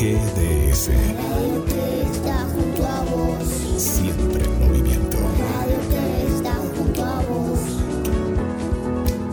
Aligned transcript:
GDS. 0.00 0.88
Está 0.88 2.38
junto 2.54 2.86
a 2.86 3.00
vos. 3.04 3.48
Siempre 3.76 4.44
en 4.44 4.58
movimiento. 4.58 5.18
Radio 5.18 5.78
que 5.90 6.26
está 6.36 6.54
junto 6.74 7.04
a 7.04 7.20
vos. 7.28 7.60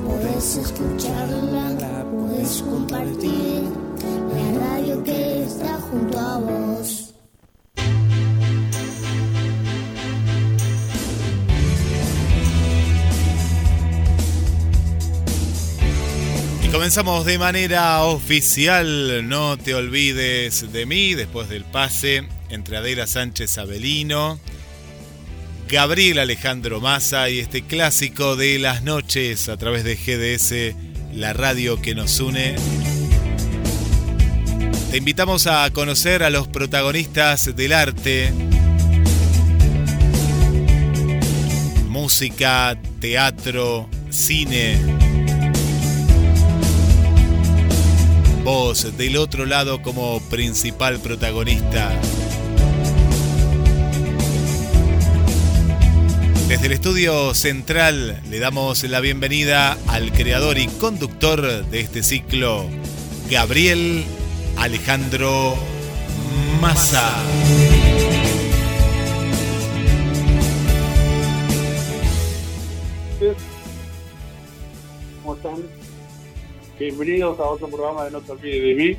Podés 0.05 0.57
escucharla, 0.57 2.05
podés 2.11 2.61
compartir. 2.63 3.63
La 4.33 4.59
radio 4.59 5.03
que 5.05 5.43
está 5.43 5.79
junto 5.89 6.19
a 6.19 6.37
vos. 6.37 7.06
Comenzamos 16.87 17.25
de 17.25 17.37
manera 17.37 18.01
oficial, 18.03 19.27
no 19.27 19.57
te 19.57 19.75
olvides 19.75 20.71
de 20.71 20.85
mí, 20.85 21.15
después 21.15 21.49
del 21.49 21.65
pase 21.65 22.25
entre 22.49 22.77
Adela 22.77 23.07
Sánchez 23.07 23.57
Avelino, 23.57 24.39
Gabriel 25.67 26.17
Alejandro 26.17 26.79
Massa 26.79 27.29
y 27.29 27.39
este 27.39 27.63
clásico 27.63 28.37
de 28.37 28.57
las 28.57 28.83
noches 28.83 29.49
a 29.49 29.57
través 29.57 29.83
de 29.83 29.97
GDS, 29.97 30.77
la 31.13 31.33
radio 31.33 31.81
que 31.81 31.93
nos 31.93 32.21
une. 32.21 32.55
Te 34.89 34.95
invitamos 34.95 35.45
a 35.47 35.69
conocer 35.71 36.23
a 36.23 36.29
los 36.29 36.47
protagonistas 36.47 37.53
del 37.53 37.73
arte, 37.73 38.31
música, 41.89 42.79
teatro, 43.01 43.89
cine. 44.09 45.06
Vos 48.47 48.95
del 48.97 49.17
otro 49.17 49.45
lado 49.45 49.81
como 49.81 50.21
principal 50.29 51.01
protagonista. 51.01 51.91
Desde 56.47 56.67
el 56.67 56.71
estudio 56.71 57.33
central 57.33 58.21
le 58.29 58.39
damos 58.39 58.83
la 58.83 59.01
bienvenida 59.01 59.77
al 59.87 60.13
creador 60.13 60.57
y 60.59 60.67
conductor 60.67 61.65
de 61.65 61.81
este 61.81 62.03
ciclo, 62.03 62.65
Gabriel 63.29 64.05
Alejandro 64.55 65.57
Massa. 66.61 67.17
¿Cómo 75.21 75.35
están? 75.35 75.76
Bienvenidos 76.79 77.39
a 77.39 77.43
otro 77.43 77.67
programa 77.69 78.05
de 78.05 78.11
No 78.11 78.21
te 78.21 78.33
olvides 78.33 78.61
de 78.61 78.75
mí. 78.75 78.97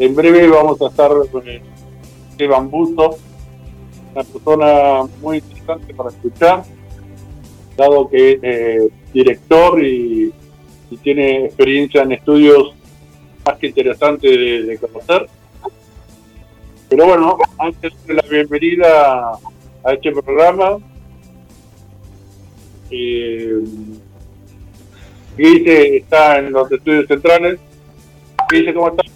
En 0.00 0.16
breve 0.16 0.48
vamos 0.48 0.82
a 0.82 0.88
estar 0.88 1.12
con 1.30 1.44
Esteban 1.48 2.68
Busto, 2.68 3.18
una 4.10 4.24
persona 4.24 5.08
muy 5.20 5.36
interesante 5.36 5.94
para 5.94 6.10
escuchar, 6.10 6.64
dado 7.76 8.08
que 8.08 8.32
es 8.32 8.38
eh, 8.42 8.88
director 9.12 9.80
y, 9.84 10.32
tiene 11.04 11.44
experiencia 11.44 12.02
en 12.02 12.10
estudios 12.10 12.74
más 13.46 13.56
que 13.58 13.68
interesantes 13.68 14.28
de, 14.28 14.62
de 14.64 14.78
conocer. 14.78 15.28
Pero 16.88 17.06
bueno, 17.06 17.38
antes 17.58 17.92
de 18.06 18.14
la 18.14 18.22
bienvenida 18.28 19.38
a 19.84 19.92
este 19.92 20.10
programa, 20.10 20.78
eh, 22.90 23.62
Guille 25.36 25.96
está 25.98 26.38
en 26.38 26.52
los 26.52 26.70
estudios 26.70 27.06
centrales. 27.06 27.58
Guille, 28.50 28.74
¿cómo 28.74 28.88
estás? 28.90 29.06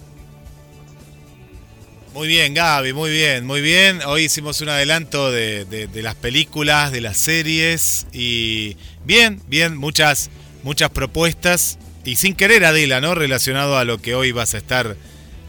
Muy 2.13 2.27
bien, 2.29 2.53
Gaby, 2.53 2.93
muy 2.93 3.09
bien, 3.09 3.45
muy 3.45 3.59
bien. 3.59 3.99
Hoy 4.07 4.23
hicimos 4.23 4.61
un 4.61 4.69
adelanto 4.69 5.31
de, 5.31 5.65
de- 5.65 5.87
de 5.87 6.01
las 6.01 6.15
películas, 6.15 6.91
de 6.93 7.01
las 7.01 7.17
series 7.17 8.07
y 8.13 8.77
bien, 9.03 9.41
bien, 9.47 9.75
muchas, 9.75 10.29
muchas 10.63 10.89
propuestas 10.91 11.77
y 12.05 12.15
sin 12.15 12.33
querer 12.35 12.63
Adela, 12.63 13.01
¿no? 13.01 13.15
Relacionado 13.15 13.77
a 13.77 13.83
lo 13.83 13.97
que 13.97 14.15
hoy 14.15 14.31
vas 14.31 14.53
a 14.53 14.57
estar 14.57 14.95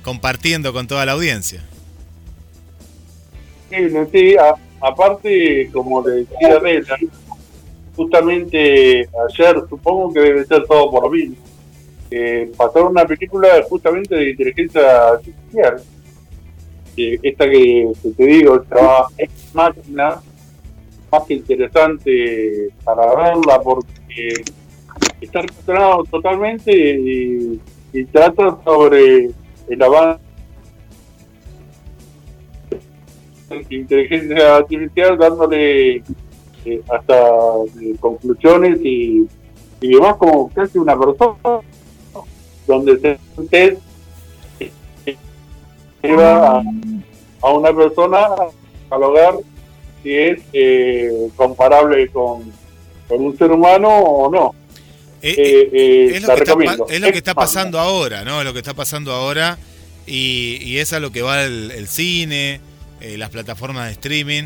compartiendo 0.02 0.72
con 0.72 0.88
toda 0.88 1.06
la 1.06 1.12
audiencia. 1.12 1.62
Sí, 3.70 3.76
sí, 4.12 4.36
a- 4.36 4.54
aparte, 4.80 5.70
como 5.72 6.04
le 6.06 6.24
decía 6.24 6.58
Bella, 6.58 6.96
justamente 7.96 9.08
ayer, 9.28 9.64
supongo 9.68 10.12
que 10.12 10.20
debe 10.20 10.44
ser 10.44 10.64
todo 10.66 10.90
por 10.90 11.10
mí, 11.10 11.34
eh, 12.10 12.52
pasaron 12.56 12.92
una 12.92 13.04
película 13.04 13.48
justamente 13.68 14.14
de 14.14 14.30
inteligencia 14.30 15.08
artificial. 15.08 15.82
Esta 16.96 17.50
que, 17.50 17.92
te 18.16 18.24
digo, 18.24 18.56
estaba 18.56 19.08
Ex 19.18 19.54
Máquina, 19.54 20.20
más 21.12 21.22
que 21.26 21.34
interesante 21.34 22.70
para 22.84 23.14
verla 23.14 23.60
porque 23.60 24.44
está 25.20 25.42
relacionado 25.42 26.04
totalmente 26.04 26.72
y, 26.72 27.60
y 27.92 28.04
trata 28.06 28.58
sobre 28.64 29.30
el 29.68 29.82
avance 29.82 30.26
inteligencia 33.70 34.56
artificial 34.56 35.18
dándole 35.18 36.02
eh, 36.66 36.82
hasta 36.90 37.14
eh, 37.80 37.94
conclusiones 38.00 38.78
y, 38.82 39.26
y 39.80 39.88
demás 39.94 40.16
como 40.16 40.48
casi 40.52 40.78
una 40.78 40.98
persona 40.98 41.36
donde 42.66 42.98
se 42.98 43.78
eh, 44.60 45.16
lleva 46.02 46.58
a, 46.58 46.62
a 47.42 47.50
una 47.52 47.72
persona 47.74 48.26
al 48.90 49.02
hogar 49.02 49.34
si 50.02 50.12
es 50.14 50.40
eh, 50.52 51.28
comparable 51.36 52.08
con, 52.08 52.52
con 53.08 53.24
un 53.24 53.36
ser 53.38 53.50
humano 53.52 53.88
o 53.88 54.30
no. 54.30 54.54
Eh, 55.22 55.70
Eh, 55.72 56.16
es, 56.16 56.22
lo 56.22 56.34
que 56.34 56.42
está, 56.42 56.54
es 56.88 57.00
lo 57.00 57.10
que 57.12 57.18
está 57.18 57.34
pasando 57.34 57.78
ahora, 57.80 58.24
¿no? 58.24 58.40
Es 58.40 58.44
lo 58.44 58.52
que 58.52 58.60
está 58.60 58.74
pasando 58.74 59.12
ahora 59.12 59.58
y, 60.06 60.58
y 60.62 60.78
es 60.78 60.92
a 60.92 61.00
lo 61.00 61.10
que 61.10 61.22
va 61.22 61.42
el, 61.44 61.70
el 61.72 61.88
cine, 61.88 62.60
las 63.00 63.30
plataformas 63.30 63.86
de 63.86 63.92
streaming, 63.92 64.44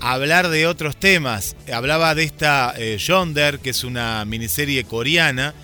hablar 0.00 0.48
de 0.48 0.66
otros 0.66 0.96
temas. 0.96 1.56
Hablaba 1.72 2.14
de 2.14 2.24
esta 2.24 2.74
eh, 2.76 2.98
Yonder, 2.98 3.58
que 3.58 3.70
es 3.70 3.84
una 3.84 4.24
miniserie 4.24 4.84
coreana, 4.84 5.54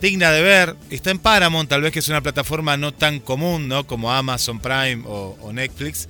digna 0.00 0.30
de 0.30 0.42
ver, 0.42 0.76
está 0.90 1.10
en 1.10 1.18
Paramount, 1.18 1.68
tal 1.68 1.82
vez 1.82 1.92
que 1.92 1.98
es 1.98 2.08
una 2.08 2.20
plataforma 2.20 2.76
no 2.76 2.92
tan 2.92 3.20
común, 3.20 3.68
¿no? 3.68 3.86
Como 3.86 4.12
Amazon 4.12 4.60
Prime 4.60 5.02
o, 5.06 5.50
Netflix. 5.52 6.08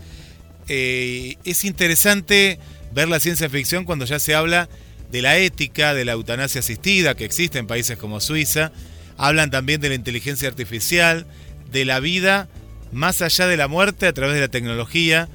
Eh, 0.68 1.36
es 1.44 1.64
interesante 1.64 2.58
ver 2.92 3.08
la 3.08 3.20
ciencia 3.20 3.48
ficción 3.48 3.84
cuando 3.84 4.04
ya 4.04 4.18
se 4.18 4.34
habla 4.34 4.68
de 5.10 5.22
la 5.22 5.38
ética, 5.38 5.94
de 5.94 6.04
la 6.04 6.12
eutanasia 6.12 6.60
asistida 6.60 7.14
que 7.14 7.24
existe 7.24 7.58
en 7.58 7.66
países 7.66 7.96
como 7.96 8.20
Suiza. 8.20 8.72
Hablan 9.16 9.50
también 9.50 9.80
de 9.80 9.88
la 9.88 9.94
inteligencia 9.94 10.48
artificial, 10.48 11.26
de 11.72 11.84
la 11.84 12.00
vida 12.00 12.48
más 12.92 13.22
allá 13.22 13.46
de 13.46 13.56
la 13.56 13.68
muerte 13.68 14.06
a 14.06 14.12
través 14.12 14.34
de 14.34 14.42
la 14.42 14.48
tecnología. 14.48 15.28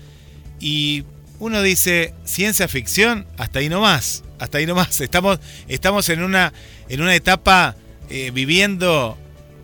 Y 0.59 1.03
uno 1.43 1.61
dice, 1.61 2.13
ciencia 2.23 2.69
ficción, 2.69 3.25
hasta 3.37 3.59
ahí 3.59 3.67
nomás, 3.67 4.23
hasta 4.39 4.59
ahí 4.59 4.65
nomás. 4.65 5.01
Estamos, 5.01 5.39
estamos 5.67 6.07
en, 6.07 6.23
una, 6.23 6.53
en 6.87 7.01
una 7.01 7.13
etapa 7.15 7.75
eh, 8.09 8.31
viviendo 8.33 9.17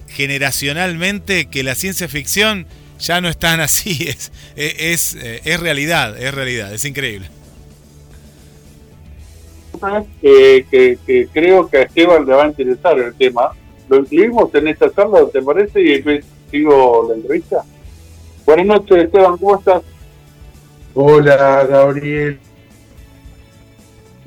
generacionalmente 0.09 1.45
que 1.45 1.63
la 1.63 1.75
ciencia 1.75 2.09
ficción 2.09 2.67
ya 2.99 3.21
no 3.21 3.29
es 3.29 3.37
tan 3.37 3.59
así, 3.61 4.09
es, 4.09 4.33
es, 4.57 5.15
es, 5.15 5.41
es 5.45 5.59
realidad, 5.61 6.21
es 6.21 6.33
realidad, 6.33 6.73
es 6.73 6.83
increíble. 6.83 7.29
eh, 10.21 10.65
que, 10.69 10.97
que 11.07 11.29
creo 11.31 11.69
que 11.69 11.77
a 11.77 11.81
Esteban 11.83 12.25
le 12.25 12.33
va 12.33 12.43
a 12.43 12.47
interesar 12.47 12.99
el 12.99 13.15
tema. 13.15 13.51
Lo 13.87 13.99
incluimos 13.99 14.53
en 14.53 14.67
esta 14.67 14.91
charla, 14.91 15.21
¿te 15.31 15.41
parece? 15.41 15.79
Y 15.79 15.93
después 15.93 16.25
sigo 16.51 17.05
la 17.07 17.15
entrevista. 17.15 17.63
Buenas 18.45 18.65
noches, 18.65 19.05
Esteban, 19.05 19.37
¿cómo 19.37 19.57
estás? 19.57 19.81
Hola 20.93 21.65
Gabriel, 21.65 22.39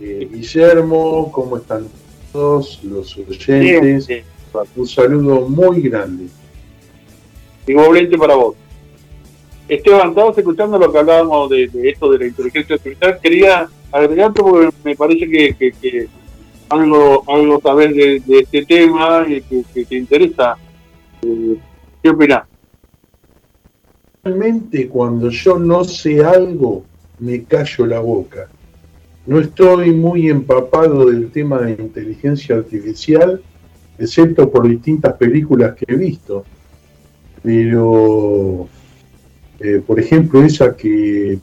Eh, 0.00 0.28
Guillermo, 0.32 1.30
¿cómo 1.30 1.58
están 1.58 1.86
todos 2.32 2.82
los 2.82 3.16
oyentes? 3.16 4.06
Bien, 4.08 4.24
Un 4.76 4.86
saludo 4.86 5.48
muy 5.48 5.80
grande. 5.82 6.26
igualmente 7.66 8.18
para 8.18 8.34
vos. 8.34 8.56
Esteban, 9.68 10.08
estabas 10.10 10.36
escuchando 10.36 10.76
lo 10.78 10.90
que 10.92 10.98
hablábamos 10.98 11.48
de, 11.50 11.68
de 11.68 11.90
esto 11.90 12.10
de 12.10 12.18
la 12.18 12.26
inteligencia 12.26 12.74
artificial. 12.74 13.20
Quería 13.22 13.68
agregarte 13.92 14.42
porque 14.42 14.70
me 14.84 14.96
parece 14.96 15.28
que, 15.28 15.54
que- 15.54 15.72
que 15.72 16.08
algo 16.68 17.22
algo 17.28 17.60
sabes 17.60 17.94
de, 17.94 18.20
de 18.26 18.38
este 18.40 18.64
tema 18.64 19.24
y 19.28 19.40
que, 19.42 19.62
que 19.72 19.84
te 19.84 19.94
interesa. 19.96 20.56
Eh, 21.22 21.56
¿Qué 22.02 22.10
opinás? 22.10 22.44
Realmente 24.24 24.88
cuando 24.88 25.30
yo 25.30 25.58
no 25.58 25.84
sé 25.84 26.24
algo, 26.24 26.84
me 27.19 27.44
callo 27.44 27.86
la 27.86 28.00
boca. 28.00 28.48
No 29.26 29.40
estoy 29.40 29.92
muy 29.92 30.28
empapado 30.28 31.10
del 31.10 31.30
tema 31.30 31.60
de 31.60 31.72
inteligencia 31.72 32.56
artificial, 32.56 33.42
excepto 33.98 34.50
por 34.50 34.69
distintas 34.69 35.14
películas 35.14 35.74
que 35.74 35.92
he 35.92 35.96
visto. 35.96 36.44
Pero 37.42 38.69
Eh, 39.64 39.80
por 39.86 40.00
ejemplo, 40.00 40.42
esa 40.42 40.76
que 40.76 41.38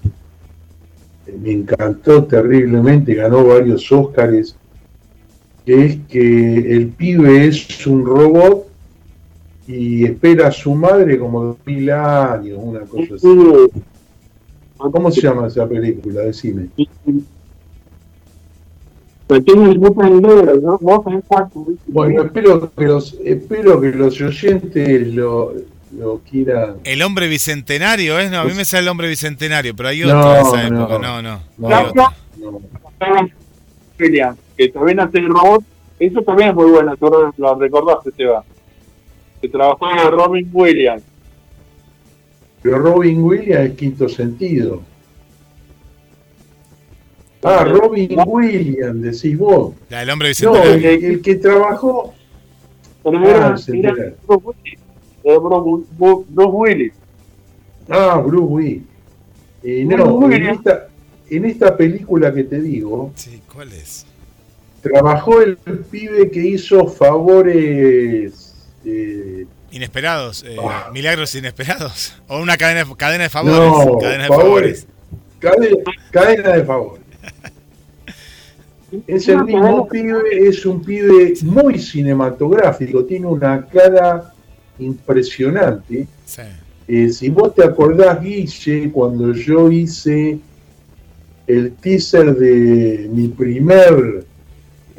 me 1.42 1.52
encantó 1.52 2.26
terriblemente, 2.26 3.16
ganó 3.16 3.46
varios 3.46 3.90
Óscares, 3.94 4.58
que 5.66 5.86
es 5.86 5.98
que 6.10 6.76
el 6.76 6.88
pibe 6.90 7.48
es 7.48 7.88
un 7.88 8.06
robot 8.06 8.69
y 9.70 10.04
espera 10.04 10.48
a 10.48 10.52
su 10.52 10.74
madre 10.74 11.20
como 11.20 11.44
dos 11.44 11.58
mil 11.64 11.92
años, 11.92 12.58
una 12.60 12.80
cosa 12.82 13.14
así. 13.16 13.28
¿Cómo 14.78 15.12
se 15.12 15.22
llama 15.22 15.46
esa 15.46 15.68
película? 15.68 16.22
Decime. 16.22 16.70
Bueno, 21.86 22.24
espero 22.24 22.72
que 22.74 22.86
los, 22.86 23.16
espero 23.24 23.80
que 23.80 23.92
los 23.92 24.20
oyentes 24.20 25.14
lo, 25.14 25.54
lo 25.96 26.20
quieran. 26.28 26.78
El 26.84 27.04
hombre 27.04 27.28
bicentenario, 27.28 28.18
¿es? 28.18 28.32
No, 28.32 28.40
a 28.40 28.46
mí 28.46 28.54
me 28.56 28.66
sale 28.66 28.82
el 28.82 28.88
hombre 28.88 29.08
bicentenario, 29.08 29.76
pero 29.76 29.90
hay 29.90 30.04
otro 30.04 30.34
de 30.34 30.42
esa 30.42 30.68
época. 30.68 30.98
No, 30.98 31.22
no. 31.22 31.42
no, 31.60 31.68
hay 31.68 31.86
otro. 31.86 32.12
William, 34.00 34.36
que 34.58 34.70
también 34.70 35.00
hace 35.00 35.20
el 35.20 35.28
robot, 35.28 35.64
eso 36.00 36.22
también 36.24 36.50
es 36.50 36.56
muy 36.56 36.72
bueno, 36.72 36.98
tú 36.98 37.12
lo 37.38 37.56
recordaste, 37.60 38.12
Seba. 38.18 38.44
Que 39.42 39.50
trabajó 39.50 39.90
en 39.92 40.12
Robin 40.12 40.50
Williams. 40.52 41.04
Pero 42.62 42.80
Robin 42.80 43.22
Williams 43.24 43.70
es 43.72 43.78
quinto 43.78 44.10
sentido. 44.10 44.82
Ah, 47.42 47.64
Robin 47.64 48.18
Williams, 48.28 49.02
decís 49.02 49.38
vos. 49.38 49.74
Ya, 49.90 50.02
el 50.04 50.10
hombre 50.10 50.32
No, 50.44 50.62
el, 50.62 50.84
el 50.86 51.22
que 51.22 51.36
trabajó. 51.36 52.14
Pero 53.02 53.18
Ah, 53.20 53.24
era, 53.30 53.38
era. 53.38 54.14
Bruce 54.28 54.44
Willis. 54.46 54.80
Era 55.24 55.38
Bruce- 55.40 55.86
Bruce 55.98 56.26
Bruce 56.30 56.50
Willis. 56.52 56.94
Ah, 57.90 58.22
Bruce 58.26 58.44
Willis. 58.46 58.84
Eh, 59.64 59.86
no, 59.86 60.18
Bruce 60.18 60.36
en 60.36 60.42
Willis. 60.44 60.58
esta, 60.58 60.88
en 61.30 61.46
esta 61.46 61.78
película 61.78 62.34
que 62.34 62.44
te 62.44 62.60
digo, 62.62 63.12
Sí, 63.16 63.42
¿cuál 63.54 63.72
es? 63.72 64.06
trabajó 64.82 65.42
el 65.42 65.58
pibe 65.90 66.30
que 66.32 66.40
hizo 66.46 66.88
favores. 66.88 68.49
Eh, 68.86 69.46
Inesperados, 69.72 70.44
eh, 70.48 70.56
Ah. 70.60 70.90
milagros 70.92 71.36
inesperados. 71.36 72.14
O 72.28 72.40
una 72.42 72.58
cadena, 72.58 72.86
cadena 72.98 73.24
de 73.26 73.30
favores. 73.30 73.58
no, 73.58 73.98
cadena 74.00 74.24
de 74.24 74.30
favores. 74.30 74.88
Cadena, 75.40 75.78
cadena 76.12 76.50
de 76.56 76.64
favores. 76.66 77.04
Es 79.06 79.28
el 79.28 79.44
mismo 79.46 79.88
pibe, 79.88 80.48
es 80.48 80.66
un 80.66 80.84
pibe 80.84 81.34
muy 81.44 81.78
cinematográfico, 81.78 83.06
tiene 83.06 83.28
una 83.28 83.64
cara 83.68 84.34
impresionante. 84.80 86.08
Sí. 86.26 86.42
Eh, 86.88 87.10
si 87.10 87.30
vos 87.30 87.54
te 87.54 87.64
acordás, 87.64 88.20
Guille, 88.20 88.90
cuando 88.92 89.32
yo 89.34 89.72
hice 89.72 90.40
el 91.46 91.74
teaser 91.74 92.36
de 92.36 93.08
mi 93.14 93.28
primer 93.28 94.26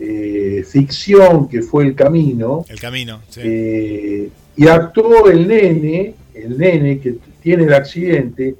eh, 0.01 0.65
ficción, 0.67 1.49
que 1.49 1.63
fue 1.63 1.85
El 1.85 1.95
Camino, 1.95 2.65
El 2.69 2.81
camino. 2.81 3.21
Sí. 3.29 3.41
eh, 3.45 4.29
y 4.57 4.67
actuó 4.67 5.29
el 5.29 5.47
nene, 5.47 6.15
el 6.35 6.59
nene 6.59 6.99
que 6.99 7.17
tiene 7.43 7.65
el 7.65 7.75
accidente, 7.75 8.55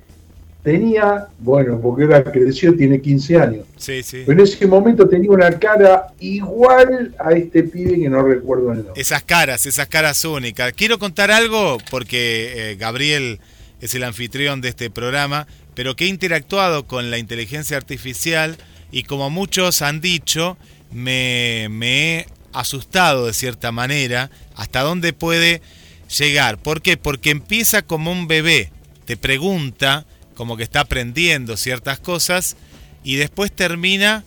tenía, 0.63 1.27
bueno, 1.39 1.81
porque 1.81 2.05
ahora 2.05 2.25
creció, 2.25 2.75
tiene 2.77 3.01
15 3.01 3.37
años, 3.37 3.67
sí, 3.77 4.03
sí. 4.03 4.23
pero 4.27 4.39
en 4.39 4.47
ese 4.47 4.67
momento 4.67 5.09
tenía 5.09 5.31
una 5.31 5.59
cara 5.59 6.09
igual 6.21 7.15
a 7.19 7.33
este 7.33 7.63
pibe 7.63 7.99
que 7.99 8.09
no 8.09 8.23
recuerdo 8.23 8.73
el 8.73 8.79
nombre. 8.85 9.01
Esas 9.01 9.23
caras, 9.23 9.67
esas 9.67 9.89
caras 9.89 10.25
únicas. 10.25 10.73
Quiero 10.75 10.99
contar 10.99 11.31
algo 11.31 11.79
porque 11.91 12.73
eh, 12.73 12.77
Gabriel 12.77 13.41
es 13.81 13.95
el 13.95 14.05
anfitrión 14.05 14.61
de 14.61 14.69
este 14.69 14.91
programa, 14.91 15.47
pero 15.75 15.97
que 15.97 16.05
he 16.05 16.09
interactuado 16.09 16.87
con 16.87 17.11
la 17.11 17.19
inteligencia 17.19 17.77
artificial 17.77 18.57
y 18.93 19.05
como 19.05 19.31
muchos 19.31 19.83
han 19.83 20.01
dicho, 20.01 20.59
me, 20.93 21.69
me 21.71 22.19
he 22.19 22.27
asustado 22.53 23.27
de 23.27 23.33
cierta 23.33 23.73
manera 23.73 24.31
hasta 24.57 24.81
dónde 24.81 25.13
puede 25.13 25.63
llegar. 26.19 26.59
¿Por 26.59 26.83
qué? 26.83 26.97
Porque 26.97 27.31
empieza 27.31 27.83
como 27.83 28.13
un 28.13 28.27
bebé, 28.27 28.73
te 29.05 29.17
pregunta, 29.17 30.07
como 30.35 30.57
que 30.57 30.63
está 30.63 30.81
aprendiendo 30.81 31.57
ciertas 31.57 31.99
cosas 32.01 32.57
y 33.05 33.17
después 33.17 33.53
termina 33.53 34.25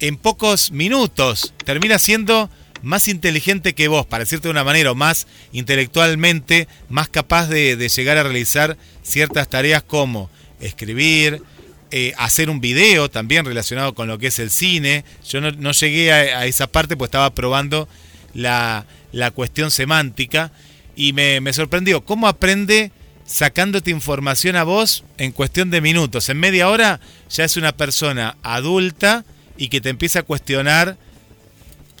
en 0.00 0.16
pocos 0.16 0.70
minutos, 0.70 1.52
termina 1.64 1.98
siendo 1.98 2.50
más 2.82 3.08
inteligente 3.08 3.74
que 3.74 3.88
vos, 3.88 4.06
para 4.06 4.24
decirte 4.24 4.46
de 4.48 4.52
una 4.52 4.62
manera, 4.62 4.92
o 4.92 4.94
más 4.94 5.26
intelectualmente, 5.52 6.68
más 6.88 7.08
capaz 7.08 7.48
de, 7.48 7.76
de 7.76 7.88
llegar 7.88 8.18
a 8.18 8.22
realizar 8.22 8.76
ciertas 9.02 9.48
tareas 9.48 9.82
como 9.82 10.30
escribir, 10.60 11.42
eh, 11.90 12.12
hacer 12.18 12.50
un 12.50 12.60
video 12.60 13.08
también 13.10 13.44
relacionado 13.44 13.94
con 13.94 14.08
lo 14.08 14.18
que 14.18 14.28
es 14.28 14.38
el 14.38 14.50
cine. 14.50 15.04
Yo 15.28 15.40
no, 15.40 15.72
llegué 15.72 16.12
a, 16.12 16.40
a 16.40 16.46
esa 16.46 16.66
parte 16.66 16.96
pues 16.96 17.08
estaba 17.08 17.34
probando 17.34 17.88
la, 18.34 18.84
la 19.12 19.30
cuestión 19.30 19.70
semántica 19.70 20.52
y 20.96 21.12
me, 21.12 21.40
me 21.40 21.52
sorprendió 21.52 22.04
cómo 22.04 22.28
aprende 22.28 22.92
sacándote 23.24 23.90
información 23.90 24.56
a 24.56 24.64
vos 24.64 25.04
en 25.18 25.32
cuestión 25.32 25.70
de 25.70 25.80
minutos. 25.80 26.28
En 26.28 26.38
media 26.40 26.68
hora 26.68 27.00
ya 27.30 27.44
es 27.44 27.56
una 27.56 27.72
persona 27.72 28.36
adulta 28.42 29.24
y 29.56 29.68
que 29.68 29.80
te 29.80 29.88
empieza 29.90 30.20
a 30.20 30.22
cuestionar 30.22 30.96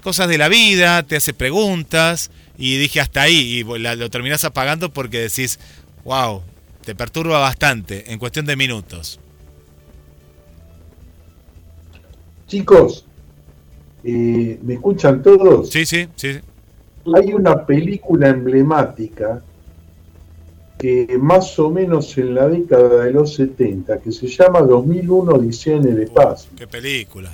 cosas 0.02 0.28
de 0.28 0.38
la 0.38 0.48
vida, 0.48 1.02
te 1.02 1.16
hace 1.16 1.34
preguntas 1.34 2.30
y 2.56 2.76
dije 2.78 3.00
hasta 3.00 3.22
ahí 3.22 3.60
y 3.64 3.78
la- 3.78 3.94
lo 3.94 4.10
terminás 4.10 4.44
apagando 4.44 4.90
porque 4.92 5.18
decís, 5.20 5.58
wow, 6.04 6.42
te 6.84 6.94
perturba 6.94 7.38
bastante 7.40 8.12
en 8.12 8.18
cuestión 8.18 8.46
de 8.46 8.56
minutos. 8.56 9.20
Chicos, 12.48 13.04
eh, 14.02 14.58
¿me 14.62 14.74
escuchan 14.74 15.22
todos? 15.22 15.68
Sí, 15.70 15.84
sí, 15.86 16.08
sí. 16.16 16.38
Hay 17.14 17.32
una 17.32 17.64
película 17.64 18.28
emblemática 18.30 19.42
que 20.78 21.18
más 21.20 21.58
o 21.58 21.70
menos 21.70 22.16
en 22.18 22.34
la 22.34 22.48
década 22.48 23.04
de 23.04 23.12
los 23.12 23.34
70, 23.34 23.98
que 23.98 24.10
se 24.12 24.26
llama 24.28 24.60
2001 24.62 25.32
Odisea 25.32 25.76
en 25.76 25.88
el 25.88 26.02
espacio. 26.02 26.50
Qué 26.56 26.66
película. 26.66 27.30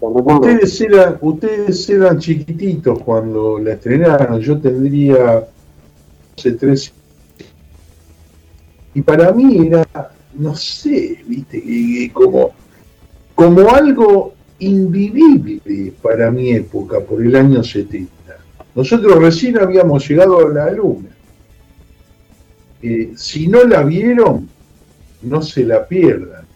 Ustedes 0.00 0.80
eran, 0.80 1.18
ustedes 1.20 1.88
eran 1.90 2.18
chiquititos 2.18 3.00
cuando 3.02 3.58
la 3.58 3.72
estrenaron, 3.74 4.40
yo 4.40 4.58
tendría 4.58 5.44
12, 6.36 6.52
13. 6.52 6.92
Y 8.94 9.02
para 9.02 9.32
mí 9.32 9.66
era, 9.66 9.86
no 10.34 10.56
sé, 10.56 11.18
viste, 11.26 11.60
que- 11.62 11.66
que 12.06 12.10
como, 12.12 12.50
como 13.38 13.72
algo 13.72 14.34
invivible 14.58 15.92
para 16.02 16.28
mi 16.28 16.50
época, 16.50 16.98
por 16.98 17.24
el 17.24 17.36
año 17.36 17.62
70. 17.62 18.10
Nosotros 18.74 19.16
recién 19.22 19.56
habíamos 19.58 20.08
llegado 20.08 20.44
a 20.44 20.48
la 20.48 20.72
luna. 20.72 21.10
Eh, 22.82 23.12
si 23.14 23.46
no 23.46 23.62
la 23.62 23.84
vieron, 23.84 24.48
no 25.22 25.40
se 25.40 25.64
la 25.64 25.86
pierdan, 25.86 26.46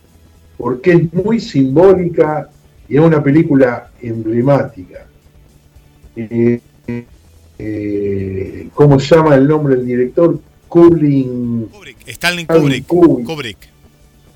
porque 0.59 0.91
es 0.95 1.13
muy 1.13 1.39
simbólica 1.39 2.51
y 2.89 2.97
es 2.97 3.01
una 3.01 3.23
película 3.23 3.93
emblemática. 4.01 5.07
Eh, 6.17 6.61
eh, 7.61 8.69
¿Cómo 8.75 8.99
se 8.99 9.15
llama 9.15 9.37
el 9.37 9.47
nombre 9.47 9.77
del 9.77 9.87
director? 9.87 10.41
Kubrick. 10.67 11.29
Kubrick, 11.71 12.09
Stanley 12.09 12.43
Stanley 12.43 12.83
Kubrick. 12.83 13.25
Kubrick. 13.25 13.72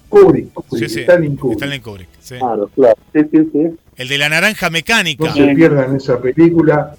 Kubrick. 0.08 0.52
Kubrick, 0.52 0.88
Sí, 0.88 0.94
sí. 0.94 1.00
Stanley 1.02 1.36
Kubrick. 1.36 1.58
Stanley 1.58 1.80
Kubrick. 1.80 2.08
sí. 2.20 2.34
Claro, 2.38 2.70
claro. 2.74 2.96
Sí, 3.12 3.20
sí, 3.30 3.48
sí. 3.52 3.66
El 3.96 4.08
de 4.08 4.18
la 4.18 4.28
naranja 4.28 4.70
mecánica. 4.70 5.24
No 5.24 5.34
se 5.34 5.54
pierdan 5.54 5.96
esa 5.96 6.20
película. 6.20 6.94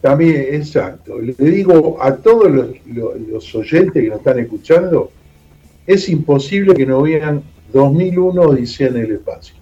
También, 0.00 0.46
exacto. 0.54 1.18
Le 1.20 1.34
digo 1.50 1.98
a 2.00 2.14
todos 2.16 2.50
los, 2.50 2.66
los- 2.86 3.20
los 3.28 3.54
oyentes 3.54 3.92
que 4.02 4.08
nos 4.08 4.18
están 4.18 4.38
escuchando, 4.38 5.10
es 5.86 6.08
imposible 6.08 6.74
que 6.74 6.86
no 6.86 7.02
vean 7.02 7.42
2001 7.72 8.42
Odisea 8.42 8.88
en 8.88 8.96
el 8.98 9.12
espacio. 9.12 9.54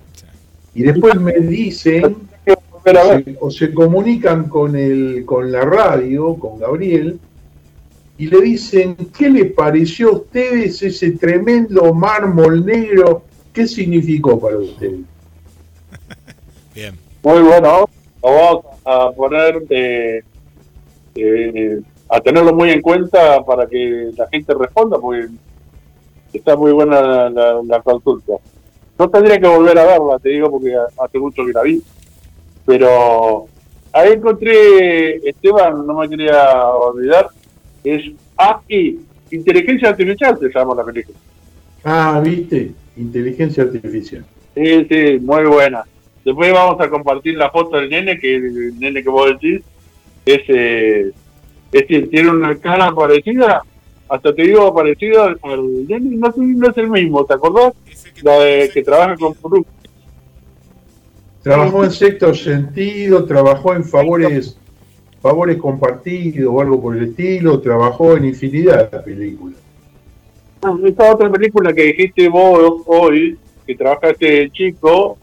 Y 0.75 0.82
después 0.82 1.18
me 1.20 1.32
dicen, 1.40 2.16
ver. 2.44 2.56
se- 3.25 3.37
o 3.40 3.50
se 3.50 3.73
comunican 3.73 4.44
con, 4.49 4.76
el, 4.76 5.25
con 5.25 5.50
la 5.50 5.62
radio, 5.62 6.35
con 6.35 6.58
Gabriel, 6.58 7.18
y 8.18 8.26
le 8.26 8.40
dicen, 8.40 8.96
¿qué 9.16 9.28
le 9.28 9.44
pareció 9.46 10.08
a 10.08 10.12
ustedes 10.12 10.82
ese 10.82 11.12
tremendo 11.12 11.92
mármol 11.92 12.64
negro? 12.64 13.23
¿Qué 13.52 13.66
significó 13.66 14.38
para 14.40 14.56
ustedes? 14.58 15.00
Bien. 16.75 16.99
Muy 17.23 17.40
bueno. 17.42 17.87
Vamos 18.23 18.64
a 18.85 19.11
poner, 19.12 19.62
eh, 19.70 20.23
eh, 21.14 21.80
a 22.08 22.20
tenerlo 22.20 22.52
muy 22.54 22.70
en 22.70 22.80
cuenta 22.82 23.44
para 23.44 23.66
que 23.66 24.11
la 24.16 24.26
gente 24.28 24.52
responda, 24.54 24.99
porque 24.99 25.28
está 26.32 26.56
muy 26.56 26.73
buena 26.73 27.00
la, 27.00 27.30
la- 27.30 27.62
la 27.64 27.82
consulta. 27.82 28.32
No 28.99 29.08
tendría 29.11 29.38
que 29.38 29.46
volver 29.46 29.78
a 29.78 29.85
verla, 29.85 30.18
te 30.18 30.30
digo, 30.30 30.50
porque 30.50 30.75
hace 30.99 31.18
mucho 31.18 31.44
que 31.44 31.52
la 31.52 31.62
vi. 31.62 31.82
Pero 32.64 33.46
ahí 33.92 34.12
encontré, 34.12 35.16
Esteban, 35.28 35.87
no 35.87 35.94
me 35.99 36.08
quería 36.08 36.66
olvidar, 36.68 37.28
es 37.95 38.02
AI, 38.37 38.99
Inteligencia 39.31 39.90
Artificial 39.90 40.38
se 40.38 40.49
llama 40.49 40.75
la 40.75 40.85
película. 40.85 41.16
Ah, 41.85 42.21
viste, 42.25 42.73
inteligencia 42.97 43.62
artificial. 43.64 44.25
Sí, 44.55 44.87
sí, 44.90 45.19
muy 45.21 45.45
buena. 45.45 45.85
Después 46.25 46.52
vamos 46.52 46.81
a 46.81 46.88
compartir 46.88 47.37
la 47.37 47.50
foto 47.50 47.76
del 47.76 47.88
nene, 47.90 48.19
que 48.19 48.35
el 48.37 48.78
nene 48.78 49.02
que 49.02 49.09
vos 49.09 49.28
decís, 49.31 49.62
es, 50.25 50.40
eh, 50.49 51.12
es 51.73 51.87
que 51.87 52.02
tiene 52.02 52.31
una 52.31 52.57
cara 52.57 52.93
parecida, 52.93 53.62
hasta 54.09 54.35
te 54.35 54.43
digo 54.43 54.75
parecida 54.75 55.25
al, 55.26 55.38
al 55.43 55.87
nene, 55.87 56.16
no, 56.16 56.28
es- 56.28 56.37
no 56.37 56.69
es 56.71 56.76
el 56.78 56.90
mismo, 56.90 57.25
¿te 57.25 57.35
acordás? 57.35 57.75
La 58.23 58.38
de 58.40 58.71
que 58.73 58.83
trabaja 58.83 59.14
con. 59.16 59.35
Trabajó 61.43 61.85
en 61.85 61.90
sexto 61.93 62.35
sentido, 62.35 63.25
trabajó 63.25 63.75
en 63.75 63.85
favores, 63.85 64.59
favores 65.26 65.56
compartidos 65.56 66.54
o 66.54 66.61
algo 66.61 66.80
por 66.80 66.97
el 66.97 67.09
estilo, 67.09 67.61
trabajó 67.61 68.16
en 68.16 68.26
infinidad 68.26 68.88
de 68.92 68.99
películas. 69.00 69.59
Ah, 70.62 70.73
Esta 70.85 71.12
otra 71.12 71.28
película 71.28 71.73
que 71.73 71.83
dijiste 71.83 72.28
vos 72.28 72.83
hoy, 72.87 73.37
que 73.66 73.75
trabaja 73.75 74.11
este 74.11 74.49
chico, 74.50 75.18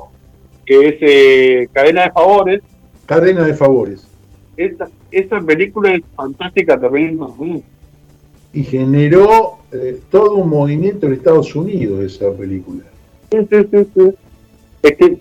que 0.65 0.87
es 0.89 0.95
eh, 0.99 1.69
Cadena 1.71 2.03
de 2.03 2.11
Favores, 2.11 2.61
Cadena 3.05 3.43
de 3.45 3.53
favores. 3.53 4.05
esta, 4.57 4.89
esta 5.09 5.39
película 5.39 5.93
es 5.93 6.01
fantástica 6.15 6.77
también. 6.77 7.17
¿no? 7.17 7.33
Y 8.51 8.63
generó 8.63 9.59
eh, 9.71 10.01
todo 10.11 10.35
un 10.35 10.49
movimiento 10.49 11.05
en 11.07 11.13
Estados 11.13 11.55
Unidos 11.55 12.03
esa 12.03 12.29
película. 12.33 12.83
Sí, 13.31 13.37
sí, 13.49 13.57
sí, 13.71 13.87
sí. 13.95 14.13
Es 14.83 14.97
que, 14.97 15.17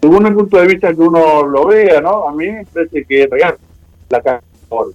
según 0.00 0.26
el 0.26 0.34
punto 0.34 0.56
de 0.58 0.66
vista 0.68 0.94
que 0.94 1.00
uno 1.02 1.46
lo 1.46 1.66
vea, 1.66 2.00
¿no? 2.00 2.28
A 2.28 2.32
mí 2.32 2.46
me 2.50 2.64
parece 2.64 3.04
que 3.04 3.24
es 3.24 3.30
real 3.30 3.56
la 4.12 4.20
Cadena 4.22 4.42
de. 4.70 4.94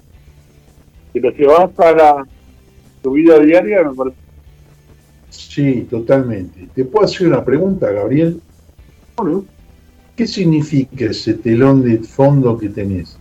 Si 1.13 1.19
lo 1.19 1.29
llevas 1.31 1.71
para 1.71 2.25
tu 3.01 3.11
vida 3.11 3.39
diaria, 3.39 3.83
me 3.83 3.95
parece 3.95 4.17
Sí, 5.29 5.87
totalmente. 5.89 6.69
¿Te 6.73 6.85
puedo 6.85 7.05
hacer 7.05 7.27
una 7.27 7.43
pregunta, 7.43 7.91
Gabriel? 7.91 8.41
bueno. 9.17 9.45
¿Qué 10.15 10.25
significa 10.25 11.05
ese 11.05 11.35
telón 11.35 11.83
de 11.83 11.99
fondo 11.99 12.57
que 12.57 12.69
tenés? 12.69 13.19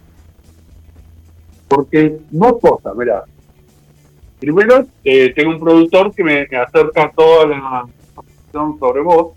porque 1.68 2.18
dos 2.30 2.60
cosas, 2.60 2.96
mira. 2.96 3.24
Primero, 4.38 4.86
eh, 5.02 5.32
tengo 5.34 5.50
un 5.50 5.60
productor 5.60 6.14
que 6.14 6.22
me 6.22 6.42
acerca 6.42 7.10
toda 7.14 7.46
la 7.46 7.56
información 7.56 8.78
sobre 8.78 9.00
vos 9.02 9.32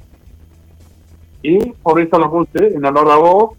y 1.42 1.72
por 1.72 2.00
eso 2.02 2.20
lo 2.20 2.30
puse 2.30 2.68
en 2.76 2.86
honor 2.86 3.12
a 3.12 3.16
vos. 3.16 3.58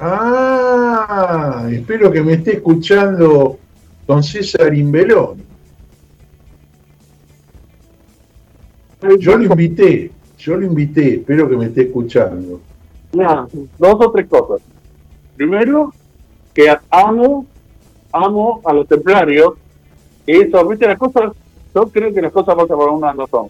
Ah, 0.00 1.68
espero 1.72 2.10
que 2.12 2.22
me 2.22 2.34
esté 2.34 2.56
escuchando 2.56 3.58
don 4.06 4.22
César 4.22 4.72
Imbelón. 4.72 5.42
Yo 9.18 9.36
lo 9.36 9.44
invité, 9.44 10.10
yo 10.38 10.56
lo 10.56 10.66
invité, 10.66 11.16
espero 11.16 11.48
que 11.48 11.56
me 11.56 11.66
esté 11.66 11.82
escuchando. 11.82 12.60
Dos 13.12 13.96
o 14.00 14.10
tres 14.12 14.28
cosas. 14.28 14.60
Primero, 15.36 15.92
que 16.54 16.76
amo, 16.90 17.46
amo 18.12 18.60
a 18.64 18.72
los 18.72 18.86
templarios. 18.86 19.54
Y 20.26 20.42
eso, 20.42 20.66
viste, 20.68 20.86
las 20.86 20.98
cosas, 20.98 21.32
yo 21.74 21.88
creo 21.88 22.12
que 22.12 22.22
las 22.22 22.32
cosas 22.32 22.54
pasan 22.54 22.76
por 22.76 22.90
una 22.90 23.12
razón. 23.12 23.48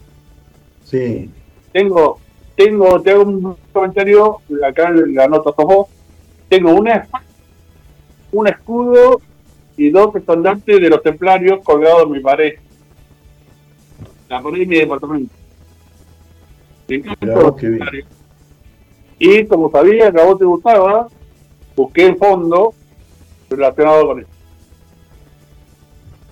Sí, 0.83 1.29
tengo, 1.71 2.19
tengo, 2.55 3.01
tengo 3.01 3.23
un 3.23 3.55
comentario, 3.71 4.37
acá 4.65 4.89
la 4.91 5.27
nota 5.27 5.51
sos 5.55 5.65
vos, 5.65 5.87
tengo 6.49 6.73
una, 6.73 7.07
un 8.31 8.47
escudo 8.47 9.21
y 9.77 9.89
dos 9.91 10.15
estandartes 10.15 10.81
de 10.81 10.89
los 10.89 11.01
templarios 11.03 11.59
colgados 11.63 12.03
en 12.03 12.11
mi 12.11 12.19
pared. 12.19 12.55
La 14.27 14.41
pared 14.41 14.59
de 14.59 14.65
mi 14.65 14.77
departamento. 14.77 15.33
Me 16.87 16.99
templarios. 16.99 18.07
Y 19.19 19.45
como 19.45 19.69
sabía 19.71 20.11
que 20.11 20.19
a 20.21 20.25
vos 20.25 20.39
te 20.39 20.45
gustaba, 20.45 21.07
busqué 21.75 22.07
el 22.07 22.15
fondo 22.17 22.73
relacionado 23.49 24.07
con 24.07 24.19
eso. 24.21 24.29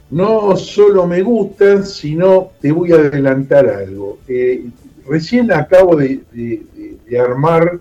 no 0.09 0.55
solo 0.55 1.05
me 1.05 1.21
gustan, 1.21 1.85
sino 1.85 2.51
te 2.61 2.71
voy 2.71 2.91
a 2.93 2.95
adelantar 2.95 3.67
algo. 3.67 4.19
Eh, 4.27 4.65
recién 5.07 5.51
acabo 5.51 5.95
de, 5.97 6.21
de- 6.31 6.63
de- 6.73 6.97
de 7.09 7.19
armar 7.19 7.79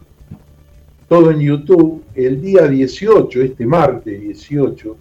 todo 1.08 1.30
en 1.30 1.40
YouTube. 1.40 2.02
El 2.14 2.40
día 2.40 2.66
18, 2.66 3.42
este 3.42 3.66
martes 3.66 4.20
18, 4.20 4.96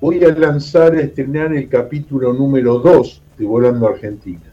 voy 0.00 0.24
a 0.24 0.28
lanzar, 0.28 0.94
a 0.94 1.00
estrenar 1.00 1.54
el 1.54 1.68
capítulo 1.68 2.32
número 2.32 2.78
2 2.78 3.22
de 3.38 3.44
Volando 3.44 3.88
Argentina. 3.88 4.52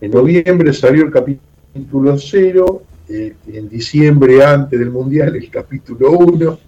En 0.00 0.10
noviembre 0.10 0.72
salió 0.72 1.04
el 1.04 1.10
capítulo 1.10 2.18
0, 2.18 2.82
eh, 3.08 3.34
en 3.46 3.68
diciembre, 3.68 4.44
antes 4.44 4.78
del 4.78 4.90
Mundial, 4.90 5.36
el 5.36 5.50
capítulo 5.50 6.10
1, 6.10 6.58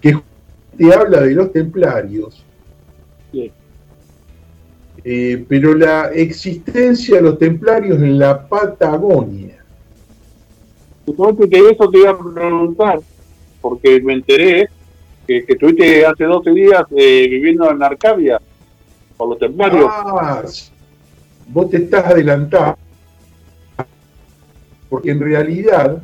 que 0.00 0.18
te 0.76 0.94
habla 0.94 1.22
de 1.22 1.34
los 1.34 1.52
templarios. 1.52 2.44
Sí. 3.32 3.50
Eh, 5.02 5.44
pero 5.48 5.74
la 5.74 6.10
existencia 6.12 7.16
de 7.16 7.22
los 7.22 7.38
templarios 7.38 7.98
en 7.98 8.18
la 8.18 8.46
Patagonia. 8.46 9.49
Justamente 11.16 11.48
que 11.48 11.68
eso 11.70 11.90
te 11.90 11.98
iba 11.98 12.10
a 12.10 12.18
preguntar, 12.18 13.00
porque 13.60 14.00
me 14.00 14.14
enteré 14.14 14.68
que, 15.26 15.44
que 15.44 15.52
estuviste 15.52 16.04
hace 16.06 16.24
12 16.24 16.50
días 16.52 16.82
eh, 16.96 17.26
viviendo 17.28 17.70
en 17.70 17.82
Arcadia, 17.82 18.40
por 19.16 19.28
los 19.30 19.38
templarios. 19.38 19.86
Ah, 19.88 20.42
vos 21.48 21.70
te 21.70 21.78
estás 21.78 22.06
adelantando. 22.06 22.76
Porque 24.88 25.10
en 25.10 25.20
realidad, 25.20 26.02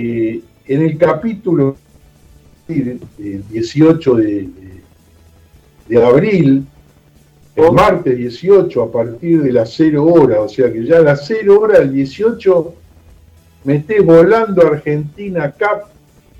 eh, 0.00 0.40
en 0.66 0.82
el 0.82 0.98
capítulo 0.98 1.76
el 2.68 3.00
18 3.50 4.14
de, 4.16 4.24
de- 4.24 4.48
de 5.88 6.04
abril, 6.04 6.66
el 7.56 7.72
martes 7.72 8.16
18, 8.16 8.82
a 8.82 8.90
partir 8.90 9.42
de 9.42 9.52
las 9.52 9.72
0 9.74 10.02
horas, 10.04 10.38
o 10.40 10.48
sea 10.48 10.72
que 10.72 10.84
ya 10.84 10.96
a 10.96 11.02
las 11.02 11.26
0 11.26 11.60
horas 11.60 11.80
del 11.80 11.92
18, 11.92 12.74
me 13.64 13.76
estés 13.76 14.04
volando 14.04 14.66
Argentina 14.66 15.50
Cap 15.50 15.84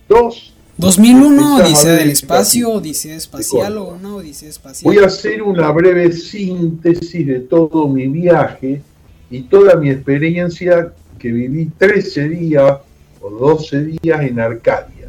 2 0.09 0.55
2001, 0.77 1.29
Empezamos 1.29 1.61
Odisea 1.61 1.93
a 1.93 1.95
del 1.95 2.11
Espacio. 2.11 2.71
Odisea 2.71 3.15
Espacial 3.15 3.79
o 3.79 3.85
una 3.95 4.17
Odisea 4.17 4.49
Espacial. 4.49 4.93
Voy 4.93 5.03
a 5.03 5.07
hacer 5.07 5.41
una 5.41 5.71
breve 5.71 6.11
síntesis 6.13 7.27
de 7.27 7.41
todo 7.41 7.87
mi 7.87 8.09
viaje 8.09 8.83
y 9.31 9.43
toda 9.43 9.77
mi 9.77 9.91
experiencia 9.91 10.93
que 11.19 11.31
viví 11.31 11.71
13 11.79 12.29
días 12.29 12.79
o 13.21 13.31
12 13.31 13.85
días 13.85 14.21
en 14.23 14.41
Arcadia. 14.41 15.09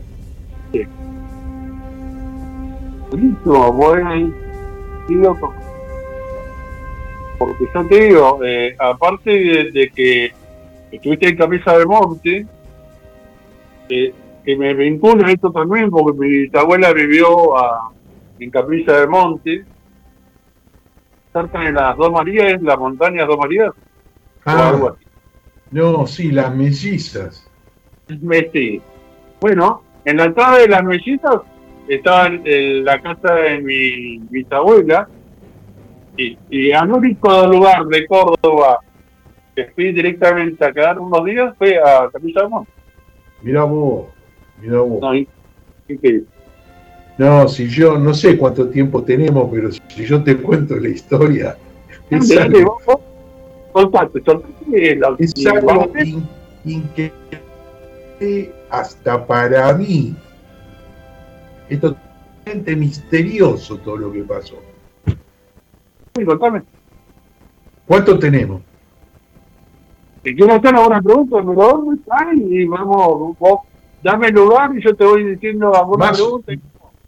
Buenísimo, 3.10 3.74
bueno. 3.74 4.34
y 5.10 5.14
loco. 5.14 5.54
Porque 7.40 7.66
yo 7.74 7.88
te 7.88 8.02
digo, 8.02 8.40
eh, 8.46 8.76
aparte 8.78 9.32
de, 9.32 9.72
de 9.72 9.90
que 9.90 10.32
estuviste 10.96 11.30
en 11.30 11.38
Camisa 11.38 11.78
del 11.78 11.88
Monte, 11.88 12.46
eh, 13.90 14.14
que 14.44 14.56
me 14.56 14.74
vincula 14.74 15.32
esto 15.32 15.52
también, 15.52 15.90
porque 15.90 16.18
mi 16.18 16.28
bisabuela 16.30 16.94
vivió 16.94 17.58
a- 17.58 17.92
en 18.40 18.50
Camisa 18.52 19.00
del 19.00 19.10
Monte, 19.10 19.64
cerca 21.34 21.60
de 21.62 21.72
las 21.72 21.98
Dos 21.98 22.12
Marías, 22.12 22.54
¿es 22.54 22.62
las 22.62 22.78
montañas 22.78 23.28
Dos 23.28 23.38
Marías, 23.38 23.72
o 24.46 24.50
algo 24.50 24.88
Ah, 24.90 24.96
así. 24.96 25.06
no, 25.72 26.08
sí, 26.08 26.32
las 26.32 26.54
mellizas. 26.56 27.50
Me- 28.22 28.50
sí. 28.52 28.82
Bueno, 29.42 29.82
en 30.06 30.18
la 30.18 30.26
entrada 30.26 30.60
de 30.60 30.68
las 30.68 30.84
mellizas 30.84 31.42
estaba 31.88 32.28
en 32.28 32.86
la 32.86 33.02
casa 33.02 33.34
de 33.36 33.62
mi 33.62 34.18
bisabuela 34.30 35.08
y, 36.18 36.38
y 36.50 36.72
al 36.72 36.92
único 36.92 37.48
lugar 37.48 37.86
de 37.86 38.06
Córdoba 38.08 38.80
fui 39.74 39.94
directamente 39.94 40.64
a 40.66 40.72
quedar 40.74 41.00
unos 41.00 41.24
días 41.26 41.56
fue 41.58 41.78
a 41.78 42.10
Capilla 42.12 42.42
del 42.42 42.50
Monte. 42.50 42.72
Mirá 43.42 43.64
vos, 43.64 44.08
mirá 44.62 44.80
vos. 44.82 45.02
No, 45.02 45.12
que- 46.02 46.24
No, 47.18 47.48
si 47.48 47.70
yo 47.70 47.98
no 47.98 48.14
sé 48.14 48.38
cuánto 48.38 48.68
tiempo 48.70 49.02
tenemos, 49.04 49.50
pero 49.52 49.72
si 49.72 49.82
yo 50.06 50.22
te 50.24 50.36
cuento 50.38 50.76
la 50.76 50.90
historia, 50.90 51.56
es 52.10 52.28
Dale, 52.28 52.42
dale, 52.42 52.58
algo, 52.60 52.78
vos- 52.86 53.00
vos 53.74 53.84
soltate, 53.84 54.22
soltate 54.26 54.96
la- 54.98 55.16
es 55.20 55.34
algo 55.46 55.92
in- 56.04 56.28
increíble 56.66 58.52
hasta 58.70 59.26
para 59.26 59.74
mí. 59.74 60.14
Es 61.70 61.80
totalmente 61.80 62.76
misterioso 62.76 63.78
todo 63.78 63.98
lo 63.98 64.12
que 64.12 64.22
pasó. 64.24 64.56
Sí, 66.16 66.26
contame. 66.26 66.62
¿Cuánto 67.86 68.18
tenemos? 68.20 68.62
Si 70.26 70.36
quieres 70.36 70.56
hacer 70.58 70.76
alguna 70.76 71.02
pregunta, 71.02 71.42
me 71.42 71.54
lo 71.54 71.62
doy 71.86 72.00
y 72.50 72.66
vamos, 72.66 73.38
vos 73.38 73.60
dame 74.04 74.28
el 74.30 74.34
lugar 74.34 74.72
y 74.76 74.84
yo 74.84 74.96
te 74.96 75.06
voy 75.06 75.24
diciendo 75.24 75.74
alguna 75.76 76.08
Más- 76.08 76.18
pregunta. 76.18 76.52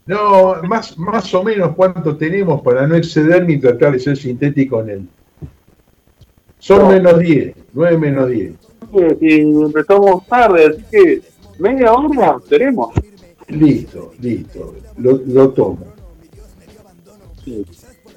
No, 0.05 0.55
más, 0.63 0.97
más 0.97 1.33
o 1.33 1.43
menos 1.43 1.75
cuánto 1.75 2.15
tenemos 2.15 2.61
para 2.61 2.87
no 2.87 2.95
excederme 2.95 3.53
y 3.53 3.59
tratar 3.59 3.91
de 3.91 3.99
ser 3.99 4.15
sintético 4.15 4.79
en 4.81 4.89
él. 4.89 5.09
Son 6.59 6.83
No. 6.83 6.89
menos 6.89 7.19
10, 7.19 7.55
9 7.73 7.97
menos 7.97 8.29
10. 8.29 8.53
Y 9.19 9.41
empezamos 9.41 10.25
tarde, 10.27 10.67
así 10.67 10.83
que 10.89 11.21
media 11.59 11.91
hora 11.91 12.37
tenemos. 12.47 12.93
Listo, 13.49 14.13
listo, 14.21 14.75
lo, 14.97 15.19
lo 15.25 15.49
tomo. 15.49 15.79
Sí. 17.43 17.65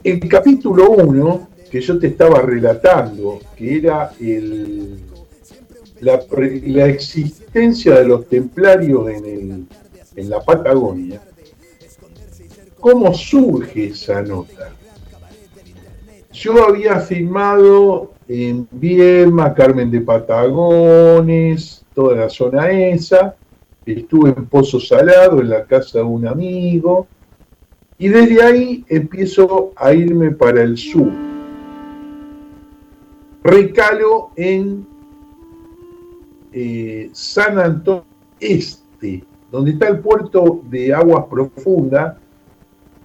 El 0.04 0.28
capítulo 0.28 0.90
1, 0.90 1.48
que 1.70 1.80
yo 1.80 1.98
te 1.98 2.08
estaba 2.08 2.42
relatando, 2.42 3.38
que 3.56 3.76
era 3.76 4.12
el, 4.20 4.98
la, 6.00 6.86
existencia 6.86 8.00
de 8.00 8.04
los 8.06 8.28
templarios 8.28 9.08
en, 9.08 9.24
el, 9.24 9.66
en 10.16 10.30
la 10.30 10.40
Patagonia, 10.40 11.20
¿cómo 12.80 13.14
surge 13.14 13.86
esa 13.86 14.20
nota? 14.22 14.72
Yo 16.32 16.66
había 16.66 16.98
filmado 17.00 18.12
en 18.28 18.66
Viedma, 18.70 19.54
Carmen 19.54 19.90
de 19.90 20.00
Patagones, 20.00 21.84
toda 21.94 22.16
la 22.16 22.28
zona 22.28 22.70
esa, 22.70 23.36
estuve 23.84 24.30
en 24.30 24.46
Pozo 24.46 24.80
Salado, 24.80 25.40
en 25.40 25.50
la 25.50 25.64
casa 25.64 25.98
de 25.98 26.04
un 26.04 26.26
amigo, 26.26 27.06
y 27.98 28.08
desde 28.08 28.42
ahí 28.42 28.84
empiezo 28.88 29.72
a 29.76 29.92
irme 29.92 30.30
para 30.30 30.62
el 30.62 30.78
sur. 30.78 31.29
Recalo 33.42 34.30
en 34.36 34.86
eh, 36.52 37.08
San 37.12 37.58
Antonio 37.58 38.04
Este, 38.38 39.24
donde 39.50 39.72
está 39.72 39.88
el 39.88 40.00
puerto 40.00 40.60
de 40.64 40.92
aguas 40.92 41.24
profundas, 41.30 42.16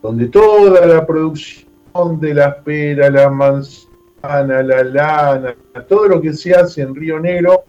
donde 0.01 0.27
toda 0.27 0.85
la 0.85 1.05
producción 1.05 2.19
de 2.19 2.33
la 2.33 2.61
pera, 2.61 3.09
la 3.09 3.29
manzana, 3.29 4.61
la 4.61 4.83
lana, 4.83 5.55
todo 5.87 6.07
lo 6.07 6.21
que 6.21 6.33
se 6.33 6.53
hace 6.53 6.81
en 6.81 6.93
Río 6.93 7.19
Negro 7.19 7.63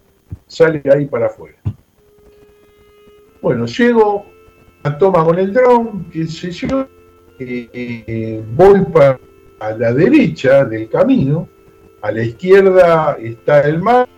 sale 0.47 0.83
ahí 0.93 1.07
para 1.07 1.27
afuera. 1.27 1.59
Bueno, 3.41 3.67
llego 3.67 4.27
a 4.83 4.99
toma 4.99 5.25
con 5.25 5.39
el 5.39 5.53
dron, 5.53 6.07
qué 6.11 6.27
sé 6.27 6.51
yo, 6.51 6.87
eh, 7.39 7.69
eh, 7.73 8.43
voy 8.55 8.85
a 9.61 9.71
la 9.73 9.93
derecha 9.93 10.65
del 10.65 10.89
camino, 10.89 11.49
a 12.07 12.13
la 12.13 12.23
izquierda 12.23 13.17
está 13.21 13.63
el 13.63 13.83
mar, 13.83 14.09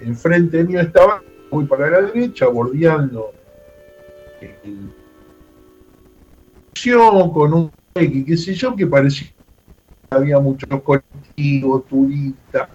enfrente 0.00 0.64
mío 0.64 0.80
estaba, 0.80 1.22
voy 1.50 1.64
para 1.64 1.88
la 1.88 2.02
derecha, 2.02 2.46
bordeando 2.48 3.32
el- 4.40 4.92
con 7.32 7.54
un 7.54 7.70
qué 7.94 8.24
qué 8.24 8.36
sé 8.36 8.54
yo, 8.54 8.74
que 8.74 8.86
parecía 8.86 9.28
que 9.28 10.16
había 10.16 10.38
muchos 10.38 10.68
colectivos, 10.82 11.86
turistas. 11.86 12.68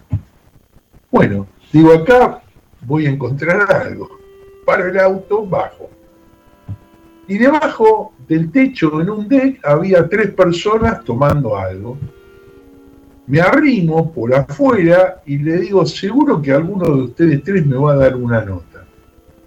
Bueno, 1.12 1.48
digo 1.72 1.94
acá 1.94 2.42
voy 2.82 3.06
a 3.06 3.10
encontrar 3.10 3.72
algo. 3.72 4.10
Paro 4.66 4.88
el 4.88 5.00
auto, 5.00 5.46
bajo. 5.46 5.90
Y 7.28 7.38
debajo 7.38 8.14
del 8.28 8.52
techo, 8.52 9.02
en 9.02 9.10
un 9.10 9.28
deck, 9.28 9.60
había 9.66 10.08
tres 10.08 10.32
personas 10.32 11.04
tomando 11.04 11.58
algo. 11.58 11.98
Me 13.28 13.40
arrimo 13.40 14.12
por 14.12 14.34
afuera 14.34 15.22
y 15.26 15.38
le 15.38 15.58
digo, 15.58 15.86
seguro 15.86 16.42
que 16.42 16.52
alguno 16.52 16.86
de 16.86 17.02
ustedes 17.04 17.44
tres 17.44 17.66
me 17.66 17.78
va 17.78 17.94
a 17.94 17.98
dar 17.98 18.16
una 18.16 18.44
nota. 18.44 18.86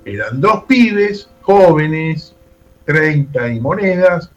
Eran 0.05 0.41
dos 0.41 0.65
pibes, 0.65 1.29
jóvenes, 1.43 2.35
30 2.85 3.49
y 3.49 3.61
monedas, 3.61 4.31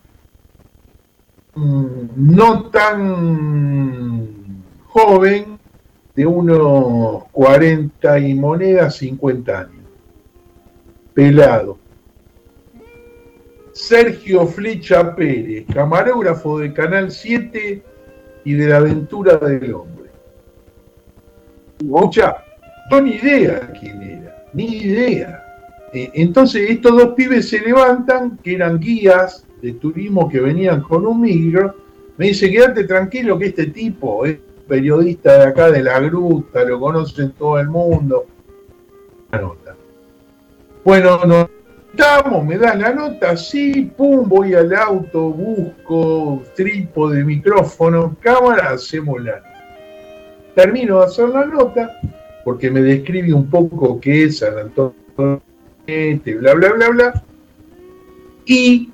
mm, 1.56 1.86
no 2.16 2.64
tan 2.70 4.28
joven, 4.88 5.58
de 6.16 6.26
unos 6.26 7.26
40 7.32 8.20
y 8.20 8.34
monedas, 8.34 8.96
50 8.96 9.60
años. 9.60 9.86
Pelado. 11.14 11.78
Sergio 13.72 14.48
Flecha 14.48 15.16
Pérez, 15.16 15.66
camarógrafo 15.72 16.58
de 16.58 16.74
Canal 16.74 17.12
7 17.12 17.84
y 18.48 18.54
de 18.54 18.68
la 18.70 18.78
aventura 18.78 19.36
del 19.36 19.74
hombre. 19.74 20.10
Escucha, 21.78 22.38
no 22.90 23.02
ni 23.02 23.16
idea 23.16 23.74
quién 23.78 24.02
era, 24.02 24.46
ni 24.54 24.78
idea. 24.78 25.44
Eh, 25.92 26.10
Entonces 26.14 26.70
estos 26.70 26.94
dos 26.94 27.10
pibes 27.14 27.50
se 27.50 27.60
levantan, 27.60 28.38
que 28.38 28.56
eran 28.56 28.80
guías 28.80 29.46
de 29.62 29.74
turismo 29.74 30.30
que 30.30 30.40
venían 30.40 30.80
con 30.80 31.06
un 31.06 31.20
micro, 31.20 31.76
me 32.16 32.28
dice, 32.28 32.50
quédate 32.50 32.86
tranquilo 32.86 33.38
que 33.38 33.48
este 33.48 33.66
tipo 33.68 34.26
es 34.26 34.38
periodista 34.66 35.40
de 35.40 35.44
acá 35.48 35.70
de 35.70 35.84
la 35.84 36.00
gruta, 36.00 36.64
lo 36.64 36.80
conocen 36.80 37.34
todo 37.34 37.60
el 37.60 37.68
mundo. 37.68 38.28
Bueno, 40.86 41.20
nos 41.26 41.50
me 42.46 42.58
das 42.58 42.78
la 42.78 42.94
nota, 42.94 43.36
sí, 43.36 43.92
pum, 43.96 44.28
voy 44.28 44.54
al 44.54 44.74
auto, 44.74 45.30
busco 45.30 46.44
trípode, 46.56 47.24
micrófono, 47.24 48.16
cámara, 48.22 48.72
hacemos 48.72 49.22
la. 49.24 49.42
Termino 50.56 51.00
de 51.00 51.06
hacer 51.06 51.30
la 51.30 51.46
nota, 51.46 52.00
porque 52.44 52.70
me 52.70 52.82
describe 52.82 53.34
un 53.34 53.50
poco 53.50 54.00
qué 54.00 54.26
es 54.26 54.40
San 54.40 54.58
Antonio, 54.58 55.42
este, 55.86 56.36
bla, 56.36 56.54
bla, 56.54 56.74
bla, 56.74 56.90
bla. 56.90 57.24
Y 58.46 58.90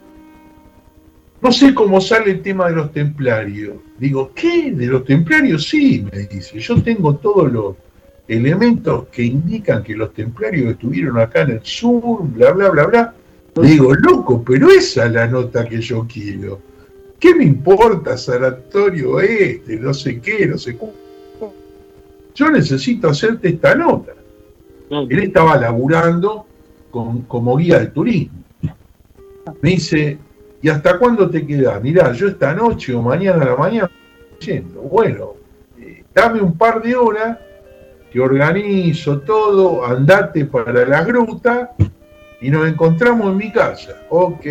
no 1.41 1.51
sé 1.51 1.73
cómo 1.73 1.99
sale 1.99 2.31
el 2.31 2.41
tema 2.41 2.69
de 2.69 2.75
los 2.75 2.91
templarios. 2.91 3.75
Digo, 3.97 4.31
¿qué? 4.33 4.71
¿De 4.71 4.87
los 4.87 5.05
templarios? 5.05 5.67
Sí, 5.67 6.05
me 6.11 6.19
dice. 6.19 6.59
Yo 6.59 6.81
tengo 6.81 7.15
todos 7.17 7.51
los 7.51 7.75
elementos 8.27 9.07
que 9.11 9.23
indican 9.23 9.83
que 9.83 9.95
los 9.95 10.13
templarios 10.13 10.71
estuvieron 10.71 11.19
acá 11.19 11.41
en 11.41 11.51
el 11.51 11.59
sur, 11.63 12.23
bla, 12.23 12.51
bla, 12.51 12.69
bla, 12.69 12.85
bla. 12.85 13.13
Digo, 13.55 13.93
loco, 13.93 14.43
pero 14.43 14.69
esa 14.71 15.05
es 15.05 15.11
la 15.11 15.27
nota 15.27 15.67
que 15.67 15.79
yo 15.81 16.07
quiero. 16.11 16.59
¿Qué 17.19 17.35
me 17.35 17.43
importa 17.45 18.17
San 18.17 18.43
Antonio 18.43 19.19
este? 19.19 19.77
No 19.77 19.93
sé 19.93 20.19
qué, 20.19 20.47
no 20.47 20.57
sé 20.57 20.75
cómo. 20.77 20.93
Yo 22.35 22.49
necesito 22.49 23.09
hacerte 23.09 23.49
esta 23.49 23.75
nota. 23.75 24.13
Él 25.09 25.19
estaba 25.19 25.55
laburando 25.57 26.45
con- 26.89 27.21
como 27.23 27.55
guía 27.57 27.79
de 27.79 27.87
turismo. 27.87 28.39
Me 29.61 29.69
dice, 29.71 30.17
¿y 30.61 30.69
hasta 30.69 30.97
cuándo 30.97 31.29
te 31.29 31.45
queda? 31.45 31.79
Mirá, 31.79 32.11
yo 32.13 32.27
esta 32.27 32.53
noche 32.53 32.93
o 32.93 33.01
mañana 33.01 33.43
a 33.43 33.49
la 33.49 33.55
mañana 33.55 33.91
yendo. 34.39 34.81
Bueno, 34.81 35.33
eh, 35.79 36.03
dame 36.13 36.41
un 36.41 36.57
par 36.57 36.81
de 36.81 36.95
horas, 36.95 37.37
que 38.13 38.19
organizo 38.19 39.21
todo, 39.21 39.83
andate 39.83 40.45
para 40.45 40.85
la 40.85 41.03
gruta 41.03 41.71
y 42.39 42.51
nos 42.51 42.67
encontramos 42.67 43.31
en 43.31 43.37
mi 43.37 43.51
casa. 43.51 44.03
Ok. 44.09 44.45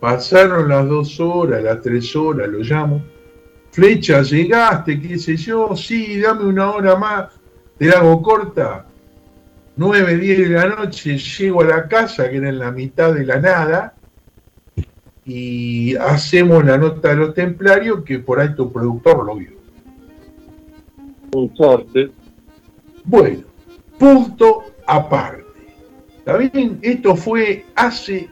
Pasaron 0.00 0.68
las 0.68 0.88
dos 0.88 1.20
horas, 1.20 1.62
las 1.62 1.80
tres 1.80 2.16
horas, 2.16 2.48
lo 2.48 2.58
llamo. 2.58 3.04
Flecha, 3.70 4.22
llegaste, 4.22 5.00
qué 5.00 5.16
sé 5.16 5.36
yo, 5.36 5.76
sí, 5.76 6.20
dame 6.20 6.44
una 6.44 6.72
hora 6.72 6.96
más, 6.96 7.30
te 7.78 7.86
la 7.86 7.98
hago 7.98 8.20
corta. 8.20 8.86
9, 9.76 10.16
10 10.16 10.38
de 10.38 10.48
la 10.48 10.66
noche 10.66 11.18
llego 11.18 11.60
a 11.60 11.66
la 11.66 11.86
casa, 11.86 12.28
que 12.28 12.38
era 12.38 12.48
en 12.48 12.58
la 12.58 12.72
mitad 12.72 13.14
de 13.14 13.24
la 13.24 13.38
nada, 13.38 13.94
y 15.24 15.94
hacemos 15.94 16.64
la 16.64 16.78
nota 16.78 17.10
de 17.10 17.16
los 17.16 17.34
templarios, 17.34 18.02
que 18.02 18.18
por 18.18 18.40
ahí 18.40 18.56
tu 18.56 18.72
productor 18.72 19.24
lo 19.24 19.36
vio. 19.36 19.55
Bueno, 23.04 23.44
punto 23.98 24.64
aparte. 24.86 25.44
¿Está 26.18 26.36
bien? 26.38 26.78
Esto 26.82 27.14
fue 27.14 27.64
hace 27.74 28.28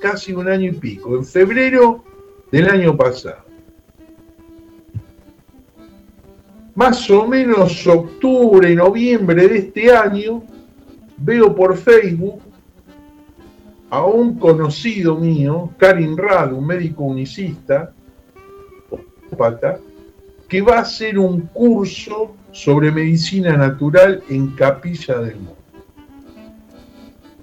casi 0.00 0.32
un 0.32 0.48
año 0.48 0.70
y 0.70 0.74
pico, 0.74 1.16
en 1.16 1.24
febrero 1.24 2.04
del 2.50 2.68
año 2.68 2.96
pasado. 2.96 3.44
Más 6.74 7.10
o 7.10 7.26
menos 7.26 7.86
octubre, 7.86 8.74
noviembre 8.74 9.48
de 9.48 9.58
este 9.58 9.90
año, 9.90 10.42
veo 11.16 11.54
por 11.54 11.76
Facebook 11.76 12.40
a 13.88 14.04
un 14.04 14.38
conocido 14.38 15.16
mío, 15.16 15.70
Karin 15.78 16.16
Rad, 16.16 16.52
un 16.52 16.66
médico 16.66 17.04
unicista, 17.04 17.92
que 20.48 20.62
va 20.62 20.78
a 20.78 20.80
hacer 20.80 21.18
un 21.18 21.42
curso 21.42 22.34
sobre 22.52 22.90
medicina 22.90 23.56
natural 23.56 24.22
en 24.28 24.48
Capilla 24.54 25.18
del 25.18 25.36
Monte. 25.36 25.56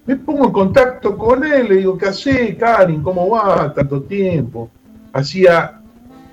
Me 0.05 0.17
pongo 0.17 0.45
en 0.45 0.51
contacto 0.51 1.17
con 1.17 1.43
él, 1.43 1.69
le 1.69 1.75
digo, 1.77 1.97
¿qué 1.97 2.07
hace, 2.07 2.57
Karin? 2.57 3.01
¿Cómo 3.01 3.29
va? 3.29 3.73
Tanto 3.73 4.01
tiempo. 4.01 4.69
Hacía 5.13 5.81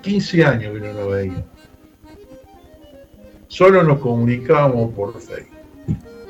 15 0.01 0.43
años 0.43 0.73
que 0.73 0.79
no 0.79 0.93
lo 0.93 1.09
veía. 1.09 1.45
Solo 3.47 3.83
nos 3.83 3.99
comunicábamos 3.99 4.93
por 4.93 5.19
Facebook. 5.19 5.47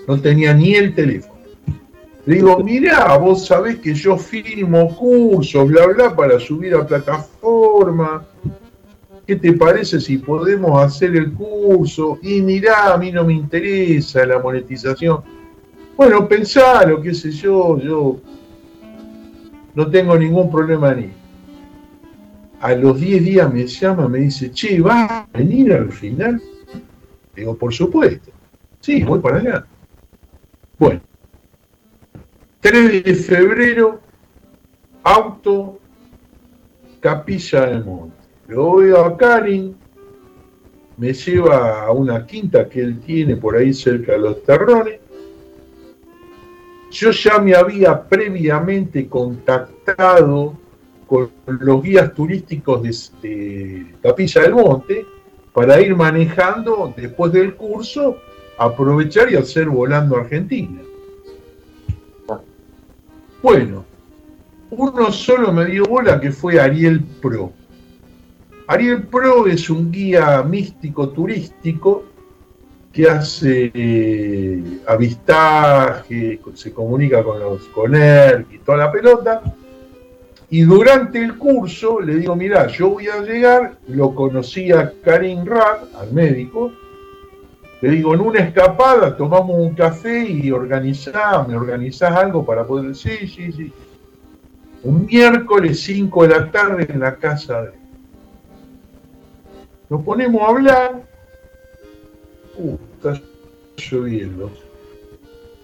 No 0.08 0.19
tenía 0.19 0.54
ni 0.54 0.75
el 0.75 0.93
teléfono. 0.93 1.39
Le 2.25 2.36
digo, 2.36 2.60
mirá, 2.60 3.17
vos 3.17 3.47
sabés 3.47 3.77
que 3.77 3.95
yo 3.95 4.17
filmo 4.17 4.95
cursos, 4.95 5.67
bla, 5.67 5.88
bla, 5.88 6.15
para 6.15 6.39
subir 6.39 6.75
a 6.75 6.86
plataforma. 6.86 8.25
¿Qué 9.25 9.36
te 9.36 9.53
parece 9.53 9.99
si 9.99 10.17
podemos 10.17 10.81
hacer 10.84 11.15
el 11.15 11.34
curso? 11.34 12.17
Y 12.21 12.41
mirá, 12.41 12.93
a 12.93 12.97
mí 12.97 13.12
no 13.12 13.23
me 13.23 13.34
interesa 13.34 14.25
la 14.25 14.39
monetización. 14.39 15.21
Bueno, 15.95 16.27
pensalo, 16.27 17.01
qué 17.01 17.13
sé 17.13 17.31
yo, 17.31 17.77
yo 17.79 18.19
no 19.75 19.89
tengo 19.89 20.17
ningún 20.17 20.51
problema 20.51 20.93
ni. 20.93 21.12
A 22.60 22.73
los 22.75 22.99
10 22.99 23.23
días 23.23 23.53
me 23.53 23.65
llama, 23.65 24.07
me 24.07 24.19
dice, 24.19 24.51
che, 24.51 24.81
¿vas 24.81 25.10
a 25.10 25.27
venir 25.34 25.73
al 25.73 25.91
final? 25.91 26.41
Digo, 27.36 27.55
por 27.55 27.73
supuesto. 27.73 28.31
Sí, 28.79 29.03
voy 29.03 29.19
para 29.19 29.38
allá. 29.38 29.65
Bueno, 30.77 31.01
3 32.60 33.03
de 33.03 33.15
febrero, 33.15 34.01
auto, 35.03 35.79
Capilla 36.99 37.65
del 37.65 37.84
Monte. 37.84 38.20
Lo 38.51 38.75
veo 38.75 39.05
a 39.05 39.15
Karin, 39.15 39.73
me 40.97 41.13
lleva 41.13 41.83
a 41.85 41.91
una 41.91 42.25
quinta 42.25 42.67
que 42.67 42.81
él 42.81 42.99
tiene 42.99 43.37
por 43.37 43.55
ahí 43.55 43.73
cerca 43.73 44.11
de 44.11 44.19
los 44.19 44.43
terrones. 44.43 44.99
Yo 46.91 47.11
ya 47.11 47.39
me 47.39 47.55
había 47.55 48.03
previamente 48.03 49.07
contactado 49.07 50.57
con 51.07 51.31
los 51.45 51.81
guías 51.81 52.13
turísticos 52.13 52.83
de, 52.83 52.89
de 53.21 53.85
Capilla 54.03 54.41
del 54.41 54.53
Monte 54.53 55.05
para 55.53 55.79
ir 55.79 55.95
manejando 55.95 56.93
después 56.97 57.31
del 57.31 57.55
curso, 57.55 58.17
aprovechar 58.57 59.31
y 59.31 59.37
hacer 59.37 59.69
volando 59.69 60.17
Argentina. 60.17 60.81
Bueno, 63.41 63.85
uno 64.71 65.09
solo 65.13 65.53
me 65.53 65.67
dio 65.67 65.85
bola 65.85 66.19
que 66.19 66.33
fue 66.33 66.59
Ariel 66.59 67.01
Pro. 67.21 67.53
Ariel 68.71 69.03
Pro 69.03 69.47
es 69.47 69.69
un 69.69 69.91
guía 69.91 70.41
místico 70.43 71.10
turístico 71.10 72.05
que 72.93 73.05
hace 73.05 73.69
eh, 73.73 74.63
avistaje, 74.88 76.39
se 76.53 76.71
comunica 76.71 77.21
con 77.21 77.38
los 77.38 77.63
con 77.67 77.93
él 77.93 78.45
y 78.49 78.60
toda 78.60 78.77
la 78.77 78.89
pelota. 78.89 79.41
Y 80.49 80.62
durante 80.62 81.19
el 81.21 81.38
curso 81.38 81.99
le 81.99 82.15
digo, 82.15 82.34
mira, 82.38 82.67
yo 82.67 82.91
voy 82.91 83.10
a 83.10 83.19
llegar, 83.19 83.73
lo 83.89 84.15
conocí 84.15 84.71
a 84.71 84.93
Karim 85.03 85.45
Rad, 85.45 85.93
al 85.99 86.13
médico, 86.13 86.71
le 87.81 87.89
digo, 87.89 88.13
en 88.13 88.21
una 88.21 88.39
escapada 88.39 89.17
tomamos 89.17 89.57
un 89.60 89.75
café 89.75 90.23
y 90.23 90.49
organizás, 90.49 91.45
me 91.45 91.57
organizás 91.57 92.15
algo 92.15 92.45
para 92.45 92.65
poder 92.65 92.95
sí, 92.95 93.27
sí, 93.27 93.51
sí. 93.51 93.73
Un 94.84 95.07
miércoles 95.07 95.81
5 95.81 96.23
de 96.23 96.29
la 96.29 96.49
tarde 96.49 96.88
en 96.89 97.01
la 97.01 97.17
casa 97.17 97.63
de. 97.63 97.81
Nos 99.91 100.06
ponemos 100.06 100.41
a 100.41 100.47
hablar. 100.47 101.04
Uh, 102.56 102.77
está 102.95 103.21
lloviendo. 103.75 104.49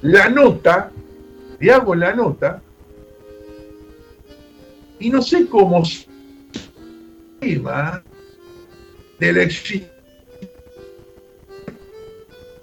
La 0.01 0.27
nota, 0.27 0.91
le 1.61 1.71
hago 1.71 1.95
la 1.95 2.13
nota, 2.13 2.61
y 4.99 5.09
no 5.09 5.21
sé 5.21 5.47
cómo 5.47 5.81
tema 7.39 8.03
de 9.17 9.31
la 9.31 9.43
existencia 9.43 9.93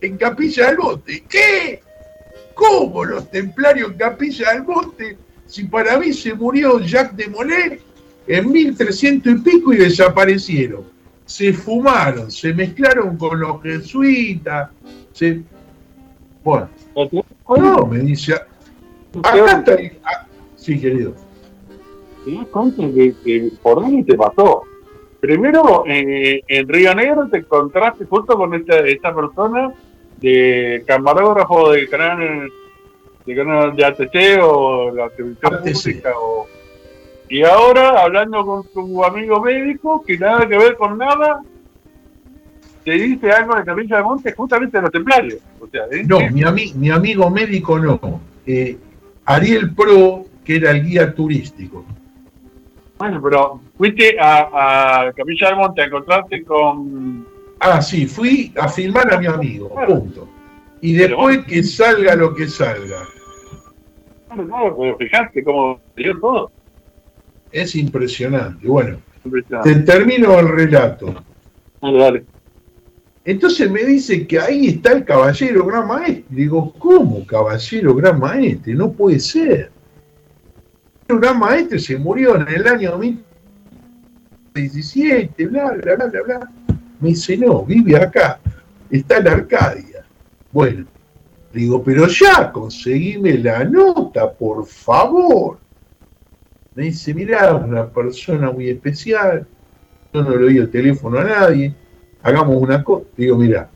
en 0.03 0.19
Capilla 0.19 0.67
del 0.67 0.77
Monte. 0.77 1.25
¿Qué? 1.27 1.81
¿Cómo 2.55 3.07
los 3.07 3.31
templarios 3.31 3.93
en 3.93 3.97
Capilla 3.97 4.53
del 4.53 4.65
Monte? 4.65 5.17
Si 5.47 5.65
para 5.65 5.99
mí 5.99 6.13
se 6.13 6.35
murió 6.35 6.79
Jacques 6.81 7.17
de 7.17 7.29
Molay 7.29 7.81
en 8.27 8.53
1300 8.53 9.33
y 9.33 9.37
pico 9.37 9.73
y 9.73 9.79
desaparecieron. 9.79 10.94
Se 11.25 11.53
fumaron, 11.53 12.31
se 12.31 12.53
mezclaron 12.53 13.17
con 13.17 13.41
los 13.41 13.63
jesuitas. 13.63 14.71
Se... 15.13 15.43
Bueno, 16.43 16.69
no, 17.49 17.87
me 17.87 17.99
dice. 18.01 18.35
Acá 18.35 19.59
está. 19.59 19.77
ah, 20.05 20.27
sí, 20.57 20.81
querido. 20.81 21.15
¿Te 22.25 22.35
das 22.35 22.47
cuenta 22.49 22.83
que, 22.95 23.15
que 23.25 23.53
por 23.63 23.81
dónde 23.81 24.05
te 24.05 24.17
pasó? 24.17 24.65
Primero, 25.21 25.85
eh, 25.87 26.43
en 26.49 26.69
Río 26.69 26.95
Negro 26.95 27.29
te 27.31 27.39
encontraste 27.39 28.05
justo 28.05 28.37
con 28.37 28.55
esta, 28.55 28.81
esta 28.81 29.15
persona 29.15 29.73
de 30.21 30.85
camarógrafo 30.87 31.73
del 31.73 31.89
canal 31.89 32.51
de 33.25 33.35
canal 33.35 33.75
de 33.75 33.85
ATC 33.85 34.43
o 34.43 34.91
la 34.91 35.09
televisión 35.11 35.55
ATC. 35.55 35.73
pública 35.73 36.13
o 36.19 36.47
y 37.29 37.43
ahora 37.43 38.03
hablando 38.03 38.45
con 38.45 38.63
tu 38.73 39.05
amigo 39.05 39.41
médico 39.41 40.03
que 40.07 40.19
nada 40.19 40.47
que 40.47 40.59
ver 40.59 40.77
con 40.77 40.99
nada 40.99 41.43
te 42.85 42.93
dice 42.93 43.31
algo 43.33 43.55
de 43.57 43.65
Capilla 43.65 43.97
de 43.97 44.03
Monte 44.03 44.33
justamente 44.33 44.77
de 44.77 44.83
los 44.83 44.93
templarios 44.93 45.41
o 45.61 45.67
sea 45.67 45.85
¿eh? 45.91 46.05
No, 46.07 46.19
mi, 46.31 46.43
ami- 46.43 46.75
mi 46.75 46.91
amigo 46.91 47.31
médico 47.31 47.79
no. 47.79 48.21
Eh, 48.47 48.77
Ariel 49.25 49.75
Pro, 49.75 50.27
que 50.45 50.57
era 50.57 50.71
el 50.73 50.85
guía 50.85 51.15
turístico. 51.15 51.85
bueno 52.99 53.21
pero 53.23 53.61
fuiste 53.79 54.17
a, 54.21 55.07
a 55.09 55.13
Capilla 55.15 55.49
del 55.49 55.57
Monte 55.57 55.83
a 55.83 55.85
encontrarte 55.87 56.45
con 56.45 57.27
Ah, 57.61 57.81
sí, 57.81 58.07
fui 58.07 58.53
a 58.61 58.69
filmar 58.69 59.15
a 59.15 59.19
mi 59.19 59.27
amigo, 59.27 59.71
Claro. 59.71 60.01
punto. 60.01 60.29
Y 60.83 60.93
después 60.95 61.47
que 61.47 61.63
salga 61.63 62.15
lo 62.15 62.35
que 62.35 62.47
salga. 62.47 62.99
Claro, 64.29 64.47
claro, 64.47 64.77
pero 64.79 64.97
fijate 64.99 65.43
cómo 65.43 65.81
dio 65.97 66.19
todo 66.21 66.51
Es 67.55 67.75
impresionante. 67.77 68.67
Bueno, 68.67 68.99
Impresionante. 69.25 69.75
te 69.75 69.81
termino 69.83 70.39
el 70.41 70.49
relato. 70.49 71.15
Dale, 71.81 71.99
dale. 71.99 72.25
Entonces 73.25 73.71
me 73.71 73.85
dice 73.85 74.27
que 74.27 74.41
ahí 74.41 74.67
está 74.67 74.91
el 74.93 75.05
caballero 75.05 75.65
gran 75.65 75.87
maestre. 75.87 76.25
Digo, 76.31 76.73
¿cómo 76.79 77.25
caballero 77.25 77.95
gran 77.95 78.19
maestre? 78.19 78.75
No 78.75 78.91
puede 78.93 79.21
ser. 79.21 79.71
El 81.07 81.21
gran 81.21 81.39
maestre 81.39 81.79
se 81.79 81.97
murió 81.97 82.35
en 82.37 82.49
el 82.49 82.67
año 82.67 82.91
2017, 82.91 85.47
bla, 85.47 85.71
bla, 85.73 85.95
bla, 85.95 86.07
bla, 86.07 86.23
bla. 86.23 86.51
Me 86.99 87.11
dice, 87.11 87.37
no, 87.37 87.65
vive 87.65 87.97
acá, 87.97 88.41
está 88.91 89.19
en 89.19 89.29
Arcadia. 89.29 90.05
Bueno, 90.51 90.87
digo, 91.53 91.85
pero 91.85 92.09
ya, 92.09 92.51
conseguime 92.51 93.39
la 93.39 93.63
nota, 93.65 94.33
por 94.33 94.67
favor. 94.67 95.59
Me 96.75 96.85
dice, 96.85 97.15
mirá, 97.15 97.55
una 97.55 97.87
persona 97.89 98.51
muy 98.51 98.69
especial, 98.69 99.47
yo 100.13 100.23
no 100.23 100.31
le 100.31 100.43
doy 100.45 100.59
el 100.59 100.71
teléfono 100.71 101.19
a 101.19 101.25
nadie, 101.25 101.75
hagamos 102.23 102.57
una 102.57 102.83
cosa. 102.83 103.07
Digo, 103.17 103.37
mirá, 103.37 103.71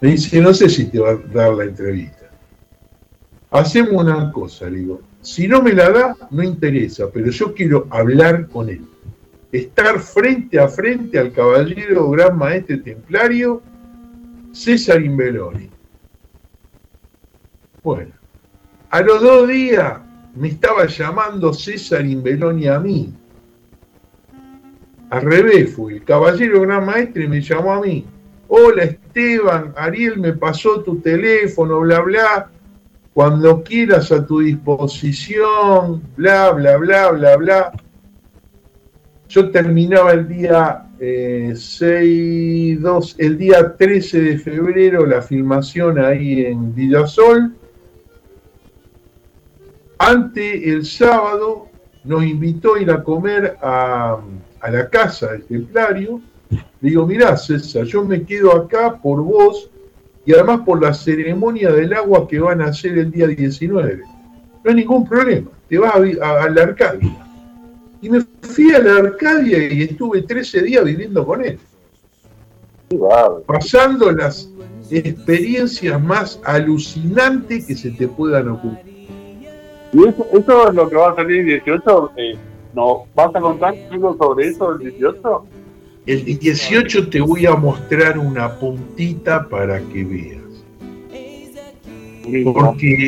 me 0.00 0.10
dice, 0.10 0.40
no 0.40 0.52
sé 0.52 0.68
si 0.68 0.86
te 0.86 0.98
va 0.98 1.10
a 1.10 1.16
dar 1.16 1.52
la 1.54 1.64
entrevista. 1.64 2.30
Hacemos 3.50 4.02
una 4.02 4.30
cosa, 4.32 4.68
le 4.68 4.78
digo, 4.78 5.00
si 5.20 5.46
no 5.46 5.62
me 5.62 5.72
la 5.72 5.90
da, 5.90 6.16
no 6.30 6.42
interesa, 6.42 7.06
pero 7.12 7.30
yo 7.30 7.54
quiero 7.54 7.86
hablar 7.90 8.48
con 8.48 8.68
él. 8.68 8.84
Estar 9.52 10.00
frente 10.00 10.58
a 10.58 10.68
frente 10.68 11.18
al 11.18 11.32
caballero 11.32 12.10
gran 12.10 12.36
maestre 12.36 12.78
templario 12.78 13.62
César 14.52 15.02
Imbeloni. 15.02 15.70
Bueno, 17.82 18.12
a 18.90 19.00
los 19.00 19.22
dos 19.22 19.48
días 19.48 20.00
me 20.34 20.48
estaba 20.48 20.86
llamando 20.86 21.52
César 21.52 22.04
Imbeloni 22.06 22.68
a 22.68 22.78
mí. 22.78 23.12
Al 25.10 25.22
revés 25.22 25.74
fue, 25.74 25.94
el 25.94 26.04
caballero 26.04 26.62
gran 26.62 26.86
maestre 26.86 27.28
me 27.28 27.40
llamó 27.40 27.72
a 27.72 27.80
mí. 27.80 28.06
Hola 28.48 28.84
Esteban, 28.84 29.72
Ariel 29.76 30.18
me 30.18 30.32
pasó 30.32 30.82
tu 30.82 31.00
teléfono, 31.00 31.80
bla, 31.80 32.00
bla. 32.00 32.50
Cuando 33.12 33.62
quieras 33.62 34.10
a 34.10 34.26
tu 34.26 34.40
disposición, 34.40 36.02
bla, 36.16 36.52
bla, 36.52 36.78
bla, 36.78 37.10
bla, 37.10 37.36
bla. 37.36 37.72
Yo 39.28 39.50
terminaba 39.50 40.12
el 40.12 40.28
día 40.28 40.86
eh, 40.98 41.52
6, 41.54 42.80
2, 42.80 43.16
el 43.18 43.36
día 43.36 43.76
13 43.76 44.20
de 44.20 44.38
febrero 44.38 45.04
la 45.04 45.20
filmación 45.20 45.98
ahí 45.98 46.46
en 46.46 46.74
Villasol. 46.74 47.54
Ante 50.04 50.68
el 50.72 50.84
sábado 50.84 51.68
nos 52.04 52.24
invitó 52.24 52.74
a 52.74 52.80
ir 52.82 52.90
a 52.90 53.02
comer 53.04 53.56
a, 53.62 54.18
a 54.60 54.70
la 54.70 54.88
casa 54.88 55.30
del 55.32 55.44
templario. 55.44 56.20
Le 56.80 56.90
digo, 56.90 57.06
mirá 57.06 57.36
César, 57.36 57.84
yo 57.84 58.04
me 58.04 58.24
quedo 58.24 58.52
acá 58.56 58.96
por 59.00 59.22
vos 59.22 59.70
y 60.26 60.32
además 60.32 60.62
por 60.66 60.82
la 60.82 60.92
ceremonia 60.92 61.70
del 61.70 61.92
agua 61.94 62.26
que 62.26 62.40
van 62.40 62.60
a 62.62 62.66
hacer 62.66 62.98
el 62.98 63.10
día 63.12 63.28
19. 63.28 64.02
No 64.64 64.70
hay 64.70 64.74
ningún 64.76 65.08
problema, 65.08 65.48
te 65.68 65.78
vas 65.78 65.94
a, 65.94 65.98
vi- 66.00 66.18
a- 66.20 66.42
a 66.44 66.50
la 66.50 66.62
Arcadia. 66.62 67.16
Y 68.00 68.10
me 68.10 68.20
fui 68.40 68.72
a 68.72 68.80
la 68.80 68.96
Arcadia 68.96 69.72
y 69.72 69.82
estuve 69.84 70.22
13 70.22 70.62
días 70.62 70.84
viviendo 70.84 71.24
con 71.24 71.44
él, 71.44 71.58
pasando 73.46 74.10
las, 74.10 74.48
experiencias 74.90 76.02
más 76.02 76.38
alucinantes 76.44 77.64
que 77.66 77.74
se 77.76 77.92
te 77.92 78.06
puedan 78.08 78.48
ocurrir. 78.48 78.91
Y 79.92 80.08
eso, 80.08 80.26
eso 80.32 80.68
es 80.68 80.74
lo 80.74 80.88
que 80.88 80.96
va 80.96 81.10
a 81.10 81.14
salir 81.14 81.44
18. 81.44 82.12
Eh, 82.16 82.36
¿No 82.74 83.04
vas 83.14 83.34
a 83.34 83.40
contar 83.40 83.74
algo 83.90 84.16
sobre 84.16 84.48
eso 84.48 84.72
el 84.72 84.78
18? 84.78 85.46
El 86.06 86.24
18 86.24 87.10
te 87.10 87.20
voy 87.20 87.46
a 87.46 87.54
mostrar 87.54 88.18
una 88.18 88.58
puntita 88.58 89.48
para 89.48 89.80
que 89.80 90.04
veas. 90.04 90.42
Porque 92.52 93.06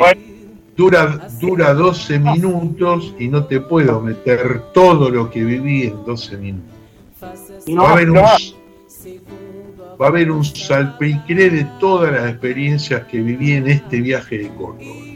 dura, 0.77 1.29
dura 1.41 1.75
12 1.75 2.19
minutos 2.19 3.15
y 3.19 3.29
no 3.29 3.45
te 3.47 3.61
puedo 3.61 4.01
meter 4.01 4.63
todo 4.73 5.09
lo 5.11 5.31
que 5.31 5.45
viví 5.45 5.85
en 5.85 6.05
12 6.05 6.37
minutos. 6.37 6.75
Va 7.23 7.89
a 7.89 7.93
haber 7.93 8.11
un, 8.11 8.17
va 8.17 10.07
a 10.07 10.09
haber 10.09 10.31
un 10.31 10.45
salpicré 10.45 11.51
de 11.51 11.65
todas 11.81 12.13
las 12.13 12.31
experiencias 12.31 13.05
que 13.07 13.21
viví 13.21 13.53
en 13.53 13.69
este 13.69 14.01
viaje 14.01 14.39
de 14.39 14.49
Córdoba. 14.51 15.14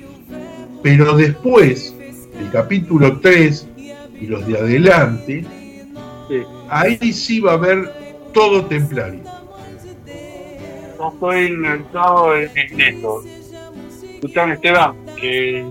Pero 0.83 1.17
después, 1.17 1.95
el 2.41 2.51
capítulo 2.51 3.19
3 3.21 3.69
y 4.21 4.27
los 4.27 4.47
de 4.47 4.59
adelante, 4.59 5.45
sí. 6.29 6.43
ahí 6.69 7.13
sí 7.13 7.41
va 7.41 7.53
a 7.53 7.55
haber 7.55 7.93
todo 8.33 8.65
templario. 8.67 9.21
no 10.99 11.13
estoy 11.13 11.47
enganchado 11.47 12.37
en, 12.37 12.51
en 12.57 12.81
esto. 12.81 13.23
Escuchame, 14.15 14.55
Esteban, 14.55 14.95
eh, 15.23 15.65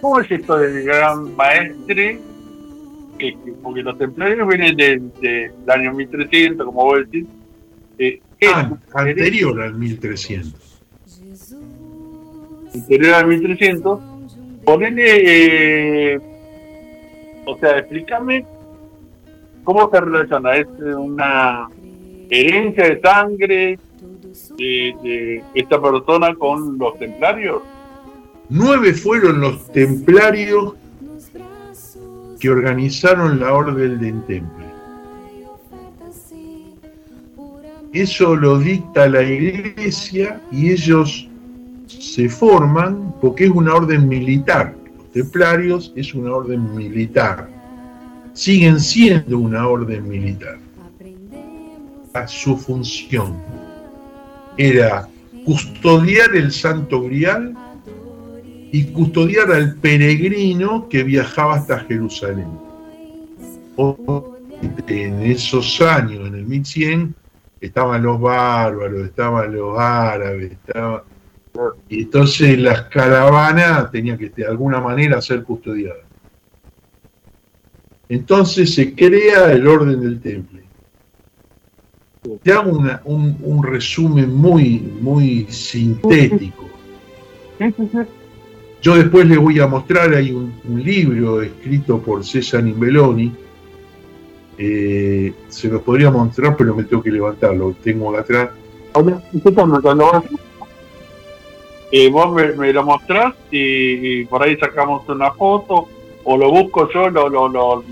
¿cómo 0.00 0.20
es 0.20 0.30
esto 0.30 0.58
del 0.58 0.82
gran 0.84 1.34
maestre? 1.36 2.18
Que, 3.18 3.32
que- 3.44 3.52
porque 3.62 3.82
los 3.82 3.96
templarios 3.98 4.46
vienen 4.48 4.76
del 4.76 5.12
del 5.20 5.52
año 5.68 5.92
1300, 5.94 6.66
como 6.66 6.84
vos 6.84 6.98
decís. 7.10 7.26
Eh. 7.98 8.20
An- 8.52 8.80
anterior 8.94 9.60
al 9.62 9.74
1300. 9.74 10.82
Anterior 12.74 13.14
al 13.14 13.26
1300. 13.26 14.00
Ponele. 14.64 16.14
eh, 16.14 16.20
o 17.44 17.58
sea, 17.58 17.78
explícame 17.78 18.44
cómo 19.64 19.90
se 19.90 20.00
relaciona. 20.00 20.56
¿Es 20.56 20.66
una 20.78 21.68
herencia 22.30 22.84
de 22.84 23.00
sangre 23.00 23.78
de, 24.56 24.94
de 25.02 25.44
esta 25.54 25.80
persona 25.80 26.34
con 26.34 26.78
los 26.78 26.98
templarios? 26.98 27.62
Nueve 28.48 28.92
fueron 28.92 29.40
los 29.40 29.66
templarios 29.72 30.74
que 32.38 32.50
organizaron 32.50 33.40
la 33.40 33.54
Orden 33.54 34.00
del 34.00 34.24
Temple. 34.24 34.66
Eso 37.92 38.34
lo 38.34 38.58
dicta 38.58 39.08
la 39.08 39.22
iglesia 39.22 40.40
y 40.50 40.70
ellos 40.70 41.28
se 42.00 42.28
forman 42.28 43.14
porque 43.20 43.44
es 43.44 43.50
una 43.50 43.74
orden 43.74 44.08
militar. 44.08 44.74
Los 44.96 45.12
templarios 45.12 45.92
es 45.96 46.14
una 46.14 46.32
orden 46.32 46.74
militar. 46.74 47.48
Siguen 48.32 48.80
siendo 48.80 49.38
una 49.38 49.66
orden 49.68 50.08
militar. 50.08 50.58
A 52.14 52.26
su 52.26 52.56
función 52.56 53.36
era 54.56 55.08
custodiar 55.44 56.34
el 56.34 56.52
Santo 56.52 57.02
Grial 57.02 57.54
y 58.70 58.84
custodiar 58.92 59.50
al 59.50 59.76
peregrino 59.76 60.88
que 60.88 61.02
viajaba 61.02 61.56
hasta 61.56 61.80
Jerusalén. 61.80 62.48
En 64.86 65.22
esos 65.22 65.80
años, 65.80 66.26
en 66.26 66.34
el 66.34 66.46
1100, 66.46 67.14
estaban 67.60 68.02
los 68.02 68.20
bárbaros, 68.20 69.06
estaban 69.06 69.54
los 69.54 69.78
árabes, 69.78 70.52
estaba... 70.52 71.04
y 71.88 72.02
entonces 72.02 72.58
las 72.58 72.82
caravanas 72.82 73.90
tenían 73.90 74.16
que 74.16 74.30
de 74.30 74.46
alguna 74.46 74.80
manera 74.80 75.20
ser 75.20 75.42
custodiadas. 75.42 76.04
Entonces 78.08 78.74
se 78.74 78.94
crea 78.94 79.52
el 79.52 79.66
orden 79.66 80.00
del 80.00 80.20
temple. 80.20 80.62
Te 82.42 82.52
hago 82.52 82.78
una- 82.78 83.00
un, 83.04 83.36
un 83.42 83.62
resumen 83.62 84.32
muy, 84.34 84.78
muy 85.00 85.46
sintético. 85.48 86.68
Yo 88.80 88.96
después 88.96 89.26
les 89.26 89.38
voy 89.38 89.60
a 89.60 89.66
mostrar, 89.66 90.12
hay 90.14 90.32
un, 90.32 90.52
libro 90.82 91.40
escrito 91.42 92.00
por 92.00 92.24
César 92.24 92.66
Imbeloni, 92.66 93.32
eh, 94.58 95.32
se 95.48 95.68
los 95.68 95.82
podría 95.82 96.10
mostrar, 96.10 96.56
pero 96.56 96.74
me 96.74 96.84
tengo 96.84 97.02
que 97.02 97.10
levantar, 97.10 97.54
lo 97.54 97.72
tengo 97.74 98.10
acá 98.10 98.20
atrás. 98.22 98.50
Eh, 101.92 102.08
vos 102.10 102.32
me, 102.32 102.52
me 102.54 102.72
lo 102.72 102.82
mostrás 102.84 103.34
y, 103.50 104.20
y 104.20 104.24
por 104.24 104.42
ahí 104.42 104.56
sacamos 104.56 105.06
una 105.08 105.30
foto 105.32 105.88
o 106.24 106.36
lo 106.36 106.50
busco 106.50 106.90
yo, 106.90 107.10
lo, 107.10 107.28
lo, 107.28 107.48
lo, 107.48 107.84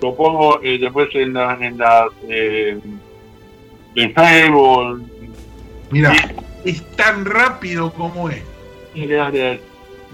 lo 0.00 0.14
pongo 0.14 0.60
eh, 0.62 0.78
después 0.78 1.08
en, 1.14 1.32
la, 1.32 1.58
en 1.60 1.76
las 1.76 2.06
eh, 2.28 2.78
en 3.94 4.14
Facebook. 4.14 5.02
Mira, 5.90 6.14
es 6.64 6.84
tan 6.96 7.24
rápido 7.24 7.92
como 7.92 8.28
es. 8.30 8.42
Dale, 8.94 9.14
dale, 9.14 9.60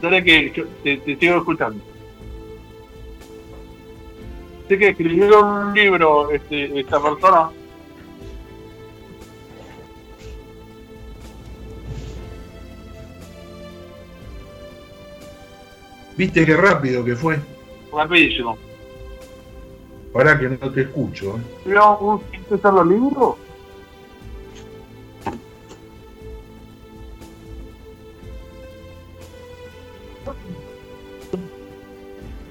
dale. 0.00 0.24
Que 0.24 0.52
yo 0.54 0.64
te, 0.82 0.96
te 0.96 1.16
sigo 1.16 1.36
escuchando. 1.36 1.82
Sé 4.68 4.78
que 4.78 4.88
escribieron 4.88 5.68
un 5.68 5.74
libro 5.74 6.30
este, 6.30 6.80
esta 6.80 7.00
persona. 7.00 7.50
¿Viste 16.18 16.44
qué 16.44 16.56
rápido 16.56 17.04
que 17.04 17.14
fue? 17.14 17.38
Rapidísimo. 17.92 18.58
Pará 20.12 20.38
que 20.38 20.48
no 20.48 20.70
te 20.72 20.80
escucho. 20.82 21.36
¿eh? 21.38 21.40
¿Pero 21.64 21.98
un 21.98 22.20
empezar 22.32 22.74
los 22.74 22.86
libros? 22.88 23.36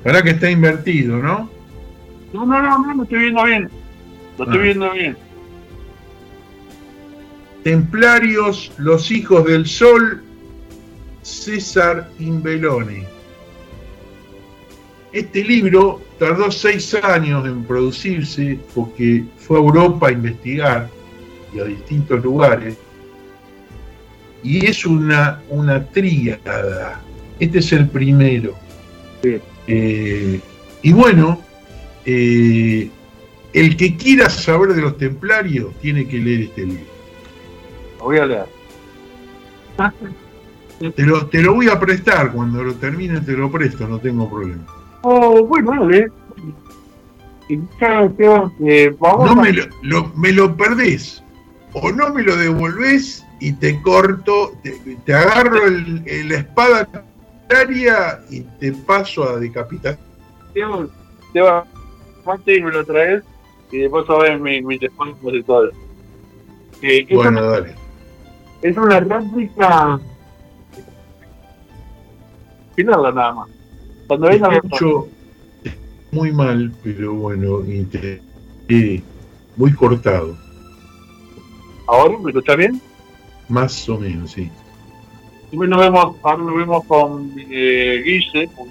Pará 0.03 0.21
que 0.21 0.31
está 0.31 0.49
invertido, 0.49 1.17
¿no? 1.17 1.49
No, 2.33 2.45
no, 2.45 2.61
no, 2.61 2.79
no, 2.85 2.93
lo 2.93 3.03
estoy 3.03 3.19
viendo 3.19 3.43
bien. 3.43 3.69
Lo 4.37 4.43
estoy 4.45 4.59
Ah. 4.59 4.63
viendo 4.63 4.91
bien. 4.91 5.17
Templarios, 7.63 8.71
los 8.77 9.11
hijos 9.11 9.45
del 9.45 9.65
sol, 9.65 10.23
César 11.23 12.09
Imbeloni. 12.19 13.03
Este 15.11 15.43
libro 15.43 16.01
tardó 16.19 16.51
seis 16.51 16.93
años 16.95 17.45
en 17.47 17.63
producirse 17.63 18.59
porque 18.75 19.23
fue 19.37 19.57
a 19.57 19.61
Europa 19.61 20.09
a 20.09 20.11
investigar 20.11 20.89
y 21.53 21.59
a 21.59 21.63
distintos 21.63 22.23
lugares. 22.23 22.75
Y 24.43 24.65
es 24.65 24.85
una, 24.85 25.41
una 25.49 25.85
tríada. 25.85 27.01
Este 27.39 27.59
es 27.59 27.71
el 27.73 27.87
primero. 27.87 28.53
Sí. 29.23 29.37
Eh, 29.67 30.39
y 30.81 30.91
bueno, 30.93 31.41
eh, 32.05 32.89
el 33.53 33.77
que 33.77 33.95
quiera 33.95 34.29
saber 34.29 34.73
de 34.73 34.81
los 34.81 34.97
templarios 34.97 35.73
tiene 35.81 36.07
que 36.07 36.17
leer 36.19 36.41
este 36.41 36.65
libro. 36.65 36.85
Lo 37.97 38.03
voy 38.05 38.17
a 38.17 38.25
leer. 38.25 38.45
Te 40.95 41.03
lo, 41.03 41.25
te 41.27 41.41
lo 41.41 41.55
voy 41.55 41.69
a 41.69 41.79
prestar, 41.79 42.31
cuando 42.31 42.63
lo 42.63 42.75
termine 42.75 43.21
te 43.21 43.33
lo 43.33 43.51
presto, 43.51 43.87
no 43.87 43.99
tengo 43.99 44.29
problema. 44.29 44.76
Oh, 45.09 45.45
bueno, 45.45 45.89
eh, 48.59 48.93
vamos 48.99 49.25
No 49.33 49.39
a- 49.39 49.43
me 49.43 49.53
lo, 49.53 49.63
lo- 49.83 50.11
me 50.17 50.33
lo 50.33 50.53
perdés, 50.57 51.23
o 51.71 51.89
no 51.93 52.13
me 52.13 52.23
lo 52.23 52.35
devolvés 52.35 53.25
y 53.39 53.53
te 53.53 53.81
corto, 53.81 54.51
te, 54.63 54.71
te 55.05 55.13
agarro 55.13 55.65
el, 55.65 56.03
el- 56.05 56.27
la 56.27 56.35
espada 56.39 56.89
y 58.29 58.41
te 58.59 58.73
paso 58.73 59.29
a 59.29 59.37
decapitar. 59.39 59.97
Esteban, 61.27 61.63
mate 62.25 62.57
y 62.57 62.61
me 62.61 62.71
lo 62.71 62.83
traes 62.85 63.23
y 63.71 63.77
después 63.77 64.09
a 64.09 64.17
ver 64.17 64.39
mi, 64.41 64.61
mi 64.61 64.77
teléfono 64.77 65.15
y 65.23 65.43
todo. 65.43 65.69
Eh, 66.81 67.07
Bueno, 67.09 67.29
una, 67.29 67.41
dale. 67.43 67.75
es 68.61 68.75
una 68.75 68.99
réplica. 68.99 69.99
Finala 72.75 73.11
nada 73.13 73.33
más. 73.33 73.49
Cuando 74.07 74.27
venga, 74.27 74.55
escucho 74.55 75.07
muy 76.11 76.31
mal, 76.31 76.71
pero 76.83 77.13
bueno, 77.13 77.61
y 77.67 77.83
te- 77.83 78.21
eh, 78.69 79.01
muy 79.57 79.73
cortado, 79.73 80.37
ahora 81.87 82.17
me 82.17 82.29
escuchas 82.31 82.57
bien. 82.57 82.81
más 83.49 83.87
o 83.89 83.97
menos, 83.99 84.31
sí. 84.31 84.49
Y 85.51 85.57
nos 85.57 85.79
vemos, 85.79 86.15
ahora 86.23 86.43
nos 86.43 86.55
vemos 86.55 86.85
con 86.85 87.31
eh, 87.37 88.01
Guille. 88.05 88.47
con- 88.55 88.67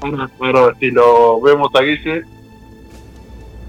Ahora, 0.00 0.30
ahora 0.38 0.76
si 0.78 0.90
lo 0.90 1.40
vemos 1.40 1.70
a 1.74 1.80
Guille. 1.80 2.22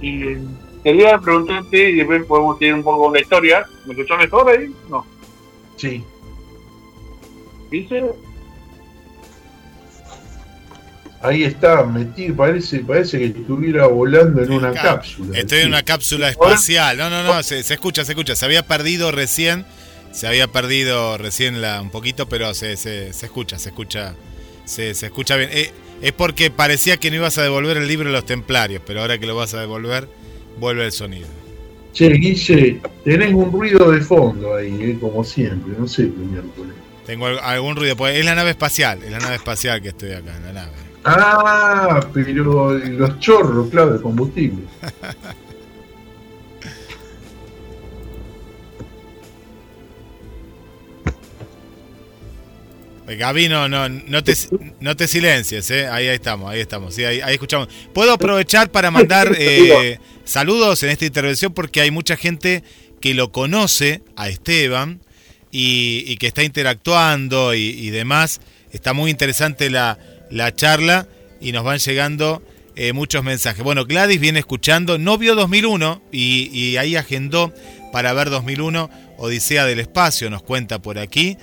Y 0.01 0.35
quería 0.83 1.17
preguntarte 1.19 1.91
y 1.91 1.95
después 1.95 2.25
podemos 2.25 2.61
ir 2.61 2.73
un 2.73 2.83
poco 2.83 3.05
con 3.05 3.13
la 3.13 3.21
historia. 3.21 3.65
¿Me 3.85 3.93
escuchás 3.93 4.17
mejor 4.17 4.49
ahí? 4.49 4.73
No. 4.89 5.05
Sí. 5.77 6.03
¿Viste? 7.71 8.03
Ahí 11.27 11.43
está, 11.43 11.83
metido, 11.83 12.35
parece, 12.35 12.79
parece 12.79 13.19
que 13.19 13.25
estuviera 13.25 13.88
volando 13.88 14.41
en 14.43 14.51
una 14.51 14.71
cápsula. 14.73 15.38
Estoy 15.38 15.59
en 15.59 15.67
una 15.69 15.83
cápsula 15.83 16.29
espacial. 16.29 16.97
No, 16.97 17.09
no, 17.09 17.23
no, 17.23 17.43
se, 17.43 17.63
se 17.63 17.73
escucha, 17.73 18.05
se 18.05 18.11
escucha. 18.11 18.35
Se 18.35 18.45
había 18.45 18.63
perdido 18.65 19.11
recién. 19.11 19.65
Se 20.11 20.27
había 20.27 20.47
perdido 20.47 21.17
recién 21.17 21.61
la, 21.61 21.81
un 21.81 21.89
poquito, 21.89 22.29
pero 22.29 22.53
se, 22.53 22.77
se, 22.77 23.11
se 23.11 23.25
escucha, 23.25 23.59
se 23.59 23.69
escucha. 23.69 24.15
Se, 24.65 24.93
se 24.93 25.07
escucha 25.07 25.35
bien. 25.35 25.49
Eh, 25.51 25.71
es 26.01 26.11
porque 26.13 26.51
parecía 26.51 26.97
que 26.97 27.09
no 27.09 27.17
ibas 27.17 27.38
a 27.38 27.43
devolver 27.43 27.77
el 27.77 27.88
libro 27.88 28.07
de 28.07 28.13
los 28.13 28.25
templarios, 28.25 28.81
pero 28.85 29.01
ahora 29.01 29.17
que 29.17 29.25
lo 29.25 29.35
vas 29.35 29.53
a 29.53 29.59
devolver, 29.59 30.07
vuelve 30.57 30.85
el 30.85 30.91
sonido. 30.91 31.27
Che, 31.93 32.09
Guille, 32.09 32.81
tenés 33.03 33.33
un 33.33 33.51
ruido 33.51 33.91
de 33.91 34.01
fondo 34.01 34.55
ahí, 34.55 34.77
eh, 34.81 34.97
como 34.99 35.23
siempre, 35.23 35.73
no 35.77 35.88
sé 35.88 36.03
miércoles. 36.03 36.73
Tengo 37.05 37.27
al- 37.27 37.39
algún 37.39 37.75
ruido. 37.75 37.95
pues 37.95 38.17
es 38.17 38.25
la 38.25 38.35
nave 38.35 38.49
espacial, 38.51 39.03
es 39.03 39.11
la 39.11 39.19
nave 39.19 39.35
espacial 39.35 39.81
que 39.81 39.89
estoy 39.89 40.11
acá, 40.11 40.35
en 40.35 40.43
la 40.45 40.53
nave. 40.53 40.71
Ah, 41.07 41.99
pero 42.11 42.73
los 42.73 43.19
chorros, 43.19 43.69
claro, 43.69 43.93
de 43.93 44.01
combustible. 44.01 44.63
Gaby, 53.07 53.49
no, 53.49 53.69
no, 53.69 53.87
no, 53.87 54.23
te, 54.23 54.33
no 54.79 54.95
te 54.95 55.07
silencies, 55.07 55.69
¿eh? 55.69 55.87
ahí, 55.87 56.07
ahí 56.07 56.15
estamos, 56.15 56.51
ahí 56.51 56.59
estamos, 56.59 56.95
sí, 56.95 57.03
ahí, 57.03 57.21
ahí 57.21 57.35
escuchamos. 57.35 57.69
Puedo 57.93 58.11
aprovechar 58.11 58.71
para 58.71 58.89
mandar 58.89 59.35
eh, 59.37 59.99
saludos 60.23 60.81
en 60.81 60.89
esta 60.89 61.05
intervención 61.05 61.53
porque 61.53 61.81
hay 61.81 61.91
mucha 61.91 62.17
gente 62.17 62.63
que 62.99 63.13
lo 63.13 63.31
conoce 63.31 64.01
a 64.15 64.27
Esteban 64.27 65.01
y, 65.51 66.03
y 66.07 66.17
que 66.17 66.25
está 66.25 66.41
interactuando 66.43 67.53
y, 67.53 67.59
y 67.59 67.91
demás. 67.91 68.41
Está 68.71 68.93
muy 68.93 69.11
interesante 69.11 69.69
la, 69.69 69.99
la 70.35 70.53
charla 70.53 71.07
y 71.39 71.53
nos 71.53 71.63
van 71.63 71.79
llegando 71.79 72.43
eh, 72.75 72.91
muchos 72.91 73.23
mensajes. 73.23 73.63
Bueno, 73.63 73.85
Gladys 73.85 74.19
viene 74.19 74.39
escuchando, 74.39 74.97
no 74.97 75.17
vio 75.17 75.33
2001 75.33 76.01
y, 76.11 76.75
ahí 76.75 76.97
agendó 76.97 77.53
para 77.93 78.11
ver 78.11 78.29
2001, 78.29 78.89
Odisea 79.17 79.65
del 79.65 79.79
Espacio, 79.79 80.29
nos 80.29 80.43
cuenta 80.43 80.81
por 80.81 80.99
aquí. 80.99 81.37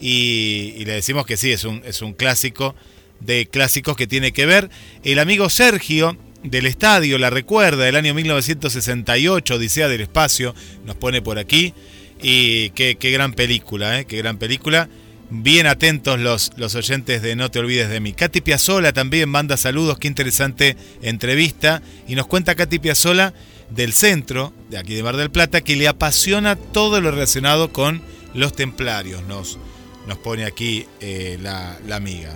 Y, 0.00 0.72
y 0.78 0.84
le 0.86 0.94
decimos 0.94 1.26
que 1.26 1.36
sí, 1.36 1.52
es 1.52 1.64
un, 1.64 1.82
es 1.84 2.00
un 2.00 2.14
clásico 2.14 2.74
de 3.20 3.46
clásicos 3.46 3.98
que 3.98 4.06
tiene 4.06 4.32
que 4.32 4.46
ver. 4.46 4.70
El 5.04 5.18
amigo 5.18 5.50
Sergio 5.50 6.16
del 6.42 6.64
estadio 6.64 7.18
la 7.18 7.28
recuerda 7.28 7.84
del 7.84 7.96
año 7.96 8.14
1968, 8.14 9.56
Odisea 9.56 9.88
del 9.88 10.00
Espacio, 10.00 10.54
nos 10.86 10.96
pone 10.96 11.20
por 11.20 11.38
aquí. 11.38 11.74
Y 12.22 12.70
qué, 12.70 12.96
qué 12.98 13.10
gran 13.10 13.34
película, 13.34 14.00
¿eh? 14.00 14.06
qué 14.06 14.16
gran 14.16 14.38
película. 14.38 14.88
Bien 15.30 15.66
atentos 15.66 16.18
los, 16.18 16.52
los 16.56 16.74
oyentes 16.74 17.20
de 17.20 17.36
No 17.36 17.50
te 17.50 17.58
olvides 17.58 17.90
de 17.90 18.00
mí. 18.00 18.12
Katy 18.12 18.40
Piazzola 18.40 18.92
también 18.92 19.28
manda 19.28 19.56
saludos, 19.58 19.98
qué 19.98 20.08
interesante 20.08 20.76
entrevista. 21.02 21.82
Y 22.06 22.14
nos 22.14 22.26
cuenta 22.26 22.54
Katy 22.54 22.78
Piazzola 22.78 23.34
del 23.68 23.92
centro, 23.92 24.54
de 24.70 24.78
aquí 24.78 24.94
de 24.94 25.02
Mar 25.02 25.16
del 25.18 25.30
Plata, 25.30 25.60
que 25.60 25.76
le 25.76 25.86
apasiona 25.86 26.56
todo 26.56 27.02
lo 27.02 27.10
relacionado 27.10 27.72
con 27.72 28.00
los 28.32 28.54
templarios. 28.54 29.22
Nos, 29.24 29.58
nos 30.06 30.16
pone 30.16 30.46
aquí 30.46 30.86
eh, 31.00 31.38
la, 31.42 31.78
la 31.86 31.96
amiga. 31.96 32.34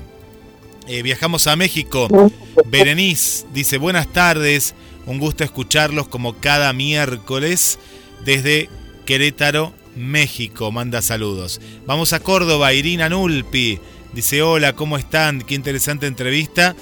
Eh, 0.87 1.03
viajamos 1.03 1.47
a 1.47 1.57
México. 1.57 2.09
Berenice 2.67 3.47
dice, 3.55 3.79
buenas 3.79 4.13
tardes, 4.13 4.75
un 5.07 5.19
gusto 5.19 5.45
escucharlos 5.45 6.09
como 6.09 6.35
cada 6.41 6.73
miércoles 6.75 7.79
desde 8.25 8.69
Querétaro, 9.07 9.73
México. 9.97 10.71
Manda 10.73 11.03
saludos. 11.03 11.61
Vamos 11.87 12.13
a 12.13 12.21
Córdoba, 12.21 12.73
Irina 12.73 13.09
Nulpi. 13.09 13.79
Dice, 14.13 14.43
hola, 14.43 14.75
¿cómo 14.75 14.99
están? 14.99 15.43
Qué 15.43 15.55
interesante 15.55 16.07
entrevista. 16.07 16.75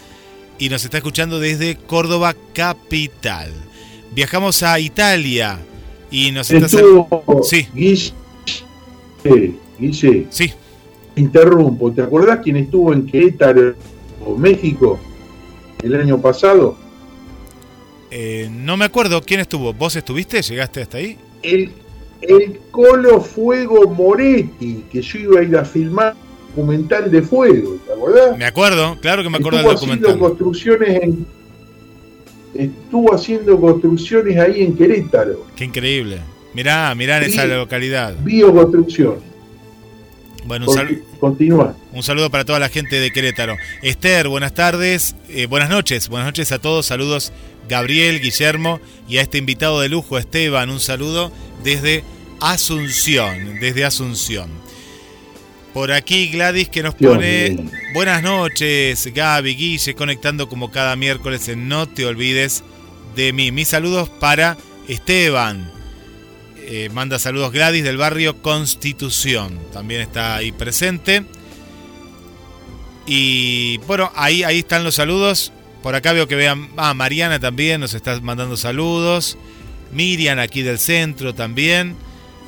Y 0.58 0.68
nos 0.68 0.84
está 0.84 0.98
escuchando 0.98 1.38
desde 1.40 1.76
Córdoba, 1.76 2.34
capital. 2.52 3.52
Viajamos 4.12 4.62
a 4.62 4.78
Italia 4.80 5.58
y 6.10 6.32
nos 6.32 6.50
está... 6.50 6.66
Estuvo, 6.66 7.42
Sí. 7.44 7.66
Guille, 7.74 8.12
Guille, 9.78 10.26
Sí, 10.30 10.52
interrumpo, 11.16 11.92
¿te 11.92 12.02
acordás 12.02 12.40
quién 12.42 12.56
estuvo 12.56 12.92
en 12.92 13.06
Querétaro, 13.06 13.74
México, 14.36 14.98
el 15.82 15.94
año 15.94 16.20
pasado? 16.20 16.76
eh, 18.10 18.48
no 18.50 18.76
me 18.76 18.84
acuerdo 18.84 19.22
quién 19.22 19.40
estuvo. 19.40 19.72
¿Vos 19.72 19.94
estuviste? 19.94 20.42
¿Llegaste 20.42 20.82
hasta 20.82 20.98
ahí? 20.98 21.16
El, 21.42 21.70
el 22.22 22.58
Colo 22.70 23.20
Fuego 23.20 23.88
Moretti, 23.88 24.84
que 24.90 25.00
yo 25.02 25.18
iba 25.18 25.40
a 25.40 25.42
ir 25.42 25.56
a 25.56 25.64
filmar 25.64 26.14
un 26.14 26.56
documental 26.66 27.10
de 27.10 27.22
fuego, 27.22 27.76
¿te 27.86 27.92
acordás? 27.92 28.36
Me 28.36 28.44
acuerdo, 28.44 28.98
claro 29.00 29.22
que 29.22 29.30
me 29.30 29.38
acuerdo 29.38 29.58
estuvo 29.60 29.70
del 29.70 29.76
haciendo 29.78 30.08
documental. 30.08 30.18
construcciones 30.36 31.02
en 31.02 31.26
estuvo 32.54 33.14
haciendo 33.14 33.60
construcciones 33.60 34.36
ahí 34.38 34.62
en 34.62 34.76
Querétaro 34.76 35.46
Qué 35.56 35.64
increíble. 35.64 36.18
Mirá, 36.52 36.92
mirá 36.96 37.18
en 37.18 37.24
esa 37.32 37.44
localidad. 37.46 38.14
bioconstrucción 38.24 39.16
Bueno, 40.46 40.66
un, 40.68 40.74
sal- 40.74 40.88
Conti- 40.88 41.02
continúa 41.20 41.76
un 41.92 42.02
saludo 42.02 42.28
para 42.30 42.44
toda 42.44 42.58
la 42.58 42.68
gente 42.68 42.96
de 42.98 43.12
Querétaro. 43.12 43.56
Esther, 43.82 44.26
buenas 44.28 44.52
tardes, 44.54 45.14
eh, 45.28 45.46
buenas 45.46 45.70
noches, 45.70 46.08
buenas 46.08 46.26
noches 46.26 46.50
a 46.52 46.58
todos. 46.58 46.86
Saludos 46.86 47.32
Gabriel, 47.70 48.20
Guillermo 48.20 48.80
y 49.08 49.18
a 49.18 49.22
este 49.22 49.38
invitado 49.38 49.80
de 49.80 49.88
lujo, 49.88 50.18
Esteban. 50.18 50.70
Un 50.70 50.80
saludo 50.80 51.32
desde 51.62 52.04
Asunción, 52.40 53.60
desde 53.60 53.84
Asunción. 53.84 54.50
Por 55.72 55.92
aquí 55.92 56.28
Gladys 56.30 56.68
que 56.68 56.82
nos 56.82 56.96
pone 56.96 57.56
buenas 57.94 58.24
noches, 58.24 59.08
Gaby, 59.14 59.54
Guille, 59.54 59.94
conectando 59.94 60.48
como 60.48 60.72
cada 60.72 60.96
miércoles 60.96 61.48
en 61.48 61.68
No 61.68 61.88
te 61.88 62.04
olvides 62.06 62.64
de 63.14 63.32
mí. 63.32 63.52
Mis 63.52 63.68
saludos 63.68 64.08
para 64.08 64.56
Esteban. 64.88 65.70
Eh, 66.56 66.88
manda 66.92 67.20
saludos 67.20 67.52
Gladys 67.52 67.84
del 67.84 67.96
barrio 67.96 68.42
Constitución. 68.42 69.60
También 69.72 70.00
está 70.00 70.34
ahí 70.34 70.50
presente. 70.50 71.24
Y 73.06 73.78
bueno, 73.86 74.10
ahí, 74.16 74.42
ahí 74.42 74.58
están 74.58 74.82
los 74.82 74.96
saludos. 74.96 75.52
Por 75.82 75.94
acá 75.94 76.12
veo 76.12 76.28
que 76.28 76.36
vean. 76.36 76.70
Ah, 76.76 76.94
Mariana 76.94 77.38
también 77.38 77.80
nos 77.80 77.94
está 77.94 78.20
mandando 78.20 78.56
saludos. 78.56 79.38
Miriam 79.92 80.38
aquí 80.38 80.62
del 80.62 80.78
centro 80.78 81.34
también. 81.34 81.96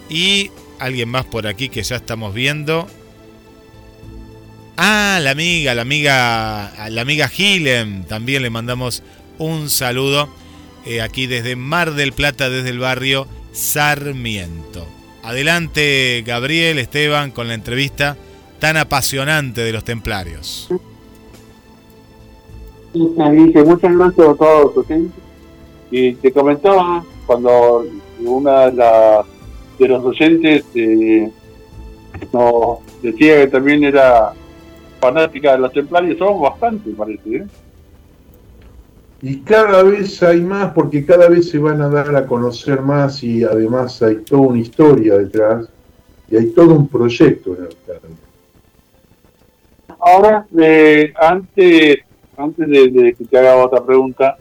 Y 0.08 0.50
alguien 0.78 1.08
más 1.08 1.24
por 1.24 1.46
aquí 1.46 1.68
que 1.68 1.82
ya 1.82 1.96
estamos 1.96 2.34
viendo. 2.34 2.88
Ah, 4.76 5.18
la 5.22 5.30
amiga, 5.30 5.74
la 5.74 5.82
amiga, 5.82 6.72
la 6.88 7.02
amiga 7.02 7.28
Gilem. 7.28 8.04
También 8.04 8.42
le 8.42 8.50
mandamos 8.50 9.02
un 9.38 9.70
saludo 9.70 10.28
eh, 10.84 11.00
aquí 11.00 11.26
desde 11.26 11.56
Mar 11.56 11.94
del 11.94 12.12
Plata, 12.12 12.50
desde 12.50 12.70
el 12.70 12.78
barrio 12.78 13.28
Sarmiento. 13.52 14.88
Adelante, 15.22 16.22
Gabriel, 16.26 16.78
Esteban, 16.78 17.30
con 17.30 17.48
la 17.48 17.54
entrevista 17.54 18.16
tan 18.58 18.76
apasionante 18.76 19.62
de 19.62 19.72
los 19.72 19.84
templarios. 19.84 20.68
Dice, 22.92 23.64
muchas 23.64 23.96
gracias 23.96 24.28
a 24.28 24.34
todos 24.34 24.64
los 24.64 24.84
oyentes. 24.84 25.22
Y 25.90 26.14
te 26.14 26.32
comentaba 26.32 27.04
cuando 27.26 27.84
una 28.20 28.70
de, 28.70 29.22
de 29.78 29.88
los 29.88 30.04
oyentes 30.04 30.64
eh, 30.74 31.30
nos 32.32 32.78
decía 33.02 33.40
que 33.40 33.46
también 33.48 33.84
era 33.84 34.32
fanática 35.00 35.52
de 35.52 35.58
los 35.58 35.72
templarios, 35.72 36.18
somos 36.18 36.42
bastante, 36.42 36.90
parece. 36.90 37.36
¿eh? 37.36 37.46
y 39.24 39.38
cada 39.42 39.84
vez 39.84 40.20
hay 40.24 40.40
más 40.40 40.72
porque 40.72 41.06
cada 41.06 41.28
vez 41.28 41.48
se 41.48 41.58
van 41.58 41.80
a 41.80 41.88
dar 41.88 42.14
a 42.16 42.26
conocer 42.26 42.82
más 42.82 43.22
y 43.22 43.44
además 43.44 44.02
hay 44.02 44.16
toda 44.16 44.42
una 44.42 44.58
historia 44.58 45.16
detrás 45.16 45.68
y 46.28 46.36
hay 46.36 46.46
todo 46.46 46.74
un 46.74 46.88
proyecto 46.88 47.56
en 47.56 47.64
el. 47.66 47.76
Ahora, 50.00 50.44
eh, 50.58 51.12
antes, 51.16 51.98
antes 52.36 52.68
de, 52.68 52.90
de 52.90 53.14
que 53.14 53.24
te 53.24 53.38
haga 53.38 53.56
otra 53.64 53.84
pregunta, 53.84 54.38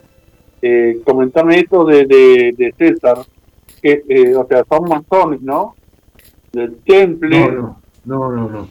eh, 0.61 1.01
comentame 1.05 1.59
esto 1.59 1.85
de, 1.85 2.05
de, 2.05 2.53
de 2.57 2.73
César, 2.77 3.19
que, 3.81 4.03
eh, 4.07 4.35
o 4.35 4.45
sea, 4.47 4.63
son 4.69 4.87
masones, 4.87 5.41
¿no? 5.41 5.75
Del 6.51 6.75
temple. 6.85 7.39
No, 7.39 7.51
no, 7.51 7.81
no, 8.05 8.31
no, 8.31 8.49
no. 8.49 8.69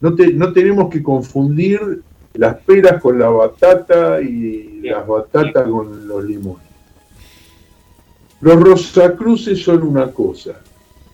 No, 0.00 0.14
te- 0.14 0.32
no 0.32 0.52
tenemos 0.52 0.90
que 0.90 1.02
confundir 1.02 2.02
las 2.34 2.56
peras 2.56 3.00
con 3.00 3.18
la 3.18 3.28
batata 3.28 4.20
y 4.20 4.80
las 4.82 5.06
batatas 5.06 5.68
con 5.68 6.06
los 6.08 6.24
limones. 6.24 6.64
Los 8.40 8.60
Rosacruces 8.60 9.62
son 9.62 9.82
una 9.84 10.10
cosa, 10.10 10.60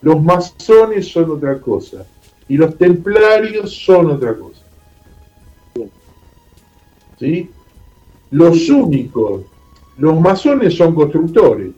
los 0.02 0.20
masones 0.20 1.06
son 1.08 1.30
otra 1.30 1.60
cosa 1.60 2.04
y 2.48 2.56
los 2.56 2.76
templarios 2.76 3.72
son 3.76 4.10
otra 4.10 4.34
cosa. 4.34 4.49
¿Sí? 7.20 7.50
Los 8.30 8.70
únicos, 8.70 9.42
los 9.98 10.18
masones 10.18 10.74
son 10.74 10.94
constructores, 10.94 11.72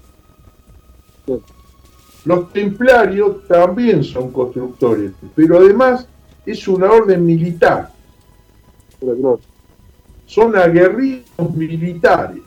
Los 2.25 2.53
templarios 2.53 3.49
también 3.49 4.05
son 4.05 4.31
constructores, 4.31 5.11
pero 5.35 5.59
además 5.59 6.07
es 6.47 6.69
una 6.69 6.89
orden 6.93 7.27
militar. 7.27 7.91
Son 10.27 10.57
aguerridos 10.57 11.51
militares, 11.57 12.43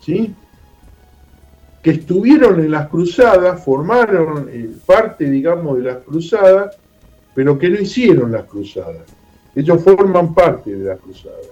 ¿sí? 0.00 0.34
Que 1.80 1.90
estuvieron 1.90 2.58
en 2.58 2.72
las 2.72 2.88
cruzadas, 2.88 3.64
formaron 3.64 4.48
eh, 4.50 4.70
parte, 4.84 5.30
digamos, 5.30 5.78
de 5.78 5.84
las 5.84 5.98
cruzadas, 5.98 6.76
pero 7.32 7.56
que 7.56 7.68
no 7.68 7.80
hicieron 7.80 8.32
las 8.32 8.46
cruzadas. 8.46 9.15
Ellos 9.56 9.82
forman 9.82 10.34
parte 10.34 10.76
de 10.76 10.84
las 10.84 11.00
cruzadas. 11.00 11.46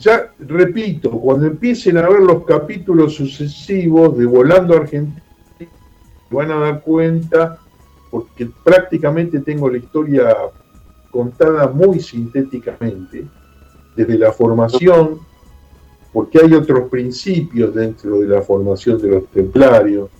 Ya 0.00 0.32
repito, 0.40 1.10
cuando 1.12 1.46
empiecen 1.46 1.96
a 1.98 2.08
ver 2.08 2.20
los 2.20 2.44
capítulos 2.44 3.14
sucesivos 3.14 4.18
de 4.18 4.26
Volando 4.26 4.76
Argentina, 4.76 5.22
van 6.30 6.50
a 6.50 6.58
dar 6.58 6.82
cuenta, 6.82 7.58
porque 8.10 8.50
prácticamente 8.64 9.38
tengo 9.38 9.70
la 9.70 9.78
historia 9.78 10.36
contada 11.12 11.68
muy 11.68 12.00
sintéticamente, 12.00 13.24
desde 13.96 14.18
la 14.18 14.32
formación, 14.32 15.20
porque 16.12 16.40
hay 16.40 16.54
otros 16.54 16.90
principios 16.90 17.72
dentro 17.72 18.18
de 18.18 18.26
la 18.26 18.42
formación 18.42 19.00
de 19.00 19.08
los 19.08 19.26
templarios, 19.28 20.10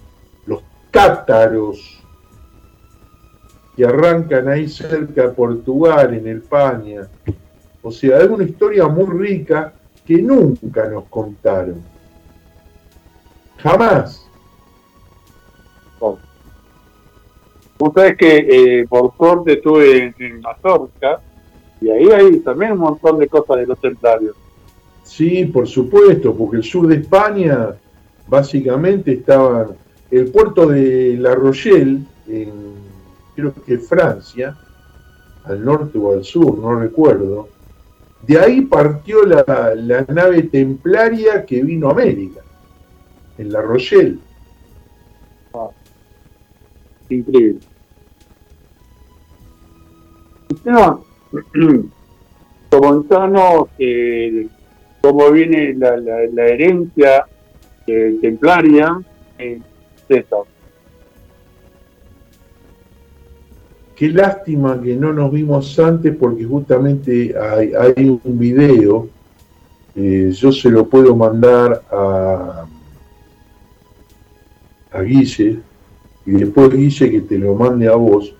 los 0.46 0.62
cátaros, 0.92 2.03
que 3.76 3.84
arrancan 3.84 4.48
ahí 4.48 4.68
cerca 4.68 5.22
de 5.22 5.28
Portugal, 5.30 6.14
en 6.14 6.28
España. 6.28 7.08
O 7.82 7.90
sea, 7.90 8.20
es 8.20 8.28
una 8.28 8.44
historia 8.44 8.86
muy 8.86 9.06
rica 9.06 9.72
que 10.06 10.20
nunca 10.20 10.88
nos 10.88 11.04
contaron. 11.04 11.82
Jamás. 13.58 14.20
Ustedes 17.78 18.16
que 18.16 18.36
eh, 18.80 18.86
por 18.88 19.14
suerte 19.16 19.54
estuve 19.54 20.04
en, 20.04 20.14
en 20.18 20.40
Mazorca 20.40 21.20
y 21.80 21.90
ahí 21.90 22.08
hay 22.08 22.38
también 22.38 22.72
un 22.72 22.78
montón 22.78 23.18
de 23.18 23.28
cosas 23.28 23.56
de 23.56 23.66
los 23.66 23.78
templarios. 23.80 24.36
Sí, 25.02 25.44
por 25.46 25.66
supuesto, 25.66 26.34
porque 26.34 26.58
el 26.58 26.64
sur 26.64 26.86
de 26.86 26.96
España 26.96 27.74
básicamente 28.26 29.12
estaba 29.12 29.68
el 30.10 30.30
puerto 30.30 30.66
de 30.66 31.16
La 31.18 31.34
Rochelle, 31.34 32.00
en 32.26 32.52
creo 33.34 33.52
que 33.52 33.78
Francia, 33.78 34.56
al 35.44 35.64
norte 35.64 35.98
o 35.98 36.12
al 36.12 36.24
sur, 36.24 36.58
no 36.58 36.78
recuerdo. 36.78 37.48
De 38.22 38.38
ahí 38.38 38.62
partió 38.62 39.24
la, 39.24 39.74
nave 40.08 40.44
templaria 40.44 41.44
que 41.44 41.62
vino 41.62 41.88
a 41.88 41.92
América, 41.92 42.40
en 43.36 43.52
La 43.52 43.60
Rochelle. 43.60 44.18
Increíble. 47.10 47.60
Comentanos 52.70 53.68
eh, 53.78 54.48
cómo 55.00 55.30
viene 55.30 55.74
la, 55.74 56.46
herencia 56.46 57.26
eh, 57.86 58.16
templaria 58.22 59.00
en 59.38 59.62
César. 60.08 60.44
Qué 63.96 64.08
lástima 64.08 64.80
que 64.82 64.96
no 64.96 65.12
nos 65.12 65.30
vimos 65.30 65.78
antes 65.78 66.14
porque 66.16 66.44
justamente 66.44 67.34
hay, 67.38 67.72
hay 67.74 68.08
un 68.08 68.38
video, 68.38 69.08
eh, 69.94 70.32
yo 70.34 70.50
se 70.50 70.68
lo 70.68 70.86
puedo 70.88 71.14
mandar 71.14 71.80
a, 71.92 72.64
a 74.90 75.00
Guille 75.02 75.60
y 76.26 76.30
después 76.32 76.70
Guille 76.70 77.10
que 77.10 77.20
te 77.20 77.38
lo 77.38 77.54
mande 77.54 77.86
a 77.86 77.94
vos, 77.94 78.34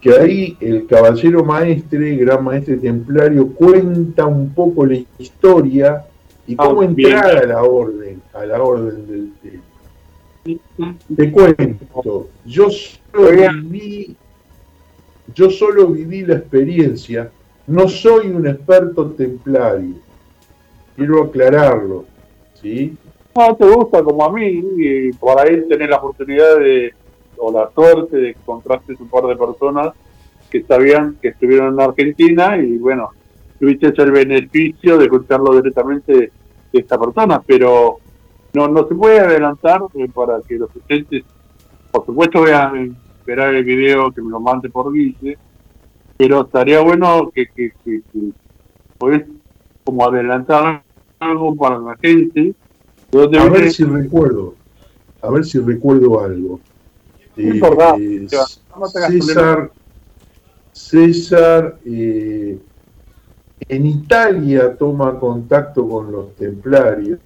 que 0.00 0.12
ahí 0.16 0.56
el 0.60 0.86
caballero 0.86 1.44
maestre, 1.44 2.14
gran 2.16 2.44
maestre 2.44 2.76
templario, 2.76 3.48
cuenta 3.48 4.26
un 4.26 4.50
poco 4.50 4.86
la 4.86 4.98
historia 5.18 6.04
y 6.46 6.54
cómo 6.54 6.82
Ah, 6.82 6.86
bien. 6.86 7.10
entrar 7.10 7.36
a 7.38 7.46
la 7.46 7.62
orden, 7.64 8.22
a 8.32 8.46
la 8.46 8.62
orden 8.62 9.04
del 9.08 9.32
tema. 9.42 10.94
Te 11.16 11.30
cuento, 11.32 12.28
yo 12.46 12.68
solo 12.70 13.30
viví, 13.70 14.16
yo 15.38 15.48
solo 15.50 15.86
viví 15.86 16.26
la 16.26 16.34
experiencia, 16.34 17.30
no 17.68 17.88
soy 17.88 18.26
un 18.26 18.44
experto 18.48 19.12
templario, 19.12 19.94
quiero 20.96 21.22
aclararlo, 21.22 22.06
¿sí? 22.54 22.96
No 23.36 23.54
te 23.54 23.64
gusta 23.64 24.02
como 24.02 24.24
a 24.24 24.32
mí 24.32 24.64
y 24.78 25.12
por 25.12 25.38
ahí 25.38 25.62
tenés 25.68 25.90
la 25.90 25.98
oportunidad 25.98 26.58
de, 26.58 26.92
o 27.36 27.52
la 27.52 27.70
suerte 27.72 28.16
de 28.16 28.30
encontrarte 28.30 28.96
un 28.98 29.08
par 29.08 29.26
de 29.26 29.36
personas 29.36 29.92
que 30.50 30.64
sabían 30.64 31.16
que 31.22 31.28
estuvieron 31.28 31.74
en 31.74 31.80
Argentina 31.82 32.58
y 32.58 32.76
bueno, 32.76 33.10
tuviste 33.60 33.92
el 33.96 34.10
beneficio 34.10 34.98
de 34.98 35.04
escucharlo 35.04 35.54
directamente 35.54 36.12
de 36.72 36.80
esta 36.80 36.98
persona, 36.98 37.40
pero 37.46 37.98
no 38.54 38.66
no 38.66 38.88
se 38.88 38.94
puede 38.96 39.20
adelantar 39.20 39.82
eh, 39.94 40.08
para 40.12 40.40
que 40.40 40.56
los 40.56 40.70
oyentes, 40.74 41.22
por 41.92 42.04
supuesto 42.06 42.42
vean 42.42 42.96
esperar 43.28 43.54
el 43.54 43.62
video 43.62 44.10
que 44.10 44.22
me 44.22 44.30
lo 44.30 44.40
mande 44.40 44.70
por 44.70 44.90
Guille, 44.90 45.36
pero 46.16 46.46
estaría 46.46 46.80
bueno 46.80 47.30
que, 47.34 47.46
que, 47.48 47.72
que, 47.84 48.00
que 48.10 48.32
podés 48.96 49.26
como 49.84 50.06
adelantar 50.06 50.82
algo 51.18 51.54
para 51.54 51.78
la 51.78 51.94
gente. 51.98 52.54
A 53.38 53.48
ver 53.50 53.70
si 53.70 53.84
recuerdo, 53.84 54.54
a 55.20 55.30
ver 55.30 55.44
si 55.44 55.58
recuerdo 55.58 56.24
algo. 56.24 56.58
Eh, 57.36 57.60
no 57.60 58.88
tengas 58.90 59.12
César, 59.12 59.70
César 60.72 61.78
eh, 61.84 62.58
en 63.68 63.86
Italia 63.86 64.74
toma 64.74 65.18
contacto 65.18 65.86
con 65.86 66.10
los 66.10 66.34
templarios 66.34 67.18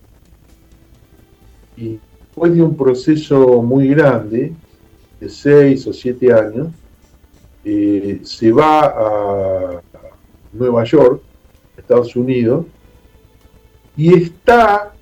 y 1.77 2.01
después 2.19 2.53
de 2.55 2.63
un 2.63 2.77
proceso 2.77 3.63
muy 3.63 3.87
grande, 3.87 4.41
de 4.41 4.53
seis 5.29 5.87
o 5.87 5.93
siete 5.93 6.33
años, 6.33 6.69
eh, 7.65 8.21
se 8.23 8.51
va 8.53 8.87
a 8.87 9.83
Nueva 10.53 10.85
York, 10.85 11.23
Estados 11.77 12.15
Unidos, 12.17 12.67
y 13.97 14.15
está 14.15 14.93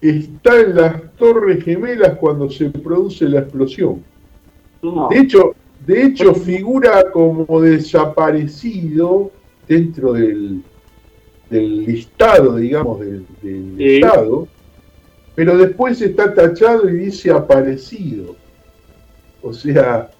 está 0.00 0.60
en 0.60 0.74
las 0.76 1.12
Torres 1.16 1.62
Gemelas 1.64 2.16
cuando 2.18 2.50
se 2.50 2.70
produce 2.70 3.24
la 3.28 3.40
explosión. 3.40 4.02
No. 4.82 5.08
De 5.08 5.18
hecho, 5.20 5.54
de 5.86 6.02
hecho 6.04 6.34
figura 6.34 7.10
como 7.12 7.60
desaparecido 7.60 9.30
dentro 9.68 10.12
del, 10.14 10.62
del 11.50 11.84
listado, 11.84 12.56
digamos, 12.56 13.00
del, 13.00 13.24
del 13.42 13.74
Sí. 13.76 13.94
Estado, 13.96 14.48
pero 15.34 15.56
después 15.56 16.00
está 16.00 16.32
tachado 16.34 16.88
y 16.88 16.94
dice 16.94 17.30
aparecido. 17.30 18.36
O 19.42 19.52
sea, 19.52 20.10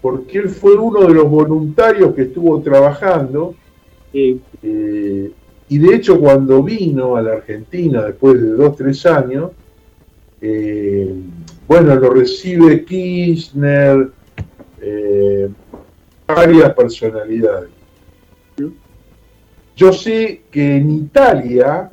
porque 0.00 0.38
él 0.38 0.48
fue 0.48 0.74
uno 0.74 1.06
de 1.06 1.14
los 1.14 1.28
voluntarios 1.28 2.14
que 2.14 2.22
estuvo 2.22 2.60
trabajando 2.62 3.54
Sí, 4.12 4.40
eh, 4.62 5.30
y 5.68 5.78
de 5.78 5.94
hecho 5.94 6.18
cuando 6.18 6.62
vino 6.62 7.16
a 7.16 7.22
la 7.22 7.34
Argentina 7.34 8.02
después 8.02 8.40
de 8.40 8.50
dos, 8.50 8.76
tres 8.76 9.06
años, 9.06 9.52
eh, 10.40 11.14
bueno, 11.68 11.94
lo 11.94 12.10
recibe 12.10 12.84
Kirchner, 12.84 14.10
eh, 14.80 15.48
varias 16.26 16.74
personalidades. 16.74 17.70
Yo 19.76 19.92
sé 19.92 20.42
que 20.50 20.76
en 20.76 20.90
Italia 20.90 21.90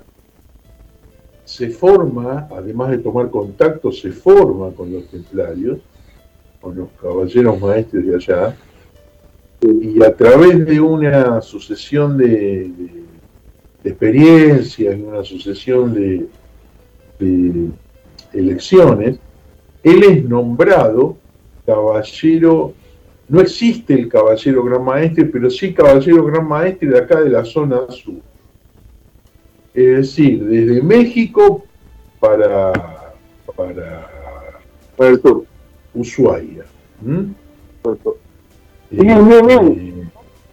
se 1.48 1.70
forma, 1.70 2.46
además 2.52 2.92
de 2.92 2.98
tomar 2.98 3.30
contacto, 3.32 3.90
se 3.90 4.12
forma 4.12 4.70
con 4.72 4.92
los 4.92 5.08
templarios, 5.08 5.80
con 6.60 6.76
los 6.76 6.90
caballeros 7.02 7.58
maestros 7.62 8.06
de 8.06 8.16
allá, 8.16 8.58
y 9.62 10.04
a 10.04 10.14
través 10.14 10.66
de 10.66 10.82
una 10.82 11.42
sucesión 11.42 12.18
de 12.18 12.70
experiencias 13.82 15.00
y 15.00 15.02
una 15.02 15.24
sucesión 15.24 15.94
de, 15.94 16.28
de 17.18 17.70
elecciones, 18.34 19.18
él 19.84 20.04
es 20.04 20.26
nombrado 20.26 21.16
caballero, 21.66 22.74
no 23.30 23.40
existe 23.40 23.94
el 23.94 24.10
caballero 24.10 24.66
gran 24.66 24.84
maestre, 24.84 25.24
pero 25.24 25.50
sí 25.50 25.74
caballero 25.74 26.26
gran 26.26 26.46
maestre 26.46 26.90
de 26.90 27.00
acá 27.00 27.22
de 27.22 27.30
la 27.30 27.46
zona 27.46 27.90
sur. 27.90 28.27
Es 29.78 29.98
decir, 29.98 30.44
desde 30.44 30.82
México 30.82 31.64
para, 32.20 32.74
para 33.56 34.10
para 34.96 35.10
el 35.12 35.22
sur. 35.22 35.46
Ushuaia. 35.94 36.66
¿Mm? 37.00 37.26
sur. 37.84 38.18
Eh, 38.90 38.98
Bien, 39.02 39.32
eh, 39.50 40.04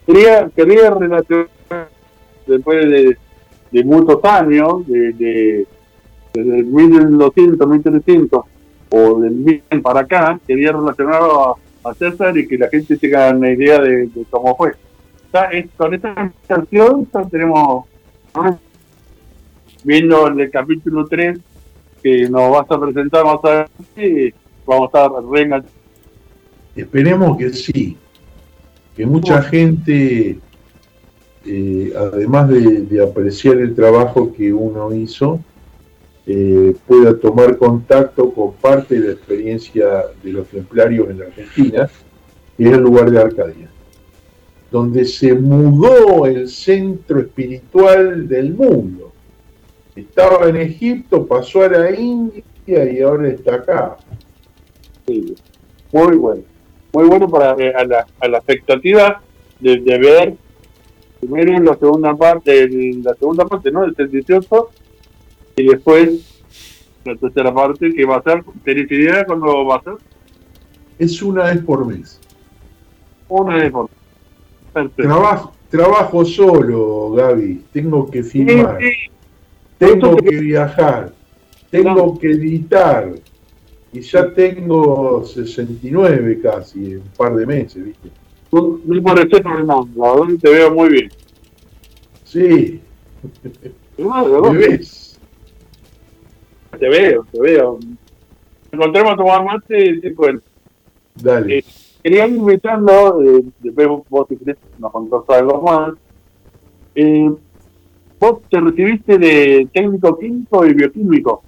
Quería, 0.06 0.50
quería 0.54 0.90
relacionar, 0.90 1.48
después 2.46 2.86
de, 2.90 3.16
de 3.72 3.84
muchos 3.84 4.22
años 4.24 4.86
de, 4.86 5.14
de, 5.14 5.66
desde 6.34 6.58
el 6.58 6.66
1200, 6.66 7.66
1300 7.66 8.44
o 8.90 9.20
del 9.20 9.32
1000 9.32 9.62
para 9.82 10.00
acá, 10.00 10.38
quería 10.46 10.72
relacionarlo 10.72 11.56
a, 11.82 11.88
a 11.90 11.94
César 11.94 12.36
y 12.36 12.46
que 12.46 12.58
la 12.58 12.68
gente 12.68 12.98
tenga 12.98 13.30
una 13.30 13.50
idea 13.50 13.80
de, 13.80 14.08
de 14.08 14.24
cómo 14.28 14.54
fue. 14.54 14.72
Es- 15.52 15.70
con 15.78 15.94
esta 15.94 16.30
canción 16.46 17.08
tenemos 17.30 17.86
viendo 19.84 20.26
el 20.26 20.50
capítulo 20.50 21.06
3 21.06 21.38
que 22.02 22.28
nos 22.28 22.50
vas 22.50 22.66
a 22.68 22.80
presentar 22.80 23.24
más 23.24 23.38
adelante, 23.44 24.34
vamos 24.66 24.90
a 24.92 25.04
estar 25.04 25.10
re 25.30 25.62
Esperemos 26.74 27.38
que 27.38 27.50
sí, 27.50 27.96
que 28.96 29.06
mucha 29.06 29.40
gente, 29.42 30.38
eh, 31.46 31.92
además 31.96 32.48
de, 32.48 32.82
de 32.82 33.02
apreciar 33.02 33.58
el 33.58 33.74
trabajo 33.74 34.32
que 34.32 34.52
uno 34.52 34.92
hizo, 34.92 35.40
eh, 36.26 36.74
pueda 36.86 37.18
tomar 37.18 37.58
contacto 37.58 38.30
con 38.32 38.54
parte 38.54 38.98
de 38.98 39.08
la 39.08 39.12
experiencia 39.12 40.04
de 40.22 40.32
los 40.32 40.48
templarios 40.48 41.10
en 41.10 41.18
la 41.18 41.26
Argentina, 41.26 41.90
que 42.56 42.64
es 42.64 42.72
el 42.72 42.80
lugar 42.80 43.10
de 43.10 43.20
Arcadia, 43.20 43.68
donde 44.70 45.04
se 45.04 45.34
mudó 45.34 46.24
el 46.24 46.48
centro 46.48 47.20
espiritual 47.20 48.26
del 48.26 48.54
mundo. 48.54 49.12
Estaba 49.96 50.48
en 50.48 50.56
Egipto, 50.56 51.26
pasó 51.26 51.62
a 51.62 51.68
la 51.68 51.90
India 51.98 52.42
y 52.92 53.00
ahora 53.00 53.28
está 53.28 53.54
acá. 53.56 53.96
Sí, 55.06 55.34
muy 55.92 56.16
bueno. 56.16 56.42
Muy 56.92 57.06
bueno 57.06 57.28
para 57.28 57.54
eh, 57.58 57.72
a, 57.74 57.84
la, 57.84 58.06
a 58.20 58.28
la 58.28 58.38
expectativa 58.38 59.20
de, 59.60 59.78
de 59.80 59.98
ver 59.98 60.34
primero 61.20 61.58
la 61.62 61.76
segunda 61.76 62.14
parte, 62.14 62.68
la 63.02 63.14
segunda 63.14 63.46
parte, 63.46 63.70
¿no? 63.70 63.86
Del 63.90 64.10
18 64.10 64.70
y 65.56 65.66
después 65.68 66.42
la 67.04 67.16
tercera 67.16 67.52
parte 67.54 67.92
que 67.92 68.04
va 68.04 68.16
a 68.16 68.22
ser, 68.22 68.42
¿tenés 68.64 68.90
idea 68.90 69.24
cuándo 69.24 69.64
va 69.66 69.76
a 69.76 69.82
ser? 69.82 69.94
Es 70.98 71.22
una 71.22 71.44
vez 71.44 71.58
por 71.62 71.86
mes. 71.86 72.20
Una 73.28 73.56
vez 73.56 73.70
por 73.72 73.88
Perfecto. 74.72 75.02
Trabajo, 75.02 75.52
trabajo 75.70 76.24
solo, 76.24 77.10
Gaby. 77.12 77.64
Tengo 77.72 78.10
que 78.10 78.22
Sí, 78.24 78.44
filmar, 78.44 78.78
sí, 78.80 78.92
tengo 79.86 80.16
que 80.16 80.36
viajar, 80.36 81.12
tengo 81.70 82.18
que 82.18 82.30
editar. 82.30 83.12
Y 83.92 84.00
ya 84.00 84.34
tengo 84.34 85.24
69 85.24 86.40
casi, 86.42 86.92
en 86.92 86.98
un 86.98 87.08
par 87.16 87.36
de 87.36 87.46
meses, 87.46 87.84
¿viste? 87.84 88.10
la 88.50 89.12
verdad 89.12 90.36
te 90.40 90.50
veo 90.50 90.74
muy 90.74 90.88
bien. 90.88 91.10
Sí, 92.24 92.80
¿me 93.98 94.58
ves? 94.58 95.04
te 96.78 96.88
veo, 96.88 97.26
te 97.30 97.40
veo. 97.40 97.78
Encontremos 98.72 99.12
a 99.12 99.16
tomar 99.16 99.44
mate 99.44 99.90
y 99.90 100.00
te 100.00 100.14
cuento. 100.14 100.44
Dale. 101.14 101.58
Eh, 101.58 101.64
quería 102.02 102.26
ir 102.26 102.36
invitando, 102.36 103.22
eh, 103.22 103.44
después 103.60 103.86
vos, 103.86 104.02
vos 104.08 104.26
si 104.28 104.36
querés 104.36 104.56
nos 104.78 104.90
contás 104.90 105.20
algo 105.28 105.62
más. 105.62 105.94
Eh, 106.94 107.30
vos 108.24 108.42
te 108.48 108.58
recibiste 108.58 109.18
de 109.18 109.68
técnico 109.72 110.18
químico 110.18 110.64
y 110.64 110.72
bioquímico. 110.72 111.42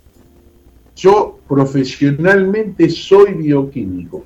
Yo 0.95 1.39
profesionalmente 1.49 2.89
soy 2.91 3.33
bioquímico. 3.35 4.24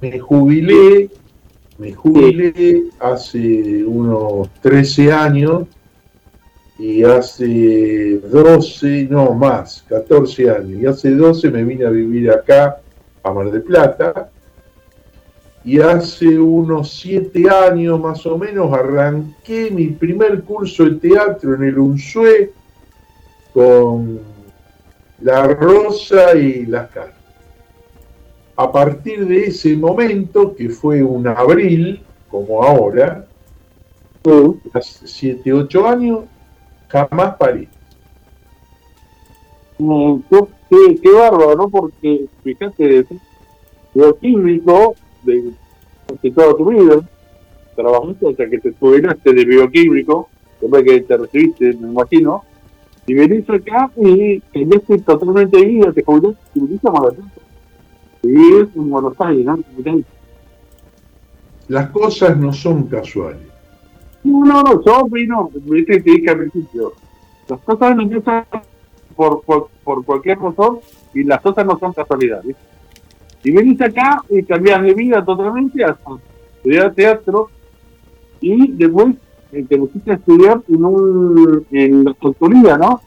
Me 0.00 0.18
jubilé, 0.18 1.10
me 1.78 1.92
jubilé 1.92 2.84
hace 2.98 3.84
unos 3.84 4.50
13 4.62 5.12
años 5.12 5.64
y 6.78 7.04
hace 7.04 8.18
12, 8.18 9.08
no 9.10 9.32
más, 9.34 9.84
14 9.88 10.50
años. 10.50 10.82
Y 10.82 10.86
hace 10.86 11.10
12 11.12 11.50
me 11.50 11.64
vine 11.64 11.84
a 11.86 11.90
vivir 11.90 12.30
acá, 12.30 12.80
a 13.22 13.32
Mar 13.32 13.50
del 13.50 13.62
Plata. 13.62 14.30
Y 15.64 15.80
hace 15.80 16.38
unos 16.38 16.92
7 17.00 17.48
años 17.48 17.98
más 17.98 18.26
o 18.26 18.36
menos 18.36 18.70
arranqué 18.72 19.70
mi 19.70 19.86
primer 19.88 20.42
curso 20.42 20.84
de 20.84 20.96
teatro 20.96 21.54
en 21.54 21.64
el 21.64 21.78
UNSUE 21.78 22.52
con 23.54 24.20
la 25.20 25.46
rosa 25.46 26.34
y 26.36 26.66
las 26.66 26.90
cartas. 26.90 27.14
A 28.56 28.70
partir 28.70 29.26
de 29.26 29.46
ese 29.46 29.74
momento, 29.76 30.54
que 30.54 30.68
fue 30.68 31.02
un 31.02 31.26
abril, 31.26 32.02
como 32.28 32.62
ahora, 32.62 33.24
hace 34.74 35.06
7, 35.06 35.52
8 35.52 35.88
años, 35.88 36.20
jamás 36.88 37.36
paré. 37.36 37.68
Mm, 39.78 40.18
Qué, 40.30 40.38
qué- 40.70 41.00
qué 41.02 41.10
bárbaro, 41.10 41.56
¿no? 41.56 41.68
Porque 41.68 42.26
fíjate, 42.44 42.84
de 43.02 43.06
bioquímico 43.94 44.94
de 45.24 45.52
casi 46.06 46.30
toda 46.30 46.56
tu 46.56 46.70
vida, 46.70 47.00
trabajaste 47.74 48.30
hasta 48.30 48.48
que 48.48 48.58
te 48.58 48.72
jubilaste 48.72 49.32
de 49.32 49.44
bioquímico, 49.44 50.28
después 50.60 50.84
que 50.84 51.00
te 51.00 51.16
recibiste, 51.16 51.74
me 51.74 51.88
imagino, 51.88 52.44
y 53.06 53.14
venís 53.14 53.48
acá 53.50 53.90
y 53.96 54.40
cambiaste 54.40 54.98
totalmente 54.98 55.58
de 55.58 55.64
vida, 55.64 55.92
te 55.92 56.02
jubilaste 56.02 56.38
y 56.54 56.60
viniste 56.60 56.88
a 56.88 56.92
Mar 56.92 57.02
del 57.02 57.14
Plata. 57.16 57.40
Y 58.22 58.28
vivís 58.28 58.68
en 58.74 58.90
Buenos 58.90 59.20
Aires, 59.20 59.44
¿no? 59.44 59.58
Las 61.68 61.90
cosas 61.90 62.36
no 62.38 62.52
son 62.52 62.84
casuales. 62.84 63.40
No, 64.22 64.44
no, 64.44 64.62
no, 64.62 64.82
yo 64.82 65.00
opino, 65.00 65.50
viste 65.52 65.92
que 65.92 66.00
te 66.00 66.10
dije 66.10 66.30
al 66.30 66.38
principio, 66.38 66.92
las 67.48 67.60
cosas 67.60 67.94
no 67.94 68.20
pasan 68.22 68.62
por, 69.14 69.42
por, 69.42 69.68
por 69.84 70.04
cualquier 70.04 70.38
razón 70.38 70.80
y 71.12 71.24
las 71.24 71.42
cosas 71.42 71.66
no 71.66 71.78
son 71.78 71.92
casualidad, 71.92 72.42
¿viste? 72.42 72.73
Y 73.44 73.50
venís 73.50 73.80
acá 73.80 74.22
y 74.30 74.42
cambias 74.42 74.82
de 74.82 74.94
vida 74.94 75.24
totalmente 75.24 75.84
hasta 75.84 76.10
estudiar 76.56 76.94
teatro 76.94 77.50
y 78.40 78.72
después 78.72 79.14
eh, 79.52 79.64
te 79.68 79.76
pusiste 79.76 80.12
a 80.12 80.14
estudiar 80.14 80.60
en, 80.68 80.84
un, 80.84 81.66
en 81.70 82.04
la 82.04 82.14
factoría, 82.14 82.78
¿no? 82.78 83.00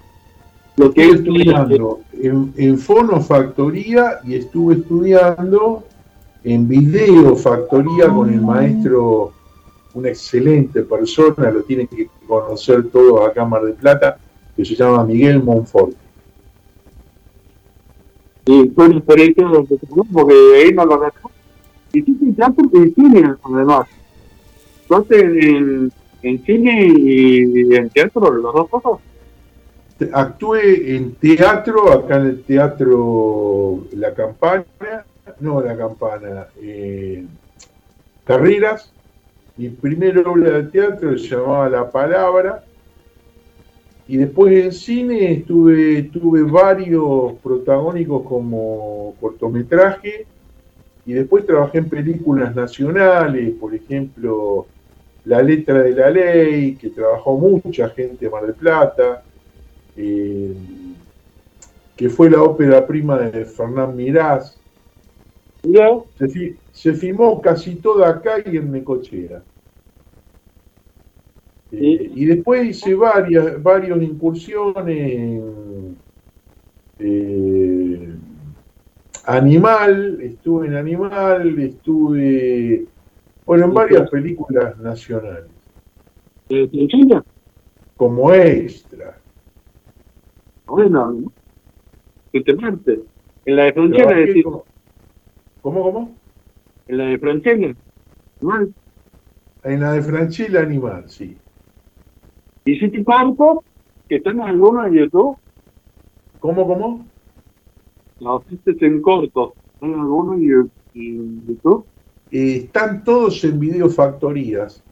Lo 0.78 0.94
que 0.94 1.10
Estuve 1.10 1.42
es 1.42 1.48
estudiando 1.48 2.00
en, 2.14 2.54
en 2.56 2.78
fonofactoría 2.78 4.20
y 4.24 4.36
estuve 4.36 4.76
estudiando 4.76 5.84
en 6.44 6.68
videofactoría 6.68 8.08
con 8.10 8.32
el 8.32 8.42
maestro, 8.42 9.34
una 9.96 10.10
excelente 10.10 10.84
persona, 10.84 11.50
lo 11.50 11.64
tienen 11.64 11.88
que 11.88 12.08
conocer 12.28 12.90
todos 12.90 13.28
acá 13.28 13.44
en 13.44 13.50
Mar 13.50 13.64
del 13.64 13.74
Plata, 13.74 14.18
que 14.56 14.64
se 14.64 14.76
llama 14.76 15.04
Miguel 15.04 15.42
Monfort. 15.42 15.96
Y 18.48 18.70
fue 18.70 18.86
una 18.86 18.98
experiencia 18.98 19.48
de 19.48 19.78
te- 19.78 19.88
porque 20.12 20.34
ahí 20.56 20.74
no 20.74 20.86
lo 20.86 20.98
dejó. 21.00 21.32
Hiciste 21.94 22.34
teatro 22.34 22.66
y 22.74 22.92
cine, 22.92 23.36
además. 23.44 23.88
Entonces, 24.84 25.22
en, 25.24 25.92
en 26.24 26.44
cine 26.46 26.94
y 26.98 27.76
en 27.76 27.90
teatro, 27.90 28.34
las 28.34 28.54
dos 28.54 28.70
cosas. 28.70 29.02
Actué 30.14 30.96
en 30.96 31.16
teatro, 31.16 31.92
acá 31.92 32.18
en 32.18 32.26
el 32.28 32.44
teatro 32.44 33.86
La 33.94 34.14
Campana, 34.14 34.64
no 35.40 35.62
La 35.62 35.76
Campana, 35.76 36.48
eh, 36.62 37.26
Carreras. 38.24 38.92
Mi 39.58 39.70
primera 39.70 40.22
obra 40.30 40.52
de 40.52 40.64
teatro 40.66 41.18
se 41.18 41.30
llamaba 41.36 41.68
La 41.70 41.90
Palabra. 41.90 42.64
Y 44.08 44.18
después 44.18 44.66
en 44.66 44.72
cine 44.72 45.34
estuve, 45.34 46.04
tuve 46.04 46.44
varios 46.44 47.34
protagónicos 47.44 48.24
como 48.24 49.16
cortometraje. 49.20 50.26
Y 51.06 51.14
después 51.14 51.46
trabajé 51.46 51.80
en 51.80 51.90
películas 51.90 52.56
nacionales, 52.56 53.54
por 53.60 53.74
ejemplo, 53.74 54.68
La 55.26 55.42
letra 55.42 55.84
de 55.84 55.92
la 55.94 56.10
ley, 56.10 56.76
que 56.76 56.90
trabajó 56.90 57.38
mucha 57.38 57.90
gente 57.90 58.26
de 58.26 58.32
Mar 58.32 58.46
del 58.46 58.56
Plata 58.56 59.24
eh, 59.98 60.54
que 61.96 62.10
fue 62.10 62.30
la 62.30 62.44
ópera 62.44 62.86
prima 62.86 63.18
de 63.18 63.44
Fernán 63.44 63.96
Mirás. 63.96 64.58
Se 66.72 66.94
filmó 66.94 67.42
casi 67.42 67.76
toda 67.76 68.08
acá 68.08 68.36
y 68.46 68.58
en 68.58 68.72
Necochea. 68.72 69.42
Eh, 71.72 72.12
y 72.16 72.26
después 72.26 72.66
hice 72.66 72.96
varias, 72.96 73.62
varias 73.62 74.02
incursiones 74.02 75.12
en 75.12 75.98
eh, 77.00 78.16
Animal, 79.26 80.20
estuve 80.22 80.68
en 80.68 80.76
Animal, 80.76 81.60
estuve 81.60 82.86
bueno 83.46 83.66
en 83.66 83.74
varias 83.74 84.10
películas 84.10 84.78
nacionales, 84.78 85.52
en 86.50 87.24
como 87.98 88.34
extra. 88.34 89.20
bueno, 90.66 91.34
que 92.32 92.42
te 92.42 92.56
parte. 92.56 93.00
En 93.46 93.56
la 93.58 93.66
de 93.66 94.44
como- 94.44 94.66
¿Cómo, 95.62 95.84
cómo? 95.84 96.18
en 96.88 96.98
la 96.98 97.06
de 97.08 97.18
Franchella, 97.18 97.76
¿no? 98.40 98.68
En 99.64 99.82
la 99.82 99.92
de 99.92 100.02
Franchella 100.02 100.62
Animal, 100.62 101.10
sí. 101.10 101.38
Hiciste 102.72 103.04
cortos 103.04 103.60
que 104.10 104.18
están 104.18 104.42
algunos 104.42 104.88
en 104.88 104.94
YouTube. 104.94 105.38
¿Cómo, 106.40 106.68
cómo? 106.68 107.08
Los 108.20 108.44
hiciste 108.52 108.86
en 108.86 109.02
cortos. 109.02 109.54
¿Hay 109.82 109.94
alguno 109.94 110.38
y, 110.38 110.50
y 110.94 111.10
en 111.10 111.48
YouTube? 111.48 111.86
Eh, 112.32 112.64
están 112.66 113.04
todos 113.04 113.42
en 113.46 113.60
videofactorías. 113.60 114.84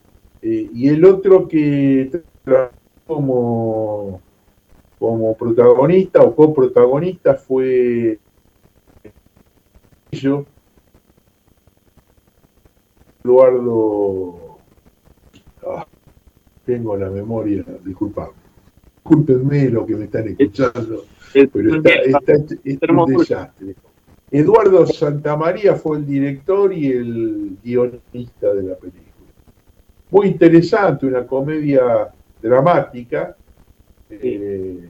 Eh, 0.42 0.70
y 0.74 0.88
el 0.88 1.04
otro 1.04 1.48
que 1.48 2.24
trabajó 2.44 2.72
como, 3.08 4.22
como 4.98 5.36
protagonista 5.36 6.22
o 6.22 6.36
coprotagonista 6.36 7.36
fue 7.36 8.20
yo, 10.12 10.46
Eduardo. 13.24 14.58
Ah, 15.68 15.86
tengo 16.66 16.96
la 16.98 17.10
memoria, 17.10 17.64
disculpame. 17.84 18.34
Discúlpenme 18.98 19.70
lo 19.70 19.86
que 19.86 19.96
me 19.96 20.06
están 20.06 20.28
escuchando, 20.28 21.06
Es- 21.34 21.50
pero 21.52 21.76
está, 21.76 21.90
está, 22.20 22.34
está 22.64 22.92
un 22.92 22.98
desastre. 23.30 23.76
Eduardo 24.32 24.86
Santamaría 24.88 25.76
fue 25.76 25.98
el 25.98 26.06
director 26.08 26.74
y 26.74 26.92
el 26.92 27.58
guionista 27.64 28.54
de 28.54 28.64
la 28.64 28.76
película. 28.76 29.02
Muy 30.12 30.28
interesante, 30.28 31.06
una 31.06 31.26
comedia 31.26 32.10
dramática. 32.42 33.36
eh, 34.10 34.90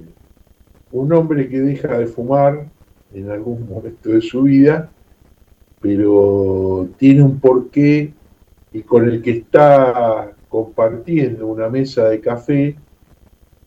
un 0.92 1.12
hombre 1.14 1.48
que 1.50 1.60
deja 1.60 1.98
de 1.98 2.06
fumar 2.08 2.66
en 3.14 3.30
algún 3.32 3.68
momento 3.68 4.10
de 4.10 4.22
su 4.22 4.44
vida, 4.44 4.90
pero 5.82 6.88
tiene 6.98 7.22
un 7.24 7.40
porqué 7.40 8.12
y 8.74 8.82
con 8.82 9.06
el 9.06 9.22
que 9.22 9.32
está 9.32 10.32
compartiendo 10.64 11.48
una 11.48 11.68
mesa 11.70 12.08
de 12.10 12.22
café, 12.22 12.76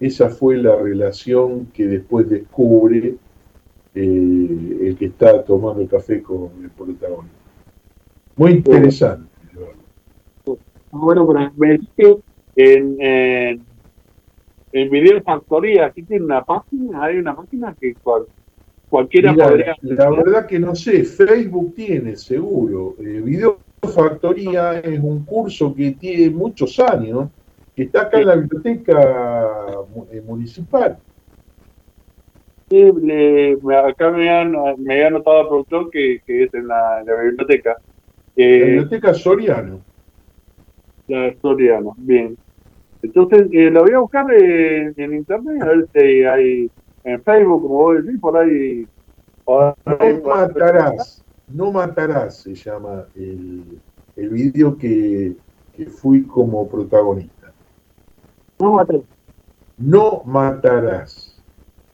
esa 0.00 0.30
fue 0.30 0.56
la 0.56 0.76
relación 0.76 1.66
que 1.74 1.86
después 1.86 2.28
descubre 2.30 3.16
eh, 3.94 4.78
el 4.86 4.96
que 4.98 5.06
está 5.06 5.44
tomando 5.44 5.86
café 5.86 6.22
con 6.22 6.50
el 6.62 6.70
protagonista. 6.70 7.36
Muy 8.36 8.52
interesante. 8.52 9.28
Eduardo. 9.52 10.58
Bueno, 10.92 11.26
pero 11.26 11.52
me 11.56 11.72
dijiste 11.72 12.16
en, 12.56 12.96
en, 13.00 13.60
en 14.72 14.90
Video 14.90 15.20
Factoría, 15.22 15.86
aquí 15.86 16.02
tiene 16.02 16.24
una 16.24 16.42
página, 16.44 17.04
hay 17.04 17.18
una 17.18 17.34
página 17.34 17.74
que 17.78 17.94
cual- 17.94 18.26
cualquiera 18.88 19.34
podría... 19.34 19.74
la 19.82 20.10
verdad 20.10 20.46
que 20.46 20.58
no 20.58 20.74
sé, 20.74 21.04
Facebook 21.04 21.74
tiene 21.74 22.16
seguro. 22.16 22.94
Eh, 23.00 23.20
Video 23.22 23.58
Factoría 23.88 24.78
es 24.80 25.00
un 25.00 25.24
curso 25.24 25.74
que 25.74 25.92
tiene 25.92 26.30
muchos 26.30 26.78
años, 26.80 27.30
que 27.74 27.84
está 27.84 28.02
acá 28.02 28.20
en 28.20 28.26
la 28.26 28.36
biblioteca 28.36 29.70
eh, 30.12 30.20
municipal. 30.20 30.98
Sí, 32.70 32.92
le- 33.02 33.56
me- 33.62 33.76
acá 33.76 34.10
me 34.10 34.28
han, 34.28 34.52
me 34.78 34.92
había 34.94 35.06
anotado 35.08 35.40
el 35.42 35.48
productor 35.48 35.90
que, 35.90 36.18
que 36.26 36.44
es 36.44 36.54
en 36.54 36.68
la, 36.68 37.02
la 37.04 37.22
biblioteca. 37.22 37.70
La 37.70 38.44
Eh, 38.44 38.64
biblioteca 38.64 39.14
Soriano. 39.14 39.84
la 41.08 41.34
Soriano, 41.40 41.94
bien. 41.98 42.36
Entonces, 43.02 43.48
eh, 43.52 43.70
lo 43.70 43.82
voy 43.82 43.92
a 43.92 44.00
buscar 44.00 44.26
eh, 44.32 44.92
en 44.96 45.14
internet, 45.14 45.62
a 45.62 45.66
ver 45.66 45.88
si 45.94 46.24
hay 46.24 46.70
en 47.04 47.22
Facebook, 47.22 47.62
como 47.62 47.74
vos 47.74 48.04
decís, 48.04 48.20
por 48.20 48.36
ahí. 48.36 48.86
por 49.44 49.74
ahí- 49.86 50.20
matarás, 50.24 51.24
no 51.48 51.72
matarás 51.72 52.38
se 52.42 52.54
llama 52.54 53.06
el, 53.14 53.80
el 54.16 54.28
vídeo 54.30 54.76
que, 54.76 55.36
que 55.72 55.86
fui 55.86 56.26
como 56.26 56.68
protagonista. 56.68 57.52
No 58.58 58.74
maté. 58.74 59.02
No 59.76 60.22
matarás. 60.24 61.40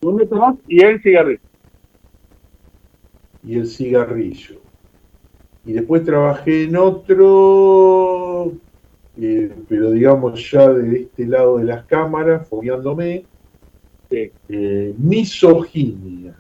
¿Dónde 0.01 0.27
te 0.27 0.35
vas? 0.35 0.57
Y 0.67 0.83
el 0.83 1.01
cigarrillo. 1.03 1.41
y 3.43 3.59
el 3.59 3.67
cigarrillo. 3.67 4.61
Y 5.67 5.73
después 5.75 6.05
trabajé 6.05 6.65
en 6.65 6.77
otro, 6.77 8.53
eh, 9.17 9.55
pero 9.69 9.91
digamos 9.91 10.51
ya 10.51 10.69
de 10.71 11.03
este 11.03 11.27
lado 11.27 11.59
de 11.59 11.65
las 11.65 11.85
cámaras, 11.87 12.49
fogueándome, 12.49 13.27
Sí. 14.11 14.31
eh, 14.49 14.95
misoginia. 14.99 16.37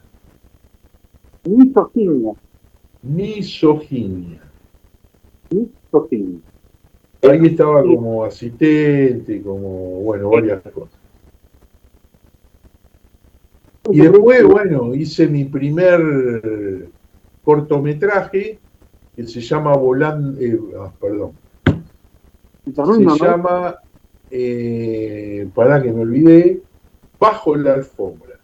Misoginia. 1.44 2.32
Misoginia. 3.04 4.40
Misoginia. 5.50 6.40
Ahí 7.22 7.46
estaba 7.46 7.82
como 7.82 8.24
asistente, 8.24 9.42
como, 9.42 10.00
bueno, 10.00 10.30
varias 10.30 10.62
cosas. 10.72 10.98
Y 13.90 14.00
después, 14.00 14.44
bueno, 14.44 14.94
hice 14.94 15.26
mi 15.28 15.44
primer 15.44 16.90
cortometraje 17.44 18.58
que 19.14 19.26
se 19.26 19.40
llama 19.40 19.74
Volando, 19.76 20.38
perdón, 21.00 21.32
Misoginia, 22.64 23.10
se 23.10 23.24
¿no? 23.24 23.30
llama, 23.30 23.76
eh, 24.30 25.48
para 25.54 25.82
que 25.82 25.92
me 25.92 26.00
olvidé, 26.00 26.62
Bajo 27.18 27.56
la 27.56 27.74
alfombra. 27.74 28.34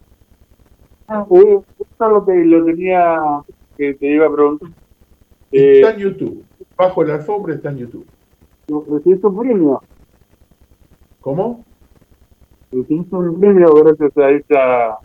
Ah, 1.07 1.25
eh, 1.29 1.59
esto 1.79 2.09
lo 2.09 2.25
que 2.25 2.33
lo 2.33 2.65
tenía 2.65 3.43
que 3.81 3.95
te 3.95 4.13
iba 4.13 4.27
a 4.27 4.31
preguntar. 4.31 4.69
Eh, 5.51 5.81
Está 5.81 5.93
en 5.93 5.97
YouTube. 5.97 6.45
Bajo 6.77 7.03
la 7.03 7.15
alfombra 7.15 7.55
está 7.55 7.69
en 7.71 7.77
YouTube. 7.79 8.05
recibiste 8.67 9.25
un 9.25 9.39
premio. 9.39 9.81
¿Cómo? 11.19 11.65
Recibiste 12.71 13.15
un 13.15 13.39
premio 13.39 13.73
gracias 13.73 14.15
a 14.17 14.29
esta. 14.29 14.99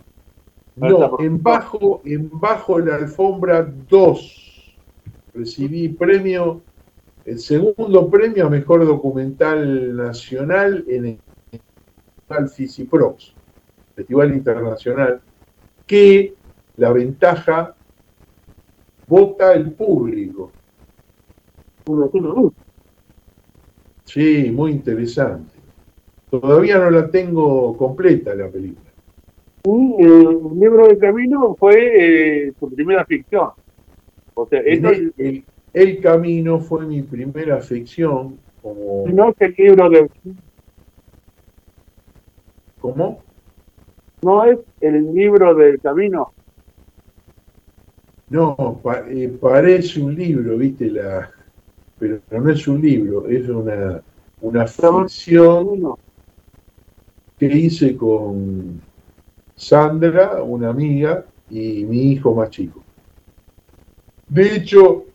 No, 0.75 1.19
en 1.19 1.41
bajo, 1.41 2.01
en 2.05 2.29
bajo 2.31 2.77
la 2.77 2.97
alfombra 2.97 3.67
2 3.89 4.75
recibí 5.33 5.89
premio, 5.89 6.61
el 7.25 7.39
segundo 7.39 8.09
premio 8.11 8.45
a 8.45 8.49
mejor 8.49 8.85
documental 8.85 9.95
nacional 9.95 10.85
en 10.87 11.05
el 11.05 11.19
Festival 11.49 12.49
Fisiprox, 12.49 13.33
Festival 13.95 14.35
Internacional, 14.35 15.19
que 15.87 16.35
la 16.75 16.91
ventaja 16.91 17.75
vota 19.07 19.53
el 19.53 19.71
público. 19.71 20.51
Sí, 24.05 24.51
muy 24.51 24.71
interesante. 24.71 25.53
Todavía 26.29 26.77
no 26.77 26.89
la 26.89 27.09
tengo 27.09 27.75
completa 27.77 28.35
la 28.35 28.49
película. 28.49 28.85
El 29.99 30.59
libro 30.59 30.87
de 30.87 30.97
camino 30.97 31.55
fue 31.55 32.47
eh, 32.47 32.53
tu 32.59 32.69
primera 32.73 33.05
ficción. 33.05 33.49
O 34.33 34.45
sea, 34.47 34.59
esto 34.61 34.89
el, 34.89 35.13
el- 35.17 35.43
El 35.73 36.01
Camino 36.01 36.59
fue 36.59 36.85
mi 36.85 37.01
primera 37.01 37.59
ficción 37.59 38.37
como... 38.61 39.05
no 39.07 39.29
es 39.29 39.35
el 39.41 39.55
libro 39.57 39.89
de. 39.89 40.09
¿Cómo? 42.79 43.21
No 44.21 44.43
es 44.45 44.59
el 44.81 45.13
libro 45.13 45.53
del 45.55 45.79
camino. 45.81 46.31
No, 48.29 48.79
pa- 48.83 49.05
eh, 49.09 49.29
parece 49.39 50.01
un 50.01 50.13
libro, 50.15 50.57
¿viste? 50.57 50.89
la 50.91 51.31
Pero 51.99 52.19
no 52.31 52.49
es 52.51 52.67
un 52.67 52.81
libro, 52.81 53.27
es 53.27 53.47
una, 53.49 54.01
una 54.41 54.67
ficción 54.67 55.95
que 57.39 57.45
hice 57.45 57.95
con 57.95 58.81
Sandra, 59.55 60.43
una 60.43 60.69
amiga, 60.69 61.25
y 61.49 61.85
mi 61.85 62.11
hijo 62.11 62.33
más 62.35 62.49
chico. 62.49 62.83
De 64.29 64.55
hecho, 64.55 65.05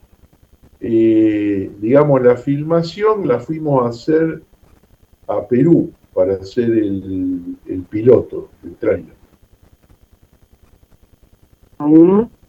eh, 0.81 1.71
digamos, 1.81 2.23
la 2.23 2.37
filmación 2.37 3.29
la 3.29 3.39
fuimos 3.39 3.85
a 3.85 3.89
hacer 3.91 4.43
a 5.29 5.47
Perú 5.47 5.93
para 6.15 6.35
hacer 6.35 6.71
el, 6.71 7.57
el 7.69 7.83
piloto, 7.83 8.49
el 8.65 8.75
trailer. 8.77 9.15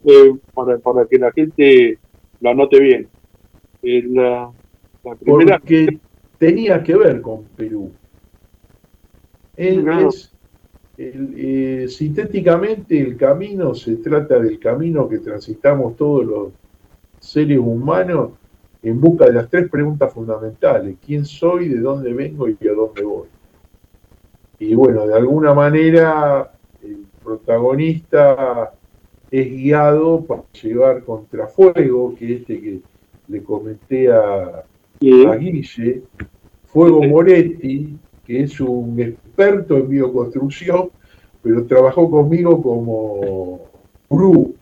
Eh, 0.05 0.35
para, 0.53 0.77
para 0.79 1.05
que 1.05 1.17
la 1.17 1.31
gente 1.31 1.97
lo 2.41 2.49
anote 2.49 2.79
bien. 2.79 3.07
Eh, 3.81 4.03
la, 4.07 4.51
la 5.03 5.15
primera. 5.15 5.59
porque 5.59 5.99
tenía 6.37 6.83
que 6.83 6.95
ver 6.95 7.21
con 7.21 7.43
Perú. 7.55 7.91
Él 9.55 9.83
Claro. 9.83 10.09
es- 10.09 10.29
el, 10.95 11.33
eh, 11.35 11.87
sintéticamente 11.87 12.99
el 12.99 13.17
camino 13.17 13.73
se 13.73 13.95
trata 13.95 14.37
del 14.39 14.59
camino 14.59 15.09
que 15.09 15.17
transitamos 15.19 15.95
todos 15.95 16.23
los 16.25 16.47
seres 17.19 17.57
humanos 17.57 18.31
en 18.83 19.01
busca 19.01 19.25
de 19.25 19.33
las 19.33 19.49
tres 19.49 19.69
preguntas 19.71 20.13
fundamentales. 20.13 20.95
¿Quién 21.03 21.25
soy? 21.25 21.69
¿De 21.69 21.79
dónde 21.79 22.13
vengo? 22.13 22.47
¿Y 22.47 22.57
a 22.67 22.73
dónde 22.73 23.01
voy? 23.01 23.27
Y 24.59 24.75
bueno, 24.75 25.07
de 25.07 25.15
alguna 25.15 25.53
manera 25.53 26.51
el 26.83 27.05
protagonista 27.23 28.71
es 29.33 29.49
guiado 29.49 30.21
para 30.25 30.43
llevar 30.61 31.03
contrafuego, 31.03 32.13
que 32.15 32.35
este 32.35 32.61
que 32.61 32.79
le 33.27 33.43
comenté 33.43 34.11
a, 34.11 34.63
Sí, 34.99 35.25
a 35.25 35.35
Guille, 35.35 36.03
Fuego. 36.67 37.01
Moretti, 37.03 37.97
que 38.25 38.43
es 38.43 38.59
un 38.61 38.99
experto 39.01 39.77
en 39.77 39.89
bioconstrucción, 39.89 40.89
pero 41.41 41.65
trabajó 41.65 42.09
conmigo 42.11 42.61
como 42.61 43.59
gurú. 44.07 44.55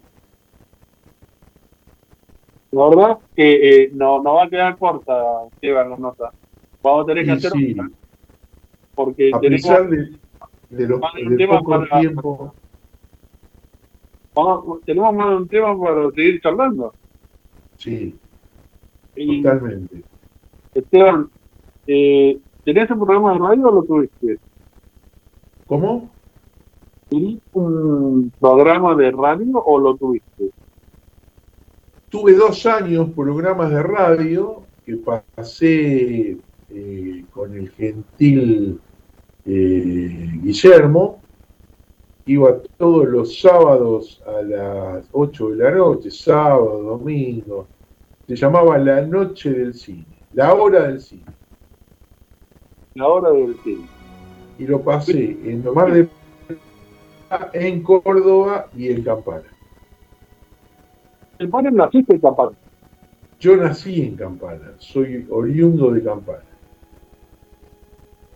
La 2.72 2.88
verdad 2.88 3.18
que 3.36 3.84
eh, 3.84 3.92
no, 3.94 4.24
no 4.24 4.36
va 4.36 4.46
a 4.46 4.50
quedar 4.50 4.78
corta, 4.78 5.14
Esteban, 5.52 5.90
la 5.90 5.98
nota. 5.98 6.32
Vamos 6.82 7.04
a 7.04 7.08
tener 7.08 7.26
que 7.26 7.32
hacer 7.32 7.52
sí, 7.52 7.76
porque 8.96 9.32
a 9.34 9.40
tenemos, 9.42 9.62
pesar 9.64 9.90
de, 9.90 10.12
de 10.70 10.88
lo- 10.88 11.00
Más 11.00 11.12
de 11.16 11.48
poco 11.48 11.70
para- 11.72 12.00
tiempo. 12.00 12.54
Vamos- 14.36 14.82
tenemos 14.86 15.14
más 15.14 15.30
de 15.30 15.36
un 15.36 15.48
tema 15.48 15.80
para 15.80 16.12
seguir 16.12 16.42
charlando. 16.42 16.94
Sí, 17.78 18.16
Y, 19.16 19.42
totalmente. 19.42 20.04
Esteban, 20.74 21.30
eh, 21.88 22.40
¿tenés 22.64 22.90
un 22.92 23.00
programa 23.00 23.34
de 23.34 23.40
radio 23.40 23.68
o 23.68 23.72
lo 23.76 23.84
tuviste? 23.84 24.38
¿Cómo? 25.68 26.10
¿Tenés 27.10 27.40
un 27.54 28.32
programa 28.40 28.96
de 28.96 29.12
radio 29.12 29.58
o 29.64 29.80
lo 29.80 29.96
tuviste? 29.96 30.52
Tuve 32.10 32.34
dos 32.34 32.66
años 32.66 33.10
programas 33.16 33.70
de 33.72 33.84
radio 33.84 34.64
que 34.86 34.98
pasé 34.98 36.38
eh, 36.70 37.26
con 37.34 37.54
el 37.56 37.70
gentil 37.72 38.80
eh, 39.46 40.30
Guillermo. 40.42 41.20
Iba 42.26 42.62
todos 42.78 43.08
los 43.08 43.40
sábados 43.40 44.22
a 44.28 44.42
las 44.44 45.08
8 45.12 45.50
de 45.50 45.56
la 45.56 45.72
noche, 45.72 46.12
sábado, 46.12 46.82
domingo. 46.84 47.68
Se 48.28 48.36
llamaba 48.36 48.78
La 48.78 49.02
Noche 49.02 49.52
del 49.52 49.74
Cine, 49.74 50.06
la 50.34 50.54
hora 50.54 50.88
del 50.88 51.02
cine. 51.02 51.24
La 52.94 53.08
hora 53.08 53.32
del 53.32 53.56
cine. 53.64 53.86
Y 54.60 54.68
lo 54.68 54.82
pasé 54.82 55.38
en 55.44 55.64
Mar 55.74 55.92
de 55.92 56.08
en 57.54 57.82
Córdoba 57.82 58.68
y 58.76 58.90
en 58.90 59.04
Campana. 59.04 59.44
¿Te 61.38 61.48
ponen 61.48 61.76
naciste 61.76 62.14
en 62.14 62.20
Campana? 62.20 62.52
Yo 63.40 63.58
nací 63.58 64.04
en 64.04 64.16
Campana, 64.16 64.74
soy 64.78 65.26
oriundo 65.30 65.92
de 65.92 66.04
Campana. 66.04 66.44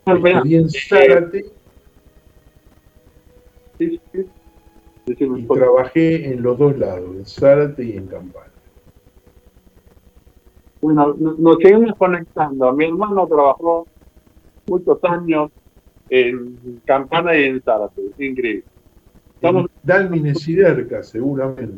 Mirá, 0.07 0.37
Estudié 0.37 0.57
en 0.59 0.69
Zárate 0.69 1.45
sí, 3.77 3.99
sí. 4.13 4.25
Decime, 5.05 5.39
y 5.41 5.47
trabajé 5.47 6.33
en 6.33 6.41
los 6.41 6.57
dos 6.57 6.77
lados, 6.77 7.15
en 7.15 7.25
Zárate 7.25 7.83
y 7.83 7.97
en 7.97 8.07
Campana. 8.07 8.47
Bueno, 10.81 11.15
no- 11.17 11.35
nos 11.37 11.57
seguimos 11.61 11.95
conectando. 11.97 12.71
Mi 12.73 12.85
hermano 12.85 13.27
trabajó 13.27 13.87
muchos 14.67 15.03
años 15.03 15.51
en 16.09 16.79
Campana 16.85 17.37
y 17.37 17.43
en 17.45 17.61
Zárate. 17.61 18.01
Increíble. 18.19 18.63
Estamos 19.35 19.67
Dalmine 19.83 20.33
Siderca, 20.35 21.03
seguramente. 21.03 21.77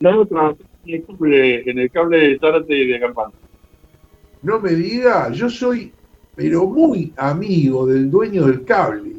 nosotros 0.00 0.28
trabajamos 0.28 0.58
en 0.84 0.94
el 0.94 1.06
cable, 1.06 1.70
en 1.70 1.78
el 1.78 1.90
cable 1.90 2.18
de 2.18 2.38
Zárate 2.38 2.76
y 2.76 2.88
de 2.88 3.00
Campana. 3.00 3.32
No 4.42 4.58
me 4.60 4.70
diga, 4.70 5.30
yo 5.30 5.48
soy, 5.48 5.92
pero 6.34 6.66
muy 6.66 7.12
amigo 7.16 7.86
del 7.86 8.10
dueño 8.10 8.46
del 8.46 8.64
cable, 8.64 9.12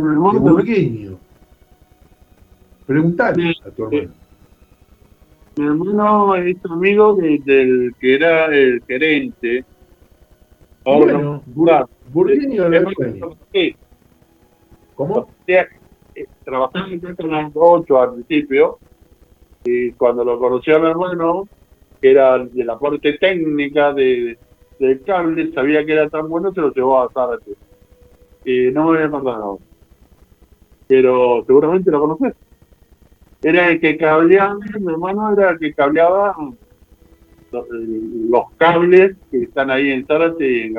También- 0.00 0.42
Burgueño. 0.42 1.18
Preguntale 2.86 3.54
a 3.64 3.70
tu 3.70 3.84
hermano. 3.86 4.12
mi 5.56 5.66
hermano 5.66 6.34
es 6.36 6.56
amigo 6.64 7.14
de- 7.16 7.40
del 7.44 7.94
que 8.00 8.14
era 8.14 8.46
el 8.46 8.82
gerente. 8.86 9.64
Ahora 10.84 11.12
Bueno, 11.14 11.20
no, 11.22 11.42
Bur- 11.54 11.88
Burgueño 12.12 12.64
era 12.66 12.78
el 12.78 12.84
dueño. 12.96 13.36
Sí, 13.52 13.76
¿Cómo? 14.94 15.14
O 15.16 15.28
sea, 15.46 15.66
eh, 16.14 16.26
trabajaba 16.44 16.88
en 16.88 17.00
Canal 17.16 17.50
8 17.54 18.00
al 18.00 18.14
principio, 18.14 18.78
y 19.64 19.92
cuando 19.92 20.24
lo 20.24 20.38
conocí 20.38 20.70
a 20.72 20.78
mi 20.78 20.86
hermano, 20.88 21.48
que 22.00 22.10
era 22.10 22.38
de 22.38 22.64
la 22.64 22.78
parte 22.78 23.14
técnica 23.14 23.92
de, 23.92 24.38
del 24.78 25.02
cable, 25.02 25.52
sabía 25.52 25.84
que 25.84 25.92
era 25.92 26.08
tan 26.08 26.28
bueno, 26.28 26.52
se 26.52 26.60
lo 26.60 26.72
llevó 26.72 27.00
a 27.02 27.10
Zárate. 27.12 27.52
Y 28.44 28.70
no 28.72 28.88
me 28.90 28.98
había 29.02 29.06
acordado. 29.14 29.58
Pero 30.90 31.44
seguramente 31.46 31.88
lo 31.92 32.00
conoces. 32.00 32.34
Era 33.42 33.68
el 33.70 33.80
que 33.80 33.96
cableaba, 33.96 34.58
mi 34.80 34.92
hermano 34.92 35.32
era 35.32 35.50
el 35.50 35.58
que 35.60 35.72
cableaba 35.72 36.34
los, 37.52 38.44
cables 38.58 39.16
que 39.30 39.44
están 39.44 39.70
ahí 39.70 39.90
en 39.92 40.04
Zárate 40.04 40.44
y 40.44 40.62
en. 40.62 40.74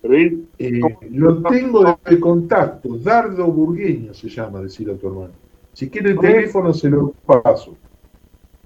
Pero 0.00 0.14
él 0.14 0.44
Eh, 0.58 0.80
lo 1.10 1.42
tengo 1.42 1.84
de, 1.84 2.14
de 2.14 2.20
contacto, 2.20 2.96
Dardo 2.96 3.46
Burgueño 3.48 4.14
se 4.14 4.28
llama, 4.28 4.60
decirle 4.60 4.94
a 4.94 4.96
tu 4.96 5.08
hermano. 5.08 5.32
Si 5.72 5.90
quiere 5.90 6.10
el 6.12 6.18
teléfono 6.20 6.72
se 6.72 6.88
lo 6.88 7.12
paso. 7.26 7.76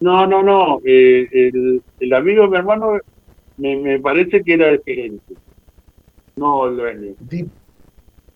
No, 0.01 0.27
no, 0.27 0.43
no. 0.43 0.81
eh, 0.85 1.27
el, 1.33 1.83
el 1.99 2.13
amigo 2.13 2.43
de 2.43 2.49
mi 2.51 2.57
hermano 2.57 2.99
me, 3.57 3.77
me 3.77 3.99
parece 4.01 4.43
que 4.45 4.53
era 4.53 4.69
el 4.69 4.83
gerente. 4.85 5.35
No 6.37 6.67
el 6.69 6.77
dueño. 6.77 7.15
Di, 7.21 7.47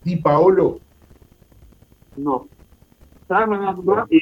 Di 0.03 0.17
Paolo, 0.17 0.81
No. 2.21 2.49
No, 3.29 3.47
no, 3.47 3.73
no, 3.73 4.07
y, 4.11 4.21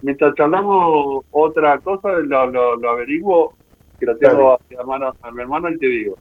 mientras 0.00 0.34
charlamos 0.34 1.24
otra 1.30 1.78
cosa, 1.80 2.12
lo, 2.20 2.46
lo, 2.46 2.76
lo 2.76 2.90
averiguo, 2.90 3.54
que 3.98 4.06
lo 4.06 4.16
tengo 4.16 4.52
a 4.54 4.60
mi, 4.68 4.76
hermano, 4.76 5.14
a 5.20 5.30
mi 5.30 5.42
hermano 5.42 5.70
y 5.70 5.78
te 5.78 5.86
digo. 5.86 6.18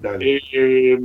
dale. 0.00 0.36
Eh, 0.36 0.40
eh, 0.52 0.98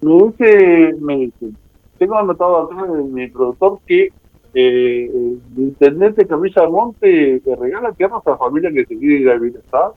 me 0.00 0.22
dice, 0.24 0.94
me 1.00 1.16
dice, 1.16 1.50
tengo 1.98 2.16
anotado 2.16 2.58
acá 2.58 2.86
en 2.86 3.12
mi 3.12 3.28
productor 3.28 3.80
que 3.86 4.12
eh, 4.54 5.10
el 5.12 5.40
intendente 5.56 6.26
Camilla 6.26 6.68
Monte 6.68 7.42
le 7.44 7.56
regala 7.56 7.92
tierras 7.92 8.22
a 8.26 8.30
la 8.30 8.36
familia 8.38 8.72
que 8.72 8.84
se 8.84 8.98
quiere 8.98 9.14
ir 9.14 9.30
a 9.30 9.38
bienestar. 9.38 9.92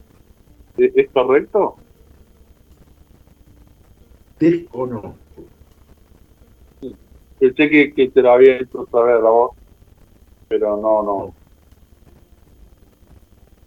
¿Es, 0.77 0.91
¿Es 0.95 1.09
correcto? 1.11 1.77
Desconozco. 4.39 5.24
Pensé 7.39 7.69
que, 7.69 7.93
que 7.93 8.09
te 8.09 8.21
lo 8.21 8.31
había 8.31 8.57
hecho 8.57 8.87
saber 8.91 9.21
la 9.21 9.29
voz, 9.29 9.51
pero 10.47 10.77
no, 10.77 11.03
no. 11.03 11.35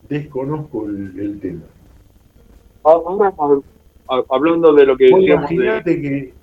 Desconozco 0.09 0.87
el, 0.87 1.19
el 1.19 1.41
tema. 1.41 1.65
Ahora, 2.83 3.31
hab- 3.37 3.65
hab- 4.07 4.27
hablando 4.31 4.73
de 4.73 4.87
lo 4.87 4.97
que 4.97 5.11
Vos 5.11 5.21
decíamos 5.21 5.51
de, 5.51 5.57
Imagínate 5.57 6.01
que, 6.01 6.35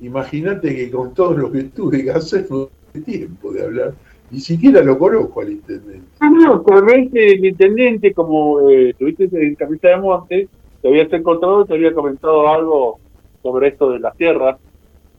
imagínate 0.00 0.76
que 0.76 0.90
con 0.90 1.14
todo 1.14 1.34
lo 1.34 1.50
que 1.50 1.64
tuve 1.64 2.04
que 2.04 2.10
hacer 2.10 2.46
no 2.50 2.68
tuve 2.92 3.04
tiempo 3.04 3.52
de 3.52 3.64
hablar. 3.64 3.94
Ni 4.30 4.40
siquiera 4.40 4.82
lo 4.82 4.98
conozco 4.98 5.40
al 5.40 5.52
intendente. 5.52 6.10
Ah, 6.20 6.30
no, 6.30 6.62
tal 6.62 6.84
vez 6.84 7.08
el 7.12 7.44
intendente, 7.44 8.12
como 8.12 8.68
eh, 8.68 8.90
estuviste 8.90 9.24
en 9.32 9.54
Camisa 9.54 9.88
de 9.88 9.96
Monte, 9.98 10.48
te 10.80 10.88
habías 10.88 11.12
encontrado, 11.12 11.64
te 11.64 11.74
había 11.74 11.94
comentado 11.94 12.46
algo 12.48 13.00
sobre 13.42 13.68
esto 13.68 13.90
de 13.90 14.00
las 14.00 14.14
tierras. 14.16 14.56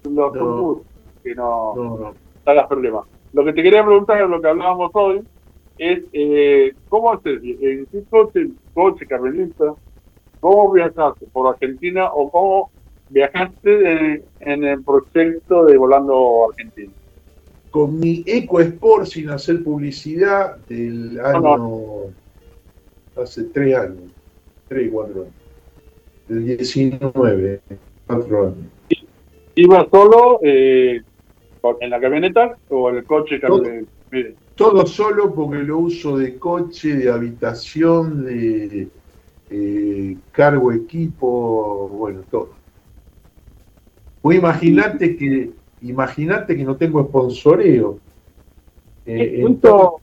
Lo 0.03 0.31
No. 0.31 0.85
Que 1.25 1.35
no, 1.35 1.73
No, 1.75 1.97
no. 1.97 2.13
hagas 2.45 2.67
problema. 2.67 3.01
Lo 3.33 3.43
que 3.43 3.53
te 3.53 3.63
quería 3.63 3.83
preguntar, 3.85 4.21
lo 4.29 4.39
que 4.41 4.47
hablábamos 4.47 4.91
hoy, 4.93 5.21
es 5.77 6.03
eh, 6.13 6.73
cómo 6.87 7.11
haces, 7.11 7.41
en 7.43 7.85
qué 7.91 8.03
coche, 8.09 8.47
coche 8.73 9.05
camioneta, 9.05 9.73
cómo 10.39 10.71
viajaste 10.71 11.25
por 11.33 11.47
Argentina 11.53 12.09
o 12.13 12.31
cómo 12.31 12.71
viajaste 13.09 13.91
en, 13.91 14.23
en 14.39 14.63
el 14.63 14.83
proyecto 14.83 15.65
de 15.65 15.77
Volando 15.77 16.47
Argentina. 16.49 16.91
Con 17.71 17.99
mi 17.99 18.23
EcoSport 18.25 19.05
sin 19.05 19.29
hacer 19.31 19.63
publicidad 19.63 20.55
del 20.69 21.19
año. 21.19 22.13
hace 23.21 23.43
tres 23.45 23.75
años. 23.75 24.11
Tres, 24.69 24.89
cuatro 24.93 25.21
años. 25.23 25.33
Del 26.29 26.45
19, 26.57 27.59
cuatro 28.07 28.41
años. 28.43 28.57
¿Ibas 29.55 29.87
solo 29.91 30.39
eh, 30.41 31.01
en 31.79 31.89
la 31.89 31.99
camioneta 31.99 32.57
o 32.69 32.89
en 32.89 32.97
el 32.97 33.05
coche? 33.05 33.39
Todo. 33.39 33.63
cam- 33.63 33.85
mire, 34.11 34.35
Todo 34.55 34.85
solo 34.85 35.33
porque 35.33 35.57
lo 35.57 35.79
uso 35.79 36.17
de 36.17 36.37
coche, 36.39 36.95
de 36.95 37.11
habitación, 37.11 38.25
de 38.25 38.87
eh, 39.49 40.17
cargo 40.31 40.71
equipo, 40.71 41.89
bueno, 41.89 42.21
todo. 42.31 42.49
Vos 44.23 44.33
imaginate 44.33 45.15
que, 45.17 45.51
imaginate 45.81 46.55
que 46.55 46.63
no 46.63 46.75
tengo 46.77 47.03
sponsoreo. 47.03 47.99
Eh, 49.05 49.41
en 49.41 49.59
todo- 49.59 49.99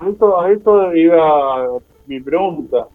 a, 0.00 0.08
esto, 0.08 0.40
a 0.40 0.52
esto 0.52 0.94
iba 0.96 1.80
mi 2.06 2.20
pregunta. 2.20 2.88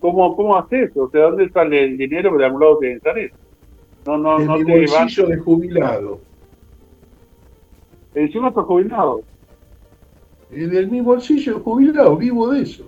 ¿Cómo, 0.00 0.34
¿Cómo 0.34 0.56
haces? 0.56 0.90
O 0.96 1.10
sea, 1.10 1.24
¿dónde 1.24 1.50
sale 1.50 1.84
el 1.84 1.98
dinero? 1.98 2.36
De 2.36 2.44
algún 2.46 2.60
lado 2.62 2.78
te 2.78 2.98
sale. 3.00 3.32
No, 4.06 4.16
no, 4.18 4.38
no 4.38 4.56
mi 4.58 4.64
te 4.64 4.72
bolsillo 4.72 5.26
de 5.26 5.36
jubilado. 5.38 6.20
Encima 8.14 8.48
estás 8.48 8.64
jubilado. 8.64 9.22
En 10.50 10.74
el 10.74 10.88
mi 10.90 11.00
bolsillo 11.00 11.54
de 11.54 11.60
jubilado, 11.60 12.16
vivo 12.16 12.50
de 12.50 12.62
eso. 12.62 12.84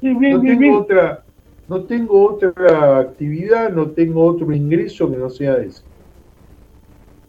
Sí, 0.00 0.14
bien, 0.14 0.34
No 0.34 0.40
bien, 0.40 0.58
tengo 0.58 0.60
bien. 0.60 0.74
otra, 0.74 1.24
no 1.68 1.84
tengo 1.84 2.34
otra 2.34 2.98
actividad, 2.98 3.70
no 3.72 3.90
tengo 3.90 4.24
otro 4.24 4.52
ingreso 4.52 5.10
que 5.10 5.16
no 5.16 5.30
sea 5.30 5.56
ese. 5.56 5.82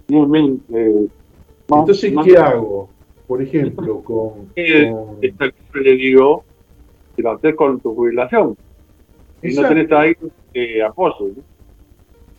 10.000. 0.08 0.62
Eh, 0.74 1.08
más- 1.70 1.80
Entonces, 1.80 2.14
más- 2.14 2.26
¿qué 2.26 2.38
hago? 2.38 2.90
Por 3.26 3.42
ejemplo, 3.42 4.02
con, 4.04 4.52
Eh, 4.56 4.92
con- 4.92 5.24
Esta 5.24 5.50
que 5.50 5.80
le 5.80 5.94
digo, 5.96 6.46
que 7.16 7.24
lo 7.24 7.32
haces 7.32 7.56
con 7.56 7.80
tu 7.82 7.96
jubilación. 7.96 8.56
Y 9.42 9.54
no 9.56 9.68
tenés 9.68 9.92
ahí 9.92 10.14
eh, 10.54 10.82
apoyo. 10.84 11.16
¿no? 11.36 11.57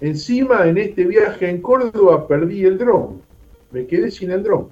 Encima, 0.00 0.66
en 0.66 0.78
este 0.78 1.04
viaje 1.04 1.48
en 1.48 1.60
Córdoba 1.60 2.26
perdí 2.26 2.64
el 2.64 2.78
dron. 2.78 3.20
Me 3.72 3.86
quedé 3.86 4.10
sin 4.10 4.30
el 4.30 4.42
dron. 4.42 4.68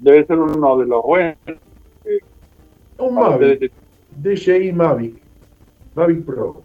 Debe 0.00 0.26
ser 0.26 0.38
uno 0.38 0.78
de 0.78 0.86
los 0.86 1.02
buenos. 1.02 1.36
Un 2.98 3.14
Mavic. 3.14 3.72
DJI 4.16 4.72
Mavic, 4.72 5.14
Mavic 5.94 6.24
Pro. 6.24 6.62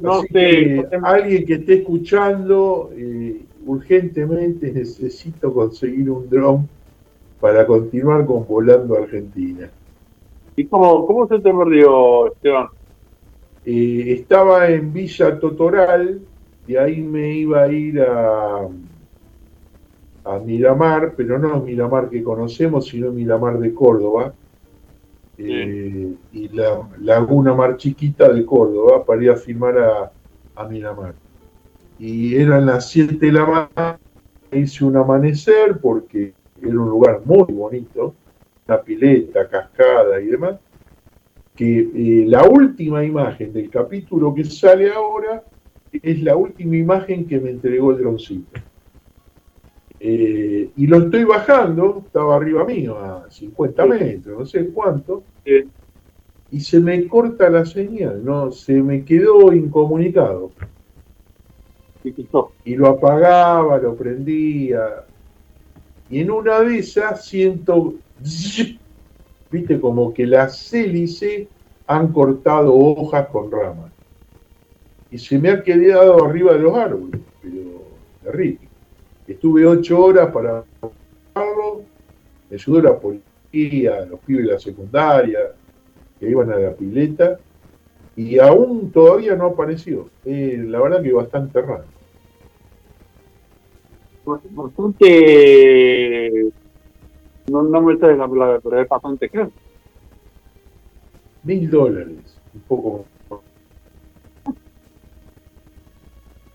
No, 0.00 0.22
sé, 0.22 0.28
que 0.30 0.88
alguien 1.02 1.44
que 1.44 1.54
esté 1.54 1.74
escuchando, 1.74 2.90
eh, 2.96 3.42
urgentemente 3.66 4.72
necesito 4.72 5.52
conseguir 5.52 6.10
un 6.10 6.28
dron 6.30 6.68
para 7.40 7.66
continuar 7.66 8.24
con 8.24 8.46
Volando 8.46 8.96
Argentina. 8.96 9.70
¿y 10.56 10.64
cómo, 10.66 11.04
cómo 11.06 11.26
se 11.26 11.40
te 11.40 11.52
perdió, 11.52 12.28
Esteban? 12.32 12.68
Eh, 13.66 14.12
estaba 14.12 14.68
en 14.68 14.92
Villa 14.92 15.38
Totoral, 15.38 16.20
de 16.66 16.78
ahí 16.78 17.00
me 17.00 17.32
iba 17.34 17.62
a 17.62 17.72
ir 17.72 18.00
a, 18.00 18.68
a 20.24 20.38
Miramar, 20.38 21.14
pero 21.16 21.38
no 21.38 21.60
Miramar 21.60 22.10
que 22.10 22.22
conocemos, 22.22 22.86
sino 22.86 23.10
Miramar 23.10 23.58
de 23.58 23.72
Córdoba, 23.72 24.34
eh, 25.38 26.14
y 26.32 26.48
la 26.48 26.88
Laguna 27.00 27.54
Mar 27.54 27.78
Chiquita 27.78 28.30
de 28.30 28.44
Córdoba, 28.44 29.02
para 29.04 29.22
ir 29.22 29.30
a 29.30 29.36
filmar 29.36 29.78
a, 29.78 30.12
a 30.56 30.68
Miramar. 30.68 31.14
Y 31.98 32.36
eran 32.36 32.66
las 32.66 32.90
7 32.90 33.16
de 33.18 33.32
la 33.32 33.46
mañana, 33.46 33.98
hice 34.52 34.84
un 34.84 34.96
amanecer 34.96 35.78
porque 35.78 36.34
era 36.60 36.78
un 36.78 36.90
lugar 36.90 37.22
muy 37.24 37.44
bonito, 37.44 38.14
una 38.68 38.82
pileta, 38.82 39.48
cascada 39.48 40.20
y 40.20 40.26
demás 40.26 40.56
que 41.54 41.78
eh, 41.78 42.24
la 42.26 42.44
última 42.48 43.04
imagen 43.04 43.52
del 43.52 43.70
capítulo 43.70 44.34
que 44.34 44.44
sale 44.44 44.90
ahora 44.90 45.44
es 45.92 46.22
la 46.22 46.36
última 46.36 46.76
imagen 46.76 47.26
que 47.26 47.38
me 47.38 47.50
entregó 47.50 47.92
el 47.92 47.98
droncito. 47.98 48.60
Eh, 50.00 50.70
y 50.76 50.86
lo 50.86 50.98
estoy 50.98 51.24
bajando, 51.24 52.02
estaba 52.06 52.36
arriba 52.36 52.64
mío, 52.64 52.98
a 52.98 53.30
50 53.30 53.86
metros, 53.86 54.38
no 54.38 54.46
sé 54.46 54.68
cuánto, 54.68 55.22
y 56.50 56.60
se 56.60 56.80
me 56.80 57.06
corta 57.06 57.48
la 57.48 57.64
señal, 57.64 58.24
no, 58.24 58.52
se 58.52 58.82
me 58.82 59.04
quedó 59.04 59.52
incomunicado. 59.52 60.50
Y 62.64 62.76
lo 62.76 62.88
apagaba, 62.88 63.78
lo 63.78 63.94
prendía, 63.94 65.04
y 66.10 66.20
en 66.20 66.30
una 66.30 66.60
de 66.60 66.78
esas 66.78 67.24
siento, 67.24 67.94
viste, 69.54 69.80
como 69.80 70.12
que 70.12 70.26
las 70.26 70.74
hélices 70.74 71.46
han 71.86 72.12
cortado 72.12 72.74
hojas 72.74 73.28
con 73.28 73.50
ramas. 73.50 73.92
Y 75.10 75.18
se 75.18 75.38
me 75.38 75.50
ha 75.50 75.62
quedado 75.62 76.24
arriba 76.24 76.54
de 76.54 76.58
los 76.58 76.76
árboles, 76.76 77.20
pero 77.40 77.82
terrible. 78.22 78.68
Estuve 79.28 79.64
ocho 79.64 80.04
horas 80.04 80.30
para 80.32 80.64
buscarlo, 80.80 81.82
me 82.50 82.56
ayudó 82.56 82.82
la 82.82 82.98
policía, 82.98 84.04
los 84.06 84.20
pibes 84.20 84.46
de 84.46 84.52
la 84.52 84.58
secundaria, 84.58 85.38
que 86.18 86.28
iban 86.28 86.50
a 86.50 86.56
la 86.56 86.72
pileta, 86.72 87.38
y 88.16 88.38
aún 88.38 88.90
todavía 88.90 89.36
no 89.36 89.46
apareció. 89.46 90.08
Eh, 90.24 90.64
la 90.66 90.80
verdad 90.80 91.02
que 91.02 91.12
bastante 91.12 91.62
raro. 91.62 91.84
Bastante. 94.24 96.52
No, 97.50 97.62
no 97.62 97.80
me 97.82 97.96
sale 97.98 98.16
la 98.16 98.28
palabra, 98.28 98.60
pero 98.62 98.80
es 98.80 98.88
bastante 98.88 99.28
caro. 99.28 99.50
Mil 101.42 101.70
dólares, 101.70 102.40
un 102.54 102.60
poco 102.62 103.04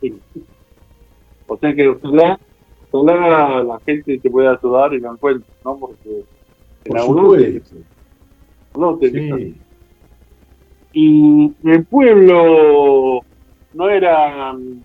Sí. 0.02 0.18
O 1.48 1.58
sea 1.58 1.76
que 1.76 1.88
ojalá, 1.90 2.40
ojalá 2.92 3.64
la 3.64 3.80
gente 3.86 4.18
te 4.18 4.30
pueda 4.30 4.54
ayudar 4.54 4.94
y 4.94 5.00
lo 5.00 5.12
encuentre, 5.12 5.52
¿no? 5.66 5.78
Porque 5.78 6.24
en 6.86 6.94
por 6.94 7.02
supuesto. 7.02 7.76
no 8.78 8.98
te 8.98 9.12
Sí. 9.12 9.56
Y 10.94 11.54
el 11.66 11.86
pueblo 11.86 13.22
no 13.74 13.90
era 13.90 14.54
mm, 14.54 14.82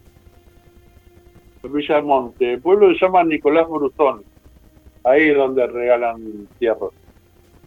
Villa 1.73 1.97
del 1.97 2.05
Monte, 2.05 2.53
el 2.55 2.61
pueblo 2.61 2.93
se 2.95 3.07
llama 3.07 3.25
Nicolás 3.25 3.69
Brusón. 3.69 4.23
Ahí 5.05 5.29
es 5.29 5.37
donde 5.37 5.67
regalan 5.67 6.49
tierras. 6.59 6.91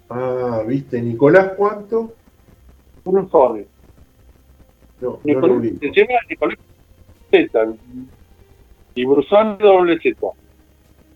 Ah, 0.09 0.63
¿viste? 0.65 1.01
Nicolás 1.01 1.53
cuánto? 1.55 2.13
Brusones. 3.05 3.67
No, 4.99 5.19
no 5.23 5.47
lo 5.47 5.59
Nicolás, 5.59 5.79
se 5.79 5.91
llama 5.91 6.19
Nicolás 6.29 6.57
Z. 7.31 7.67
Y 8.95 9.05
Brusón 9.05 9.57
doble 9.59 9.99
Z. 9.99 10.27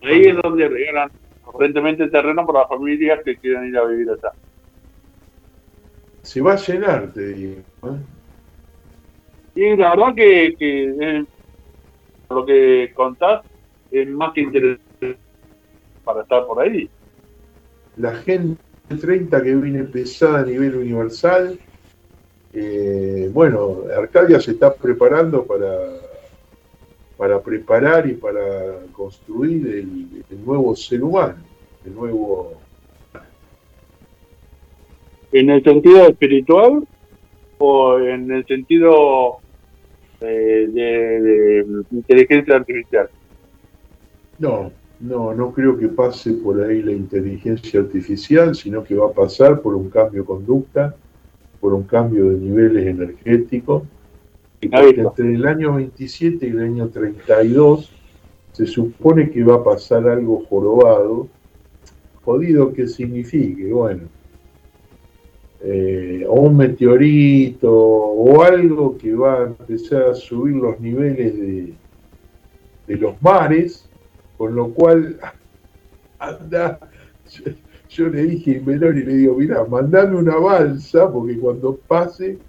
Ahí 0.02 0.22
es 0.22 0.36
donde 0.42 0.68
regalan 0.68 1.10
aparentemente 1.46 2.08
terreno 2.08 2.46
para 2.46 2.60
las 2.60 2.68
familias 2.68 3.20
que 3.24 3.36
quieran 3.36 3.66
ir 3.66 3.76
a 3.76 3.84
vivir 3.84 4.10
allá. 4.10 4.32
Se 6.22 6.40
va 6.40 6.52
a 6.52 6.56
llenar, 6.56 7.12
te 7.12 7.28
digo. 7.28 7.62
¿eh? 7.84 7.98
Y 9.54 9.76
la 9.76 9.90
verdad 9.90 10.14
que, 10.14 10.54
que 10.56 10.84
eh, 11.00 11.24
lo 12.30 12.46
que 12.46 12.92
contás 12.94 13.42
es 13.90 14.08
más 14.08 14.32
que 14.32 14.42
interesante 14.42 14.91
para 16.04 16.22
estar 16.22 16.46
por 16.46 16.60
ahí. 16.60 16.88
La 17.96 18.14
gente 18.16 18.60
30 19.00 19.42
que 19.42 19.54
viene 19.54 19.84
pesada 19.84 20.40
a 20.40 20.44
nivel 20.44 20.76
universal. 20.76 21.58
eh, 22.52 23.30
bueno, 23.32 23.84
Arcadia 23.96 24.40
se 24.40 24.52
está 24.52 24.74
preparando 24.74 25.44
para, 25.44 25.70
para 27.16 27.40
preparar 27.40 28.06
y 28.08 28.14
para 28.14 28.80
construir 28.92 29.66
el, 29.66 30.24
el 30.28 30.44
nuevo 30.44 30.76
ser 30.76 31.02
humano, 31.02 31.36
el 31.84 31.94
nuevo 31.94 32.60
¿En 35.32 35.48
el 35.48 35.62
sentido 35.64 36.08
espiritual 36.08 36.86
o 37.58 37.98
en 37.98 38.30
el 38.30 38.44
sentido 38.46 39.38
eh, 40.20 40.68
de, 40.68 41.20
de 41.22 41.84
inteligencia 41.90 42.56
artificial? 42.56 43.08
No, 44.38 44.70
no, 45.02 45.34
no 45.34 45.52
creo 45.52 45.76
que 45.76 45.88
pase 45.88 46.32
por 46.32 46.62
ahí 46.62 46.80
la 46.80 46.92
inteligencia 46.92 47.80
artificial, 47.80 48.54
sino 48.54 48.84
que 48.84 48.94
va 48.94 49.06
a 49.06 49.12
pasar 49.12 49.60
por 49.60 49.74
un 49.74 49.90
cambio 49.90 50.22
de 50.22 50.26
conducta, 50.26 50.94
por 51.60 51.74
un 51.74 51.82
cambio 51.82 52.30
de 52.30 52.38
niveles 52.38 52.86
energéticos. 52.86 53.82
Entre 54.60 55.34
el 55.34 55.44
año 55.44 55.74
27 55.74 56.46
y 56.46 56.50
el 56.50 56.60
año 56.60 56.88
32 56.88 57.90
se 58.52 58.66
supone 58.66 59.28
que 59.30 59.42
va 59.42 59.56
a 59.56 59.64
pasar 59.64 60.08
algo 60.08 60.44
jorobado, 60.48 61.26
jodido 62.22 62.72
que 62.72 62.86
signifique, 62.86 63.72
bueno, 63.72 64.02
eh, 65.62 66.24
o 66.28 66.42
un 66.42 66.56
meteorito 66.56 67.72
o 67.72 68.42
algo 68.42 68.96
que 68.96 69.14
va 69.14 69.40
a 69.40 69.44
empezar 69.46 70.02
a 70.02 70.14
subir 70.14 70.54
los 70.54 70.78
niveles 70.78 71.36
de, 71.36 71.72
de 72.86 72.96
los 72.96 73.20
mares, 73.20 73.88
con 74.42 74.56
lo 74.56 74.74
cual 74.74 75.20
anda, 76.18 76.76
yo, 77.30 77.44
yo 77.88 78.08
le 78.08 78.22
dije 78.22 78.58
a 78.58 78.60
Meloni, 78.60 79.04
le 79.04 79.12
digo, 79.14 79.36
mira, 79.36 79.64
mandame 79.66 80.16
una 80.16 80.34
balsa, 80.34 81.08
porque 81.12 81.38
cuando 81.38 81.78
pase 81.86 82.40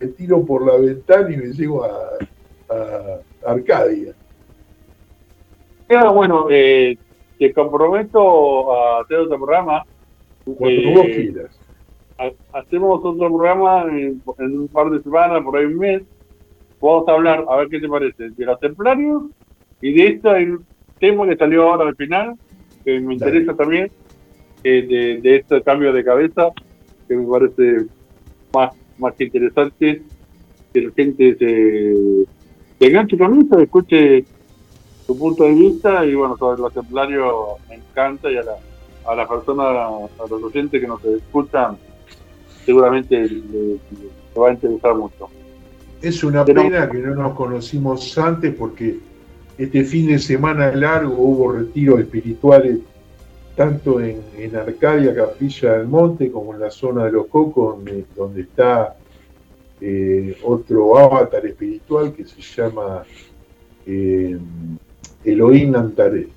me 0.00 0.08
tiro 0.08 0.44
por 0.44 0.66
la 0.66 0.76
ventana 0.78 1.32
y 1.32 1.36
me 1.36 1.52
llego 1.52 1.84
a, 1.84 1.90
a 2.70 3.20
Arcadia. 3.46 4.16
Ah, 5.90 6.10
bueno, 6.10 6.48
eh, 6.50 6.98
te 7.38 7.52
comprometo 7.52 8.74
a 8.74 9.02
hacer 9.02 9.18
otro 9.18 9.36
programa. 9.36 9.84
Cuando 10.44 10.68
Eh, 10.68 10.92
vos 10.92 11.02
quieras. 11.04 11.60
ha- 12.18 12.58
hacemos 12.58 12.98
otro 12.98 13.28
programa 13.28 13.82
en, 13.84 14.20
en 14.38 14.58
un 14.58 14.66
par 14.66 14.90
de 14.90 15.00
semanas, 15.04 15.40
por 15.44 15.56
ahí 15.56 15.66
un 15.66 15.78
mes. 15.78 16.02
Vamos 16.80 17.06
a 17.06 17.12
hablar, 17.12 17.44
a 17.48 17.56
ver 17.58 17.68
qué 17.68 17.78
te 17.78 17.88
parece, 17.88 18.30
de 18.30 18.44
los 18.44 18.58
templarios 18.58 19.22
y 19.80 19.94
de 19.94 20.06
este 20.08 20.58
tema 20.98 21.26
que 21.26 21.36
salió 21.36 21.62
ahora 21.70 21.88
al 21.88 21.96
final, 21.96 22.34
que 22.84 23.00
me 23.00 23.16
Dale. 23.16 23.36
interesa 23.38 23.54
también, 23.56 23.90
eh, 24.64 24.86
de, 24.86 25.20
de 25.20 25.36
este 25.36 25.62
cambio 25.62 25.92
de 25.92 26.04
cabeza, 26.04 26.48
que 27.06 27.16
me 27.16 27.26
parece 27.26 27.86
más, 28.54 28.72
más 28.98 29.14
interesante, 29.20 30.02
que 30.72 30.80
la 30.82 30.90
gente 30.94 31.36
se, 31.38 31.94
se 32.78 32.86
enganche 32.86 33.16
con 33.18 33.40
eso, 33.40 33.58
escuche 33.58 34.24
su 35.06 35.18
punto 35.18 35.44
de 35.44 35.54
vista 35.54 36.04
y 36.04 36.14
bueno, 36.14 36.36
sobre 36.36 36.60
los 36.60 36.72
templarios 36.74 37.32
me 37.68 37.76
encanta 37.76 38.30
y 38.30 38.36
a 38.36 38.42
la, 38.42 38.52
a 39.06 39.14
las 39.14 39.26
personas, 39.28 39.66
a 39.66 40.26
los 40.28 40.42
oyentes 40.42 40.80
que 40.80 40.86
nos 40.86 41.02
escuchan, 41.04 41.78
seguramente 42.66 43.16
le, 43.16 43.28
le- 43.28 43.78
le 44.34 44.40
va 44.40 44.48
a 44.48 44.52
interesar 44.52 44.94
mucho. 44.94 45.28
Es 46.02 46.22
una 46.22 46.44
Pero- 46.44 46.62
pena 46.62 46.88
que 46.90 46.98
no 46.98 47.14
nos 47.14 47.32
conocimos 47.34 48.16
antes 48.18 48.54
porque 48.54 48.98
este 49.58 49.84
fin 49.84 50.06
de 50.06 50.18
semana 50.20 50.72
largo 50.74 51.14
hubo 51.14 51.52
retiros 51.52 52.00
espirituales 52.00 52.78
tanto 53.56 54.00
en, 54.00 54.22
en 54.36 54.54
Arcadia, 54.54 55.12
Capilla 55.12 55.78
del 55.78 55.88
Monte, 55.88 56.30
como 56.30 56.54
en 56.54 56.60
la 56.60 56.70
zona 56.70 57.06
de 57.06 57.10
los 57.10 57.26
Cocos, 57.26 57.76
donde, 57.76 58.04
donde 58.14 58.42
está 58.42 58.94
eh, 59.80 60.38
otro 60.44 60.96
avatar 60.96 61.44
espiritual 61.44 62.12
que 62.12 62.24
se 62.24 62.40
llama 62.40 63.02
eh, 63.84 64.38
Elohim 65.24 65.74
Antaré. 65.74 66.28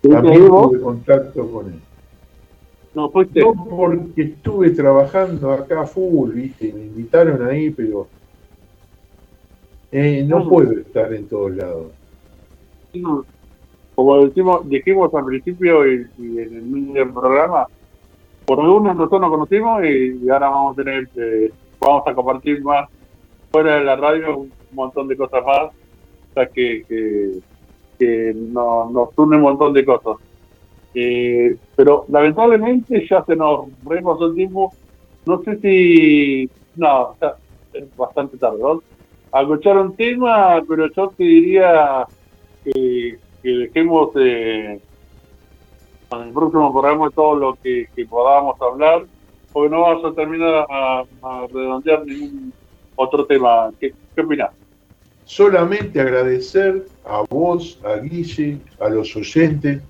También 0.00 0.46
tuve 0.46 0.80
contacto 0.80 1.50
con 1.50 1.66
él. 1.66 1.80
No, 2.94 3.10
fuiste. 3.10 3.40
No 3.40 3.52
porque 3.68 4.22
estuve 4.22 4.70
trabajando 4.70 5.52
acá 5.52 5.86
full, 5.86 6.30
viste, 6.30 6.72
me 6.72 6.80
invitaron 6.80 7.46
ahí, 7.46 7.68
pero 7.68 8.08
eh, 9.92 10.24
no 10.26 10.48
puedo 10.48 10.72
estar 10.72 11.12
en 11.12 11.28
todos 11.28 11.54
lados. 11.56 11.86
Como 13.94 14.24
decimos, 14.24 14.68
dijimos 14.68 15.12
al 15.14 15.24
principio 15.26 15.86
y, 15.86 16.06
y 16.18 16.38
en 16.38 16.54
el 16.56 16.62
medio 16.62 17.04
del 17.04 17.12
programa, 17.12 17.66
por 18.46 18.60
alguna 18.60 18.94
razón 18.94 19.20
nos 19.20 19.30
conocimos 19.30 19.84
y, 19.84 20.28
ahora 20.28 20.48
vamos 20.48 20.78
a 20.78 20.82
tener, 20.82 21.08
eh, 21.16 21.52
vamos 21.78 22.02
a 22.06 22.14
compartir 22.14 22.62
más 22.62 22.88
fuera 23.50 23.76
de 23.76 23.84
la 23.84 23.96
radio 23.96 24.38
un 24.38 24.52
montón 24.72 25.08
de 25.08 25.16
cosas 25.16 25.44
más, 25.44 25.70
o 25.70 26.34
sea 26.34 26.46
que, 26.46 26.84
que, 26.88 27.38
que 27.98 28.32
no- 28.34 28.88
nos 28.90 29.10
une 29.16 29.36
un 29.36 29.42
montón 29.42 29.72
de 29.72 29.84
cosas. 29.84 30.16
Eh, 30.94 31.56
pero 31.76 32.04
lamentablemente 32.08 33.06
ya 33.08 33.22
se 33.24 33.36
nos 33.36 33.66
repasó 33.84 34.26
el 34.26 34.34
tiempo, 34.34 34.72
no 35.26 35.42
sé 35.42 35.58
si, 35.60 36.50
no, 36.76 37.14
ya 37.20 37.36
es 37.74 37.96
bastante 37.96 38.36
tarde, 38.38 38.58
¿no? 38.60 38.82
A 39.32 39.42
escuchar 39.42 39.78
un 39.78 39.94
tema, 39.94 40.60
pero 40.68 40.90
yo 40.92 41.12
te 41.16 41.22
diría 41.22 42.04
que, 42.64 43.18
dejemos 43.42 44.10
eh, 44.16 44.80
en 46.10 46.20
el 46.20 46.32
próximo 46.32 46.72
programa 46.72 47.10
todo 47.10 47.36
lo 47.36 47.58
que, 47.62 47.86
podamos 48.08 48.60
hablar, 48.60 49.04
porque 49.52 49.70
no 49.70 49.82
vamos 49.82 50.04
a 50.04 50.14
terminar 50.14 50.66
a, 50.68 51.04
redondear 51.52 52.04
ningún 52.04 52.52
otro 52.96 53.24
tema. 53.24 53.70
¿Qué, 53.78 53.94
qué 54.14 54.20
opinás? 54.20 54.50
Solamente 55.24 56.00
agradecer 56.00 56.86
a 57.04 57.22
vos, 57.30 57.78
a 57.84 58.00
Guille, 58.00 58.58
a 58.80 58.88
los 58.88 59.14
oyentes. 59.14 59.80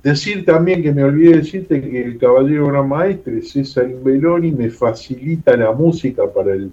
Decir 0.00 0.44
también 0.44 0.80
que 0.80 0.92
me 0.92 1.02
olvidé 1.02 1.38
decirte 1.38 1.80
que 1.80 2.04
el 2.04 2.18
caballero 2.18 2.68
gran 2.68 2.88
maestre 2.88 3.42
César 3.42 3.90
Imbeloni 3.90 4.52
me 4.52 4.70
facilita 4.70 5.56
la 5.56 5.72
música 5.72 6.22
para 6.32 6.52
el 6.52 6.70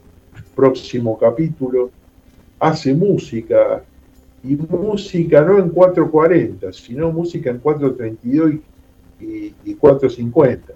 próximo 0.61 1.17
capítulo. 1.17 1.89
Hace 2.59 2.93
música, 2.93 3.81
y 4.43 4.55
música 4.55 5.41
no 5.41 5.57
en 5.57 5.69
440, 5.69 6.71
sino 6.71 7.11
música 7.11 7.49
en 7.49 7.57
432 7.57 8.51
y, 9.19 9.25
y- 9.25 9.53
y 9.65 9.73
450. 9.73 10.73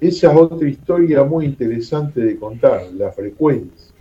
Esa 0.00 0.32
es 0.32 0.36
otra 0.36 0.68
historia 0.68 1.22
muy 1.22 1.44
interesante 1.44 2.20
de 2.20 2.36
contar, 2.36 2.82
la 2.98 3.12
frecuencia. 3.12 3.94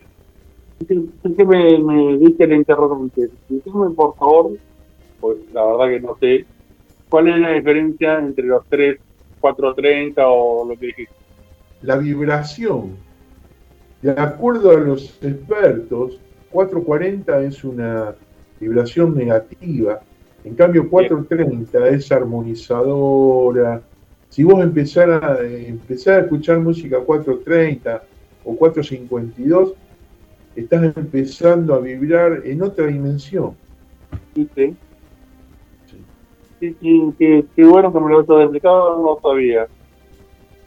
Que 0.88 1.46
me, 1.46 1.78
me 1.78 2.18
diste 2.18 2.48
la 2.48 2.56
interrogante. 2.56 3.30
Dígame, 3.48 3.92
por 3.92 4.16
favor, 4.16 4.52
pues 5.20 5.38
la 5.54 5.66
verdad 5.66 5.88
que 5.90 6.00
no 6.00 6.18
sé, 6.20 6.46
¿cuál 7.10 7.28
es 7.28 7.38
la 7.40 7.52
diferencia 7.52 8.18
entre 8.18 8.46
los 8.46 8.64
3, 8.70 8.98
430 9.40 10.28
o 10.28 10.68
lo 10.68 10.76
que 10.80 10.88
dijiste? 10.88 11.14
la 11.84 11.96
vibración. 11.98 13.09
De 14.02 14.12
acuerdo 14.12 14.72
a 14.72 14.80
los 14.80 15.18
expertos, 15.22 16.20
440 16.52 17.44
es 17.44 17.64
una 17.64 18.16
vibración 18.60 19.16
negativa, 19.16 20.00
en 20.44 20.56
cambio 20.56 20.90
430 20.90 21.90
es 21.90 22.12
armonizadora. 22.12 23.82
Si 24.30 24.44
vos 24.44 24.64
empezar 24.64 25.12
a, 25.12 25.40
empezar 25.46 26.16
a 26.16 26.22
escuchar 26.22 26.60
música 26.60 27.00
430 27.00 28.04
o 28.46 28.56
452, 28.56 29.74
estás 30.56 30.96
empezando 30.96 31.74
a 31.74 31.80
vibrar 31.80 32.42
en 32.46 32.62
otra 32.62 32.88
dimensión. 32.88 33.56
¿Viste? 34.34 34.76
Sí, 36.60 36.76
sí, 36.80 37.14
qué, 37.18 37.46
qué 37.56 37.66
bueno 37.66 37.92
que 37.92 38.00
me 38.00 38.10
lo 38.10 38.20
has 38.20 38.30
explicado, 38.30 39.02
no 39.02 39.20
sabía. 39.22 39.68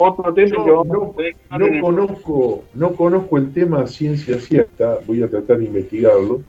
Otro 0.05 0.34
tema 0.34 0.57
Yo 0.57 0.64
que 0.64 0.70
vamos 0.70 0.86
no- 0.88 1.14
a 1.50 1.59
No 1.59 1.66
el- 1.66 1.80
conozco, 1.80 2.64
no 2.74 2.92
conozco 2.92 3.38
el 3.38 3.53
tema 3.53 3.86
ciencia 3.86 4.38
cierta, 4.40 4.98
voy 5.07 5.22
a 5.22 5.28
tratar 5.28 5.59
de 5.59 5.64
investigarlo. 5.66 6.40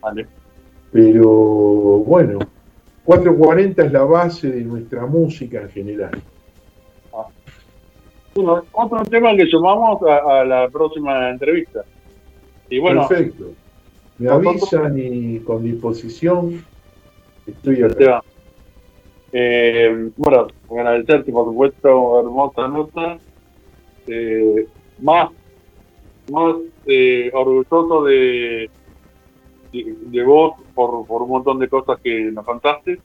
Vale. 0.00 0.26
Pero 0.92 1.28
bueno, 1.28 2.38
440 3.04 3.84
es 3.84 3.92
la 3.92 4.04
base 4.04 4.50
de 4.50 4.62
nuestra 4.62 5.06
música 5.06 5.62
en 5.62 5.68
general. 5.70 6.22
Bueno, 8.34 8.64
otro 8.72 9.04
tema 9.04 9.36
que 9.36 9.46
sumamos 9.46 10.02
a, 10.02 10.40
a 10.40 10.44
la 10.44 10.68
próxima 10.68 11.30
entrevista. 11.30 11.84
Y 12.68 12.80
bueno, 12.80 13.06
Perfecto. 13.06 13.52
Me 14.18 14.28
avisan 14.28 14.98
y 14.98 15.38
con 15.40 15.62
disposición 15.62 16.64
estoy 17.46 17.82
acá. 17.82 18.22
Eh, 19.36 20.10
bueno, 20.16 20.46
agradecerte 20.70 21.32
por 21.32 21.46
supuesto, 21.46 22.20
hermosa 22.20 22.68
nota. 22.68 23.18
Eh, 24.06 24.68
más 25.00 25.30
más 26.30 26.56
eh, 26.86 27.30
orgulloso 27.32 28.04
de, 28.04 28.70
de, 29.72 30.22
vos 30.24 30.54
por, 30.74 31.06
por 31.06 31.22
un 31.22 31.28
montón 31.30 31.58
de 31.58 31.68
cosas 31.68 31.98
que 32.00 32.30
nos 32.32 32.44
contaste. 32.44 33.00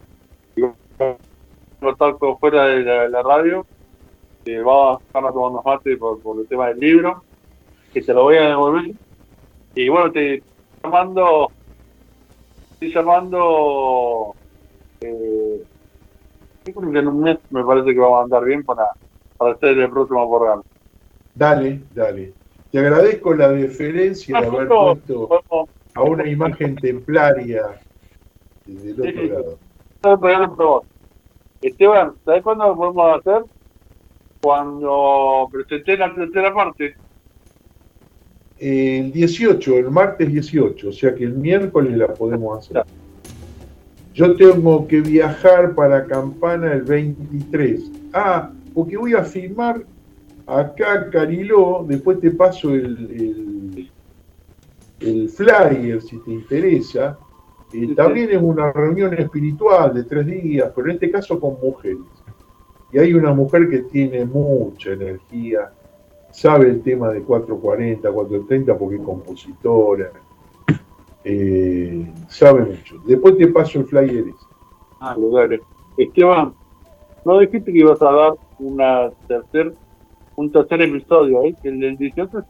Contacto 1.79 2.37
fuera 2.37 2.65
de 2.65 3.09
la, 3.09 3.23
radio. 3.23 3.65
Eh, 4.45 4.59
vamos 4.59 5.01
a 5.01 5.05
estar 5.05 5.33
tomando 5.33 5.61
mate 5.63 5.97
por, 5.97 6.19
el 6.39 6.47
tema 6.47 6.67
del 6.67 6.79
libro, 6.79 7.23
que 7.93 8.01
te 8.01 8.13
lo 8.13 8.23
voy 8.23 8.37
a 8.37 8.49
devolver. 8.49 8.91
Y 9.75 9.89
bueno, 9.89 10.11
te 10.11 10.35
estoy 10.35 10.51
llamando, 10.83 11.51
estoy 12.73 12.93
llamando, 12.93 14.35
eh, 15.01 15.63
que 16.73 16.99
en 16.99 17.07
un 17.07 17.21
mes 17.21 17.37
me 17.49 17.63
parece 17.63 17.93
que 17.93 17.99
vamos 17.99 18.21
a 18.21 18.23
andar 18.23 18.45
bien 18.45 18.63
para, 18.63 18.87
para 19.37 19.53
hacer 19.53 19.77
el 19.77 19.89
próximo 19.89 20.29
programa. 20.29 20.63
Dale, 21.35 21.81
dale. 21.93 22.33
Te 22.71 22.79
agradezco 22.79 23.33
la 23.33 23.49
deferencia 23.49 24.39
de 24.39 24.47
haber 24.47 24.67
puesto 24.67 25.29
a 25.95 26.03
una 26.03 26.27
imagen 26.27 26.75
templaria 26.75 27.79
del 28.65 28.93
otro 28.93 29.11
sí. 29.11 29.29
lado. 30.01 30.83
Esteban, 31.61 32.13
¿sabes 32.23 32.43
cuándo 32.43 32.67
lo 32.67 32.75
podemos 32.75 33.19
hacer? 33.19 33.43
Cuando 34.41 35.49
presenté 35.51 35.97
la 35.97 36.13
tercera 36.13 36.53
parte. 36.53 36.95
El 38.57 39.11
18, 39.11 39.77
el 39.77 39.89
martes 39.89 40.31
18, 40.31 40.89
o 40.89 40.91
sea 40.91 41.15
que 41.15 41.23
el 41.23 41.33
miércoles 41.33 41.97
la 41.97 42.13
podemos 42.13 42.59
hacer. 42.59 42.83
Yo 44.19 44.35
tengo 44.35 44.85
que 44.85 44.99
viajar 44.99 45.73
para 45.73 46.05
Campana 46.05 46.73
el 46.73 46.81
23. 46.81 47.89
Ah, 48.11 48.51
porque 48.73 48.97
voy 48.97 49.13
a 49.13 49.23
filmar 49.23 49.85
acá 50.45 51.09
Cariló, 51.09 51.85
después 51.87 52.19
te 52.19 52.31
paso 52.31 52.71
el, 52.75 52.97
el, 53.79 53.91
el 54.99 55.29
flyer 55.29 56.01
si 56.01 56.17
te 56.17 56.31
interesa. 56.31 57.17
Eh, 57.71 57.95
también 57.95 58.31
es 58.31 58.41
una 58.41 58.73
reunión 58.73 59.13
espiritual 59.13 59.93
de 59.93 60.03
tres 60.03 60.25
días, 60.25 60.69
pero 60.75 60.89
en 60.89 60.95
este 60.95 61.11
caso 61.11 61.39
con 61.39 61.57
mujeres. 61.63 61.99
Y 62.91 62.99
hay 62.99 63.13
una 63.13 63.33
mujer 63.33 63.69
que 63.69 63.83
tiene 63.83 64.25
mucha 64.25 64.91
energía, 64.91 65.71
sabe 66.31 66.65
el 66.65 66.81
tema 66.81 67.07
de 67.13 67.21
440, 67.21 68.11
430 68.11 68.77
porque 68.77 68.97
es 68.97 69.01
compositora, 69.01 70.11
eh, 71.31 72.11
sabe 72.27 72.65
mucho. 72.65 72.97
Después 73.05 73.37
te 73.37 73.47
paso 73.47 73.79
el 73.79 73.85
flyer 73.85 74.27
ese. 74.29 74.45
Ah, 74.99 75.15
lugares. 75.15 75.61
Esteban, 75.97 76.53
¿no 77.25 77.39
dijiste 77.39 77.71
que 77.71 77.79
ibas 77.79 78.01
a 78.01 78.11
dar 78.11 78.33
una 78.59 79.09
tercer, 79.27 79.73
un 80.35 80.51
tercer 80.51 80.81
episodio, 80.81 81.43
¿eh? 81.43 81.55
Que 81.61 81.69
el 81.69 81.79
del 81.79 81.97
18 81.97 82.39
es 82.39 82.45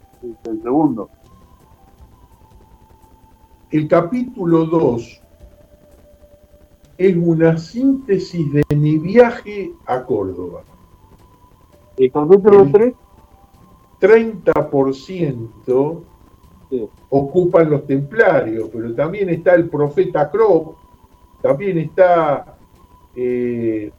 el 0.48 0.62
segundo. 0.64 1.10
El 3.72 3.88
capítulo 3.88 4.66
2 4.66 5.22
es 6.98 7.16
una 7.16 7.58
síntesis 7.58 8.52
de 8.52 8.64
mi 8.76 8.98
viaje 8.98 9.72
a 9.86 10.04
Córdoba. 10.04 10.64
¿El 11.98 12.12
capítulo 12.12 12.66
Sí. 12.66 12.72
3? 12.72 12.94
30% 14.02 16.02
Ocupan 17.10 17.70
los 17.70 17.86
templarios, 17.88 18.70
pero 18.72 18.94
también 18.94 19.30
está 19.30 19.56
el 19.56 19.70
profeta 19.70 20.30
Krop, 20.30 20.76
también 21.42 21.78
está 21.80 22.56
eh, 23.16 23.92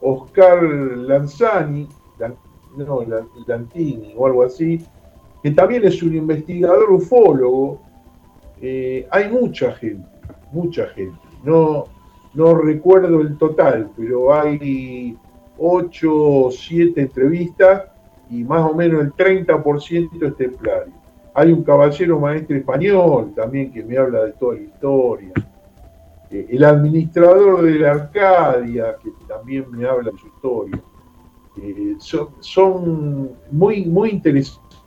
Oscar 0.00 0.62
Lanzani, 0.62 1.88
Lan- 2.18 2.36
no, 2.76 3.02
Lan- 3.02 3.28
Lantini 3.46 4.12
o 4.16 4.26
algo 4.26 4.42
así, 4.42 4.84
que 5.42 5.50
también 5.52 5.84
es 5.84 6.02
un 6.02 6.14
investigador 6.16 6.90
ufólogo, 6.90 7.80
eh, 8.60 9.06
hay 9.10 9.30
mucha 9.30 9.72
gente, 9.72 10.06
mucha 10.52 10.86
gente. 10.88 11.16
No, 11.44 11.86
no 12.34 12.54
recuerdo 12.54 13.20
el 13.20 13.36
total, 13.38 13.90
pero 13.96 14.32
hay 14.34 15.16
8 15.58 16.08
o 16.14 16.50
7 16.50 17.00
entrevistas 17.00 17.84
y 18.30 18.44
más 18.44 18.70
o 18.70 18.74
menos 18.74 19.00
el 19.02 19.12
30% 19.14 20.26
es 20.26 20.36
templario. 20.36 21.01
Hay 21.34 21.50
un 21.50 21.62
caballero 21.62 22.20
maestro 22.20 22.56
español 22.56 23.32
también 23.34 23.72
que 23.72 23.82
me 23.82 23.96
habla 23.96 24.24
de 24.24 24.32
toda 24.32 24.54
la 24.54 24.60
historia. 24.60 25.32
Eh, 26.30 26.46
el 26.50 26.64
administrador 26.64 27.62
de 27.62 27.78
la 27.78 27.92
Arcadia, 27.92 28.96
que 29.02 29.10
también 29.26 29.70
me 29.70 29.86
habla 29.86 30.10
de 30.10 30.18
su 30.18 30.26
historia. 30.26 30.82
Eh, 31.62 31.96
son, 31.98 32.28
son 32.40 33.32
muy, 33.50 33.84
muy 33.86 34.10
interesantes. 34.10 34.78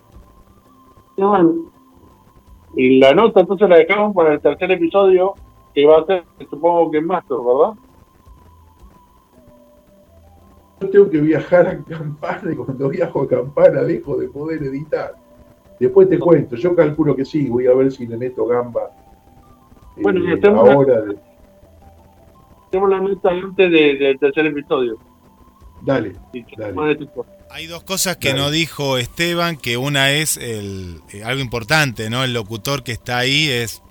Y 2.76 3.00
la 3.00 3.14
nota 3.14 3.40
entonces 3.40 3.70
la 3.70 3.78
dejamos 3.78 4.14
para 4.14 4.34
el 4.34 4.42
tercer 4.42 4.72
episodio, 4.72 5.34
que 5.74 5.86
va 5.86 6.00
a 6.00 6.06
ser, 6.06 6.26
supongo 6.50 6.92
que 6.92 6.98
en 6.98 7.08
Master, 7.08 7.38
¿verdad? 7.38 7.74
Yo 10.82 10.90
tengo 10.90 11.10
que 11.10 11.22
viajar 11.22 11.68
a 11.68 11.84
Campana 11.84 12.52
y 12.52 12.56
cuando 12.56 12.90
viajo 12.90 13.22
a 13.22 13.28
Campana 13.28 13.82
dejo 13.82 14.18
de 14.18 14.28
poder 14.28 14.62
editar. 14.64 15.25
Después 15.80 16.10
te 16.10 16.18
cuento, 16.20 16.56
yo 16.56 16.76
calculo 16.76 17.16
que 17.16 17.26
sí, 17.26 17.48
voy 17.50 17.68
a 17.68 17.74
ver 17.74 17.92
si 17.92 18.08
le 18.08 18.18
meto 18.18 18.46
gamba. 18.46 18.82
eh, 19.98 20.02
Bueno, 20.02 20.20
y 20.24 20.34
hacemos 20.38 20.70
ahora. 20.70 21.02
de- 21.02 21.18
Hacemos 22.68 22.90
la 22.90 23.00
nota 23.00 23.30
antes 23.30 23.72
de- 23.72 23.96
del 23.98 24.20
tercer 24.20 24.46
episodio. 24.48 24.98
Dale, 25.82 26.14
Dale. 26.58 26.74
de. 26.74 27.26
Hay 27.50 27.68
dos 27.68 27.84
cosas 27.84 28.18
que 28.18 28.30
Dale. 28.30 28.42
no 28.42 28.52
dijo 28.52 28.98
Esteban, 28.98 29.56
que 29.58 29.78
una 29.78 30.12
es 30.12 30.36
el, 30.38 31.00
eh, 31.14 31.24
algo 31.24 31.42
importante, 31.42 32.10
¿no? 32.10 32.24
El 32.24 32.34
locutor 32.34 32.84
que 32.84 32.92
está 32.92 33.18
ahí 33.20 33.48
es 33.50 33.82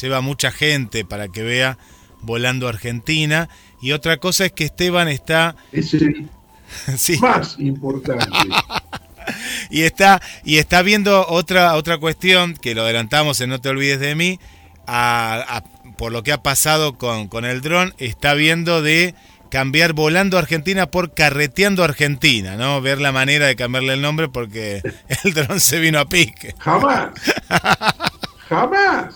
lleva 0.00 0.20
mucha 0.22 0.50
gente 0.50 1.04
para 1.04 1.28
que 1.28 1.42
vea 1.42 1.76
volando 2.22 2.66
Argentina 2.68 3.48
y 3.80 3.92
otra 3.92 4.16
cosa 4.16 4.46
es 4.46 4.52
que 4.52 4.64
Esteban 4.64 5.08
está 5.08 5.54
es 5.72 5.90
sí, 6.96 7.18
más 7.20 7.58
importante. 7.60 8.24
y 9.70 9.82
está 9.82 10.20
y 10.44 10.58
está 10.58 10.82
viendo 10.82 11.26
otra 11.28 11.74
otra 11.74 11.98
cuestión 11.98 12.54
que 12.54 12.74
lo 12.74 12.82
adelantamos 12.82 13.40
en 13.40 13.50
no 13.50 13.60
te 13.60 13.68
olvides 13.68 14.00
de 14.00 14.14
mí 14.14 14.38
a- 14.86 15.44
a- 15.58 15.92
por 15.96 16.12
lo 16.12 16.22
que 16.22 16.32
ha 16.32 16.42
pasado 16.42 16.98
con, 16.98 17.28
con 17.28 17.44
el 17.44 17.60
dron 17.60 17.94
está 17.98 18.34
viendo 18.34 18.82
de 18.82 19.14
cambiar 19.50 19.92
volando 19.92 20.38
Argentina 20.38 20.86
por 20.86 21.12
carreteando 21.14 21.84
Argentina 21.84 22.56
no 22.56 22.80
ver 22.80 23.00
la 23.00 23.12
manera 23.12 23.46
de 23.46 23.54
cambiarle 23.56 23.92
el 23.94 24.00
nombre 24.02 24.28
porque 24.28 24.82
el 25.24 25.34
dron 25.34 25.60
se 25.60 25.78
vino 25.78 25.98
a 26.00 26.06
pique 26.08 26.54
Jamás. 26.58 27.10
Jamás. 28.48 29.14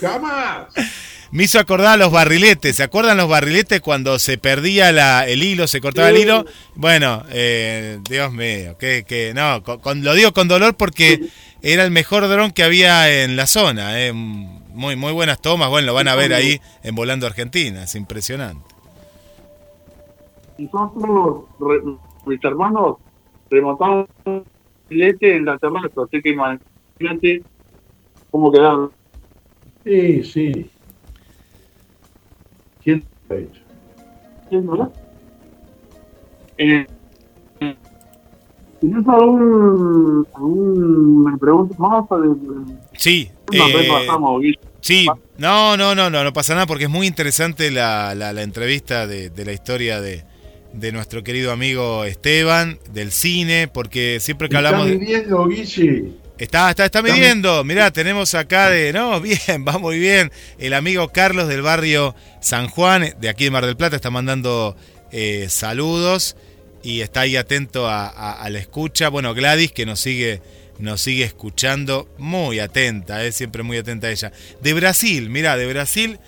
Jamás. 0.00 0.66
Me 1.34 1.42
hizo 1.44 1.58
acordar 1.58 1.94
a 1.94 1.96
los 1.96 2.12
barriletes. 2.12 2.76
Se 2.76 2.82
acuerdan 2.84 3.16
los 3.16 3.28
barriletes 3.28 3.80
cuando 3.80 4.18
se 4.18 4.38
perdía 4.38 4.92
la, 4.92 5.26
el 5.28 5.42
hilo 5.42 5.66
se 5.66 5.80
cortaba 5.80 6.08
el 6.10 6.16
hilo 6.16 6.44
bueno 6.76 7.24
eh, 7.30 7.98
Dios 8.08 8.32
mío 8.32 8.76
que, 8.78 9.04
que 9.06 9.32
no 9.34 9.62
con- 9.62 9.80
con- 9.80 10.04
lo 10.04 10.14
digo 10.14 10.32
con 10.32 10.46
dolor 10.48 10.74
porque 10.76 11.28
era 11.60 11.84
el 11.84 11.90
mejor 11.90 12.28
dron 12.28 12.52
que 12.52 12.62
había 12.62 13.22
en 13.24 13.36
la 13.36 13.46
zona 13.46 14.00
eh, 14.00 14.12
muy 14.12 14.96
muy 14.96 15.12
buenas 15.12 15.40
tomas 15.42 15.68
bueno 15.70 15.86
lo 15.88 15.94
van 15.94 16.08
a 16.08 16.14
ver 16.14 16.32
ahí 16.34 16.60
en 16.84 16.94
volando 16.94 17.26
Argentina 17.26 17.82
es 17.84 17.94
impresionante. 17.96 18.64
Nosotros, 20.56 21.44
re- 21.58 21.82
mis 22.26 22.44
hermanos, 22.44 22.98
remontamos 23.50 24.06
un 24.24 24.44
filete 24.88 25.34
en 25.36 25.46
la 25.46 25.58
terraza, 25.58 25.88
así 26.06 26.22
que 26.22 26.28
imagínate 26.30 27.42
cómo 28.30 28.52
quedaron. 28.52 28.92
Sí, 29.84 30.22
sí. 30.22 30.70
¿Quién 33.28 33.30
lo 33.30 33.34
ha 33.36 33.38
hecho? 33.38 33.60
¿Sí, 34.50 34.56
no? 34.56 34.92
Eh, 36.58 36.86
¿Tienes 38.80 39.08
algún, 39.08 40.26
alguna 40.34 41.36
pregunta 41.38 41.74
más? 41.78 42.04
sí 42.92 43.30
eh. 43.52 44.54
Sí, 44.80 45.06
no, 45.38 45.76
no, 45.78 45.94
no, 45.94 46.10
no, 46.10 46.22
no 46.24 46.32
pasa 46.34 46.52
nada 46.54 46.66
porque 46.66 46.84
es 46.84 46.90
muy 46.90 47.06
interesante 47.06 47.70
la, 47.70 48.14
la, 48.14 48.34
la 48.34 48.42
entrevista 48.42 49.06
de, 49.06 49.30
de 49.30 49.44
la 49.46 49.52
historia 49.52 50.02
de, 50.02 50.24
de 50.74 50.92
nuestro 50.92 51.24
querido 51.24 51.50
amigo 51.52 52.04
Esteban, 52.04 52.78
del 52.92 53.10
cine, 53.10 53.68
porque 53.72 54.18
siempre 54.20 54.50
que 54.50 54.56
¿Está 54.56 54.68
hablamos... 54.68 54.90
de- 54.90 54.98
midiendo, 54.98 55.46
Guille? 55.46 56.12
Está, 56.36 56.70
está, 56.70 56.84
está 56.86 57.00
midiendo, 57.00 57.62
mirá, 57.62 57.92
tenemos 57.92 58.34
acá 58.34 58.68
de... 58.68 58.92
No, 58.92 59.20
bien, 59.20 59.38
va 59.68 59.78
muy 59.78 59.98
bien. 60.00 60.32
El 60.58 60.74
amigo 60.74 61.08
Carlos 61.12 61.46
del 61.48 61.62
barrio 61.62 62.14
San 62.40 62.66
Juan, 62.68 63.14
de 63.20 63.28
aquí 63.28 63.44
de 63.44 63.50
Mar 63.52 63.64
del 63.64 63.76
Plata, 63.76 63.94
está 63.96 64.10
mandando 64.10 64.76
eh, 65.12 65.46
saludos 65.48 66.36
y 66.82 67.02
está 67.02 67.20
ahí 67.20 67.36
atento 67.36 67.86
a, 67.88 68.08
a- 68.08 68.32
a 68.42 68.50
la 68.50 68.58
escucha. 68.58 69.08
Bueno, 69.10 69.32
Gladys, 69.32 69.70
que 69.70 69.86
nos 69.86 70.00
sigue, 70.00 70.42
nos 70.80 71.00
sigue 71.00 71.22
escuchando, 71.22 72.08
muy 72.18 72.58
atenta, 72.58 73.24
es 73.24 73.36
siempre 73.36 73.62
muy 73.62 73.76
atenta 73.78 74.08
a 74.08 74.10
ella. 74.10 74.32
De 74.60 74.74
Brasil, 74.74 75.30
mirá, 75.30 75.56
de 75.56 75.68
Brasil, 75.68 76.18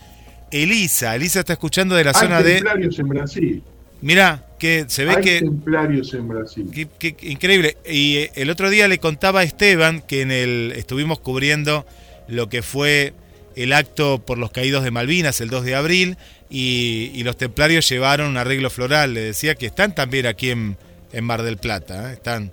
Elisa, 0.53 1.17
Elisa 1.17 1.41
está 1.41 1.55
escuchando 1.55 1.97
de 1.97 2.05
la 2.05 2.13
Hay 2.13 2.21
zona 2.21 2.43
de... 2.43 2.59
en 2.59 3.09
Brasil. 3.09 3.63
Mirá, 4.01 4.45
que 4.59 4.85
se 4.89 5.05
ve 5.05 5.17
Hay 5.17 5.23
que... 5.23 5.41
templarios 5.41 6.13
en 6.15 6.29
Brasil. 6.29 6.71
Qué- 6.73 6.89
qué 6.99 7.17
increíble. 7.29 7.77
Y 7.87 8.17
eh, 8.19 8.31
el 8.35 8.51
otro 8.51 8.71
día 8.71 8.89
le 8.89 8.99
contaba 8.99 9.41
a 9.41 9.43
Esteban 9.43 10.01
que 10.03 10.23
en 10.23 10.31
el 10.31 10.73
estuvimos 10.77 11.19
cubriendo 11.21 11.87
lo 12.29 12.49
que 12.49 12.63
fue 12.63 13.15
el 13.55 13.73
acto 13.73 14.19
por 14.25 14.39
los 14.39 14.51
caídos 14.51 14.85
de 14.85 14.91
Malvinas 14.91 15.41
el 15.41 15.49
2 15.49 15.65
de 15.65 15.75
abril 15.75 16.17
y, 16.51 17.11
y 17.15 17.23
los 17.25 17.37
templarios 17.37 17.89
llevaron 17.89 18.29
un 18.31 18.37
arreglo 18.37 18.69
floral. 18.71 19.15
Le 19.15 19.21
decía 19.21 19.55
que 19.55 19.67
están 19.67 19.95
también 19.95 20.27
aquí 20.27 20.51
en, 20.51 20.77
en 21.13 21.25
Mar 21.25 21.43
del 21.43 21.57
Plata, 21.57 22.11
¿eh? 22.11 22.15
están, 22.15 22.53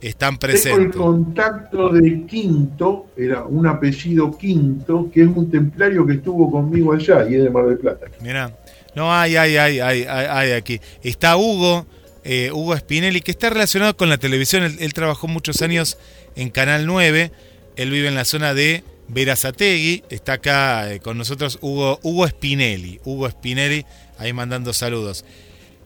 están 0.00 0.38
Tengo 0.38 0.76
el 0.78 0.90
presentes. 0.90 0.96
contacto 0.96 1.90
de 1.90 2.26
Quinto, 2.26 3.12
era 3.16 3.44
un 3.44 3.66
apellido 3.66 4.36
Quinto, 4.36 5.10
que 5.12 5.22
es 5.22 5.28
un 5.28 5.50
templario 5.50 6.06
que 6.06 6.14
estuvo 6.14 6.50
conmigo 6.50 6.92
allá 6.92 7.28
y 7.28 7.34
es 7.36 7.44
de 7.44 7.50
Mar 7.50 7.66
del 7.66 7.78
Plata. 7.78 8.06
Mirá. 8.20 8.56
No, 8.94 9.14
hay, 9.14 9.36
hay, 9.36 9.56
hay, 9.56 9.80
hay, 9.80 10.04
hay, 10.04 10.26
hay 10.28 10.52
aquí. 10.52 10.80
Está 11.02 11.36
Hugo, 11.36 11.86
eh, 12.24 12.50
Hugo 12.52 12.76
Spinelli, 12.76 13.20
que 13.20 13.30
está 13.30 13.50
relacionado 13.50 13.96
con 13.96 14.08
la 14.08 14.18
televisión. 14.18 14.64
Él, 14.64 14.76
él 14.80 14.92
trabajó 14.92 15.28
muchos 15.28 15.62
años 15.62 15.98
en 16.36 16.50
Canal 16.50 16.86
9. 16.86 17.30
Él 17.76 17.90
vive 17.90 18.08
en 18.08 18.14
la 18.14 18.24
zona 18.24 18.54
de 18.54 18.84
Verazategui. 19.08 20.04
Está 20.10 20.34
acá 20.34 20.92
eh, 20.92 21.00
con 21.00 21.18
nosotros 21.18 21.58
Hugo, 21.60 22.00
Hugo 22.02 22.26
Spinelli. 22.28 23.00
Hugo 23.04 23.28
Spinelli, 23.28 23.84
ahí 24.18 24.32
mandando 24.32 24.72
saludos. 24.72 25.24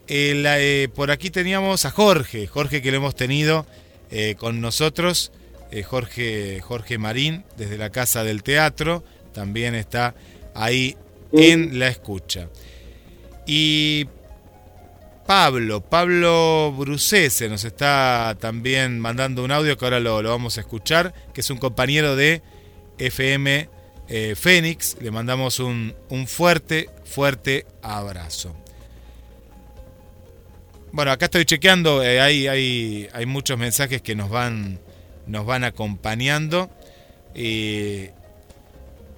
Eh, 0.07 0.35
la, 0.37 0.95
por 0.95 1.11
aquí 1.11 1.31
teníamos 1.31 1.85
a 1.87 1.91
Jorge, 1.91 2.47
Jorge 2.47 2.83
que 2.83 2.91
lo 2.91 2.99
hemos 2.99 3.15
tenido 3.15 3.67
eh, 4.11 4.35
con 4.39 4.61
nosotros, 4.61 5.33
Jorge, 5.87 6.61
Jorge 6.61 6.99
Marín, 6.99 7.43
desde 7.57 7.79
la 7.79 7.91
Casa 7.91 8.23
del 8.23 8.45
Teatro, 8.45 9.03
también 9.33 9.75
está 9.75 10.15
ahí 10.55 10.97
en 11.33 11.81
la 11.81 11.89
escucha. 11.89 12.49
Y 13.47 14.07
Pablo, 15.27 15.81
Pablo 15.81 16.73
Brucese 16.77 17.49
nos 17.49 17.65
está 17.65 18.37
también 18.39 19.01
mandando 19.01 19.43
un 19.43 19.51
audio 19.51 19.77
que 19.77 19.85
ahora 19.85 20.01
lo, 20.01 20.23
lo 20.23 20.31
vamos 20.31 20.59
a 20.59 20.61
escuchar, 20.61 21.15
que 21.33 21.41
es 21.41 21.51
un 21.51 21.59
compañero 21.59 22.17
de 22.17 22.43
FM 22.99 23.69
eh, 24.09 24.35
Fénix. 24.37 24.97
Le 25.01 25.11
mandamos 25.11 25.61
un, 25.61 25.95
un 26.11 26.27
fuerte, 26.27 26.91
fuerte 27.05 27.67
abrazo. 27.83 28.55
Bueno, 30.93 31.11
acá 31.11 31.25
estoy 31.25 31.45
chequeando, 31.45 32.05
eh, 32.05 32.21
hay, 32.21 32.47
hay, 32.47 33.09
hay 33.13 33.27
muchos 33.27 33.59
mensajes 33.59 34.01
que 34.01 34.15
nos 34.15 34.31
van, 34.31 34.79
nos 35.27 35.45
van 35.45 35.65
acompañando. 35.65 36.71
Y, 37.35 38.11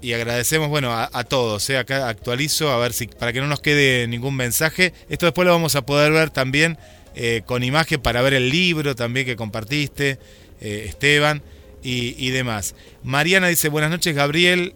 y 0.02 0.12
agradecemos, 0.12 0.68
bueno, 0.68 0.92
a, 0.92 1.24
todos. 1.24 1.68
eh, 1.70 1.78
Acá 1.78 2.08
actualizo, 2.08 2.70
a 2.70 2.78
ver 2.78 2.92
si, 2.92 3.06
para 3.06 3.32
que 3.32 3.40
no 3.40 3.46
nos 3.46 3.60
quede 3.60 4.06
ningún 4.06 4.36
mensaje. 4.36 4.92
Esto 5.08 5.26
después 5.26 5.46
lo 5.46 5.52
vamos 5.52 5.74
a 5.76 5.82
poder 5.86 6.12
ver 6.12 6.30
también 6.30 6.78
eh, 7.14 7.42
con 7.46 7.62
imagen 7.62 8.00
para 8.00 8.22
ver 8.22 8.34
el 8.34 8.50
libro 8.50 8.94
también 8.94 9.26
que 9.26 9.36
compartiste, 9.36 10.18
eh, 10.60 10.84
Esteban, 10.88 11.42
y, 11.82 12.14
y 12.18 12.30
demás. 12.30 12.74
Mariana 13.02 13.48
dice, 13.48 13.68
buenas 13.68 13.90
noches, 13.90 14.14
Gabriel, 14.14 14.74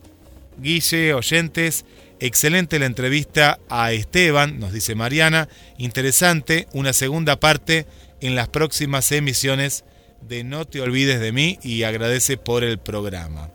Guille, 0.59 1.15
oyentes. 1.15 1.85
Excelente 2.23 2.79
la 2.79 2.87
entrevista 2.87 3.59
a 3.71 3.93
Esteban, 3.93 4.61
nos 4.61 4.73
dice 4.73 4.95
Mariana. 4.95 5.49
Interesante, 5.79 6.67
una 6.73 6.93
segunda 6.93 7.41
parte 7.41 7.87
en 8.21 8.35
las 8.35 8.49
próximas 8.49 9.11
emisiones 9.13 9.85
de 10.29 10.45
No 10.45 10.67
te 10.67 10.81
olvides 10.83 11.19
de 11.21 11.33
mí 11.33 11.59
y 11.63 11.83
agradece 11.85 12.37
por 12.37 12.63
el 12.63 12.79
programa. 12.79 13.51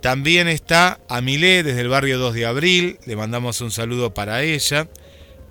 También 0.00 0.48
está 0.48 0.98
Amilé 1.08 1.62
desde 1.62 1.82
el 1.82 1.88
barrio 1.88 2.18
2 2.18 2.34
de 2.34 2.46
Abril, 2.46 2.98
le 3.06 3.16
mandamos 3.16 3.60
un 3.60 3.70
saludo 3.70 4.14
para 4.14 4.42
ella. 4.42 4.88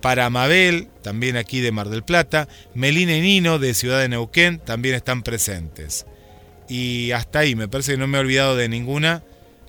Para 0.00 0.30
Mabel, 0.30 0.88
también 1.02 1.36
aquí 1.36 1.60
de 1.60 1.72
Mar 1.72 1.90
del 1.90 2.02
Plata. 2.02 2.48
Melina 2.74 3.14
y 3.16 3.20
Nino 3.20 3.58
de 3.58 3.74
Ciudad 3.74 4.00
de 4.00 4.08
Neuquén 4.08 4.58
también 4.58 4.94
están 4.94 5.22
presentes. 5.22 6.06
Y 6.70 7.10
hasta 7.12 7.40
ahí, 7.40 7.54
me 7.54 7.68
parece 7.68 7.92
que 7.92 7.98
no 7.98 8.06
me 8.06 8.16
he 8.16 8.20
olvidado 8.22 8.56
de 8.56 8.68
ninguna 8.68 9.22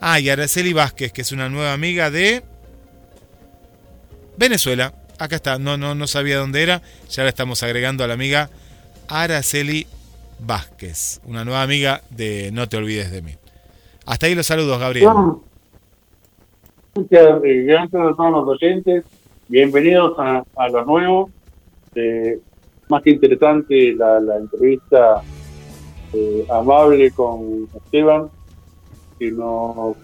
Ah, 0.04 0.20
y 0.20 0.30
Araceli 0.30 0.74
Vázquez, 0.74 1.14
que 1.14 1.22
es 1.22 1.32
una 1.32 1.48
nueva 1.48 1.74
amiga 1.74 2.10
de 2.10 2.42
Venezuela. 4.36 4.96
Acá 5.20 5.36
está, 5.36 5.60
no, 5.60 5.78
no, 5.78 5.94
no 5.94 6.08
sabía 6.08 6.38
dónde 6.38 6.64
era. 6.64 6.82
Ya 7.12 7.22
la 7.22 7.30
estamos 7.30 7.62
agregando 7.62 8.04
a 8.04 8.08
la 8.08 8.16
amiga 8.16 8.50
Araceli 9.08 9.86
Vázquez, 10.40 11.22
una 11.24 11.46
nueva 11.46 11.62
amiga 11.62 12.02
de 12.10 12.50
No 12.52 12.68
te 12.68 12.78
olvides 12.78 13.12
de 13.12 13.22
mí. 13.22 13.41
Hasta 14.06 14.26
ahí 14.26 14.36
los 14.36 14.46
saludos, 14.48 14.80
Gabriel. 14.80 15.10
Gracias, 16.94 17.44
eh, 17.44 17.64
gracias 17.64 18.02
a 18.02 18.16
todos 18.16 18.32
los 18.32 18.48
oyentes. 18.48 19.06
Bienvenidos 19.48 20.18
a, 20.18 20.44
a 20.56 20.70
lo 20.70 20.86
nuevo. 20.86 21.30
Eh, 21.96 22.40
más 22.90 23.02
que 23.04 23.12
interesante 23.12 23.94
la, 23.94 24.20
la 24.20 24.38
entrevista 24.38 25.22
eh, 26.14 26.46
amable 26.50 27.12
con 27.12 27.68
Esteban, 27.76 28.30
que 29.20 29.32
nos 29.32 29.96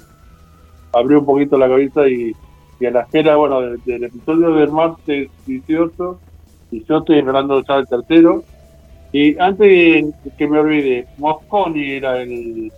abrió 0.93 1.19
un 1.19 1.25
poquito 1.25 1.57
la 1.57 1.67
cabeza 1.67 2.07
y, 2.07 2.33
y 2.79 2.85
a 2.85 2.91
la 2.91 3.01
espera, 3.01 3.35
bueno, 3.35 3.61
del, 3.61 3.83
del 3.83 4.03
episodio 4.05 4.53
del 4.53 4.71
martes 4.71 5.29
18, 5.45 6.19
y 6.71 6.83
yo 6.85 6.97
estoy 6.99 7.19
esperando 7.19 7.61
ya 7.63 7.75
el 7.77 7.87
tercero. 7.87 8.43
Y 9.11 9.37
antes 9.39 10.05
que 10.37 10.47
me 10.47 10.59
olvide, 10.59 11.07
Mosconi 11.17 11.91
era 11.91 12.21
el, 12.21 12.71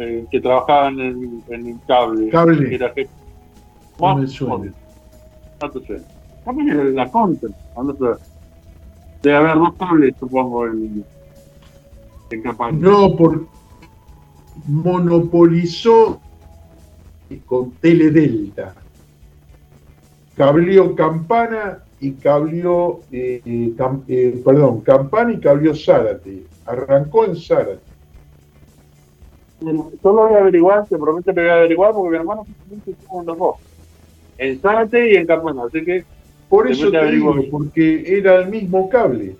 el 0.00 0.26
que 0.30 0.40
trabajaba 0.40 0.88
en 0.88 1.00
el, 1.00 1.42
en 1.48 1.66
el 1.66 1.76
cable. 1.86 2.28
Cable. 2.30 2.74
Era 2.74 2.88
jefe. 2.94 3.10
No 4.00 4.16
me 4.16 4.26
suena. 4.26 4.72
No 5.62 5.70
te. 5.70 6.00
Capaz 6.44 6.64
que 6.64 6.70
era 6.70 6.84
la 6.84 7.10
contra. 7.10 7.50
no 7.76 7.92
sé. 7.92 8.22
Debe 9.22 9.36
haber 9.36 9.54
dos 9.56 9.74
cables, 9.74 10.14
supongo, 10.18 10.66
en, 10.66 11.04
en 12.30 12.42
campaña. 12.42 12.78
No, 12.78 13.14
por 13.16 13.46
monopolizó 14.66 16.20
con 17.46 17.70
Teledelta. 17.72 18.74
Cableó 20.36 20.94
Campana 20.96 21.78
y 22.00 22.12
cableó, 22.12 23.00
eh, 23.12 23.42
eh, 23.44 23.72
Cam- 23.76 24.02
eh, 24.08 24.40
perdón, 24.44 24.80
Campana 24.80 25.32
y 25.34 25.40
cableó 25.40 25.74
Zárate. 25.74 26.44
Arrancó 26.64 27.26
en 27.26 27.36
Zárate. 27.36 27.89
Bueno, 29.60 29.90
Yo 30.02 30.12
lo 30.12 30.22
voy 30.26 30.34
a 30.34 30.38
averiguar, 30.38 30.86
te 30.86 30.96
prometo 30.98 31.34
que 31.34 31.40
voy 31.40 31.50
a 31.50 31.54
averiguar 31.54 31.92
porque 31.92 32.10
mi 32.10 32.16
hermano 32.16 32.46
estuvo 32.86 33.20
en 33.20 33.26
los 33.26 33.38
dos. 33.38 33.56
En 34.38 34.58
Zárate 34.60 35.12
y 35.12 35.16
en 35.16 35.26
Campana. 35.26 35.64
Así 35.66 35.84
que 35.84 36.04
Por 36.48 36.70
eso 36.70 36.90
te 36.90 36.96
averiguo 36.98 37.34
digo, 37.34 37.50
porque 37.50 38.16
era 38.18 38.36
el 38.36 38.48
mismo 38.48 38.88
cable. 38.88 39.36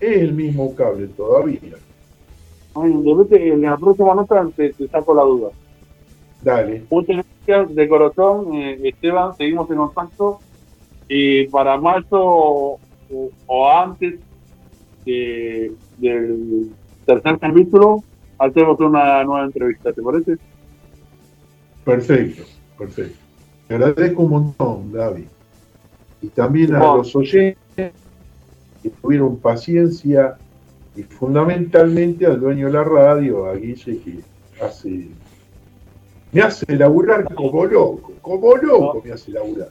Es 0.00 0.16
el 0.22 0.32
mismo 0.32 0.74
cable 0.74 1.06
todavía. 1.08 1.60
ay, 2.74 2.92
de 2.92 3.14
repente, 3.14 3.48
en 3.52 3.62
la 3.62 3.76
próxima 3.76 4.14
nota 4.14 4.48
te, 4.56 4.72
te 4.72 4.88
saco 4.88 5.14
la 5.14 5.22
duda. 5.22 5.50
Dale. 6.42 6.84
Muchas 6.90 7.24
gracias 7.46 7.74
de 7.74 7.88
corazón, 7.88 8.54
eh, 8.54 8.80
Esteban. 8.84 9.36
Seguimos 9.36 9.70
en 9.70 9.76
contacto. 9.76 10.40
Y 11.08 11.46
para 11.48 11.76
marzo 11.76 12.18
o, 12.20 12.80
o 13.46 13.68
antes 13.70 14.18
de- 15.04 15.72
del 15.98 16.70
tercer 17.04 17.38
capítulo, 17.38 18.02
hacemos 18.40 18.80
una 18.80 19.22
nueva 19.22 19.44
entrevista. 19.44 19.92
¿Te 19.92 20.02
parece? 20.02 20.36
Perfecto, 21.84 22.42
perfecto. 22.78 23.18
Te 23.68 23.74
agradezco 23.74 24.22
un 24.22 24.30
montón, 24.30 24.92
David. 24.92 25.26
Y 26.22 26.28
también 26.28 26.74
a 26.74 26.78
Bueno. 26.78 26.96
los 26.98 27.14
oyentes 27.14 27.56
que 27.76 28.90
tuvieron 29.00 29.36
paciencia 29.38 30.36
y 30.96 31.02
fundamentalmente 31.02 32.26
al 32.26 32.40
dueño 32.40 32.66
de 32.66 32.72
la 32.72 32.84
radio, 32.84 33.46
a 33.46 33.54
Guille, 33.54 33.98
que 34.00 34.20
hace. 34.62 35.08
Me 36.32 36.42
hace 36.42 36.76
laburar 36.76 37.32
como 37.34 37.66
loco, 37.66 38.12
como 38.20 38.56
loco 38.56 39.02
me 39.04 39.12
hace 39.12 39.32
laburar. 39.32 39.68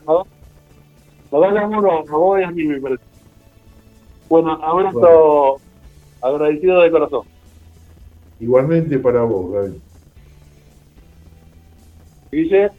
Lo 1.32 1.40
das 1.40 1.56
amor 1.56 1.88
a 2.08 2.16
vos 2.16 2.40
y 2.40 2.42
a 2.42 2.50
mí, 2.50 2.64
me 2.64 2.80
parece. 2.80 3.02
Bueno, 4.28 4.52
abrazo 4.62 5.56
agradecido 6.22 6.80
de 6.82 6.90
corazón. 6.90 7.22
Igualmente 8.40 8.98
para 8.98 9.22
vos, 9.22 9.52
David. 9.52 9.76
Guille, 12.32 12.70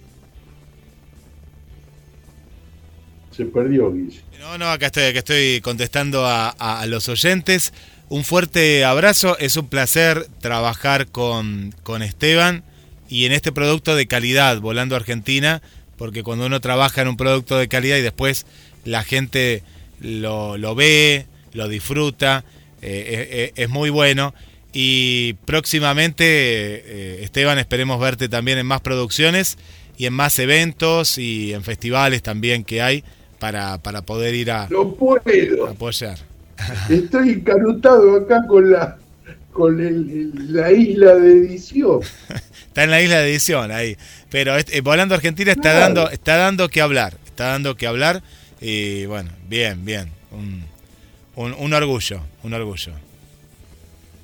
Se 3.36 3.46
perdió, 3.46 3.92
Guille. 3.92 4.22
No, 4.40 4.58
no, 4.58 4.70
acá 4.72 4.88
estoy, 4.88 5.04
acá 5.04 5.20
estoy 5.20 5.62
contestando 5.62 6.26
a, 6.26 6.50
a- 6.58 6.82
a 6.82 6.86
los 6.88 7.08
oyentes. 7.10 7.74
Un 8.10 8.24
fuerte 8.26 8.84
abrazo, 8.84 9.38
es 9.40 9.56
un 9.56 9.68
placer 9.68 10.28
trabajar 10.42 11.08
con, 11.08 11.74
con 11.84 12.02
Esteban 12.02 12.64
y 13.08 13.26
en 13.26 13.32
este 13.32 13.52
producto 13.54 13.96
de 13.96 14.08
calidad, 14.08 14.60
Volando 14.60 14.96
Argentina, 14.98 15.62
porque 15.98 16.24
cuando 16.24 16.46
uno 16.46 16.60
trabaja 16.60 17.02
en 17.02 17.08
un 17.08 17.18
producto 17.18 17.58
de 17.58 17.68
calidad 17.70 17.98
y 17.98 18.02
después 18.02 18.46
la 18.84 19.04
gente 19.04 19.64
lo, 20.02 20.58
lo 20.58 20.76
ve, 20.76 21.26
lo 21.54 21.70
disfruta, 21.70 22.44
eh, 22.82 23.06
eh, 23.08 23.28
eh, 23.32 23.52
es 23.56 23.70
muy 23.70 23.90
bueno. 23.90 24.34
Y 24.74 25.34
próximamente, 25.46 26.24
eh, 26.26 27.24
Esteban, 27.24 27.58
esperemos 27.60 28.00
verte 28.00 28.30
también 28.30 28.58
en 28.58 28.66
más 28.66 28.82
producciones 28.82 29.58
y 29.98 30.06
en 30.06 30.14
más 30.14 30.40
eventos 30.40 31.18
y 31.18 31.54
en 31.54 31.64
festivales 31.64 32.22
también 32.24 32.64
que 32.64 32.82
hay 32.82 33.04
para, 33.40 33.78
para 33.80 34.02
poder 34.04 34.34
ir 34.36 34.52
a, 34.52 34.68
No 34.70 34.94
puedo. 34.96 35.68
a 35.68 35.72
apoyar. 35.72 36.18
Estoy 36.90 37.32
encarutado 37.32 38.16
acá 38.18 38.46
con 38.48 38.72
la 38.72 38.98
con 39.52 39.82
el- 39.82 40.54
la 40.54 40.72
isla 40.72 41.16
de 41.16 41.32
edición. 41.34 42.00
Está 42.68 42.86
en 42.86 42.92
la 42.92 43.02
isla 43.02 43.20
de 43.20 43.32
edición 43.32 43.70
ahí. 43.72 43.98
Pero 44.30 44.56
este, 44.56 44.78
eh, 44.78 44.82
Volando 44.82 45.14
Argentina 45.16 45.52
está 45.52 45.62
Claro. 45.74 45.80
dando, 45.82 46.10
está 46.10 46.38
dando 46.38 46.70
que 46.70 46.80
hablar. 46.80 47.18
Está 47.26 47.48
dando 47.48 47.76
que 47.76 47.86
hablar. 47.86 48.24
Y 48.62 49.06
bueno, 49.08 49.30
bien, 49.50 49.84
bien. 49.84 50.10
Un, 50.32 50.64
un, 51.36 51.54
un 51.54 51.74
orgullo, 51.74 52.22
un 52.44 52.54
orgullo. 52.54 52.94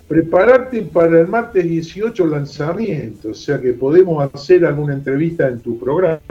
Prepararte 0.08 0.84
para 0.84 1.20
el 1.20 1.28
martes 1.28 1.68
18 1.68 2.28
lanzamiento, 2.28 3.30
o 3.30 3.34
sea 3.34 3.60
que 3.60 3.74
podemos 3.74 4.30
hacer 4.34 4.66
alguna 4.66 4.94
entrevista 4.94 5.48
en 5.48 5.60
tu 5.60 5.78
programa. 5.78 6.22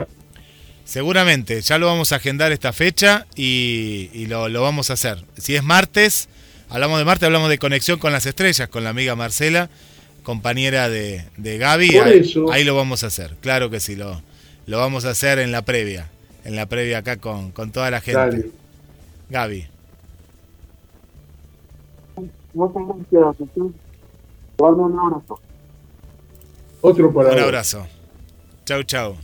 Seguramente, 0.83 1.61
ya 1.61 1.77
lo 1.77 1.85
vamos 1.85 2.11
a 2.11 2.15
agendar 2.15 2.51
esta 2.51 2.73
fecha 2.73 3.27
y, 3.35 4.09
y 4.13 4.25
lo, 4.25 4.49
lo 4.49 4.61
vamos 4.61 4.89
a 4.89 4.93
hacer. 4.93 5.19
Si 5.37 5.55
es 5.55 5.63
martes, 5.63 6.27
hablamos 6.69 6.97
de 6.97 7.05
martes, 7.05 7.25
hablamos 7.27 7.49
de 7.49 7.59
conexión 7.59 7.99
con 7.99 8.11
las 8.11 8.25
estrellas, 8.25 8.67
con 8.69 8.83
la 8.83 8.89
amiga 8.89 9.15
Marcela, 9.15 9.69
compañera 10.23 10.89
de, 10.89 11.25
de 11.37 11.57
Gaby. 11.57 11.91
Por 11.91 12.07
ahí, 12.07 12.19
eso. 12.19 12.51
ahí 12.51 12.63
lo 12.63 12.75
vamos 12.75 13.03
a 13.03 13.07
hacer, 13.07 13.35
claro 13.41 13.69
que 13.69 13.79
sí, 13.79 13.95
lo, 13.95 14.23
lo 14.65 14.77
vamos 14.79 15.05
a 15.05 15.11
hacer 15.11 15.39
en 15.39 15.51
la 15.51 15.61
previa, 15.61 16.09
en 16.45 16.55
la 16.55 16.65
previa 16.65 16.99
acá 16.99 17.17
con, 17.17 17.51
con 17.51 17.71
toda 17.71 17.91
la 17.91 18.01
gente. 18.01 18.19
Dale. 18.19 18.45
Gaby. 19.29 19.67
Muchas 22.57 23.11
gracias. 23.11 23.49
Jesús. 23.49 23.71
Te 24.55 24.63
mando 24.63 24.83
un 24.83 24.99
abrazo. 24.99 25.39
Otro 26.81 27.13
para 27.13 27.31
Un 27.31 27.39
abrazo. 27.39 27.85
Chau, 28.65 28.83
chau. 28.83 29.15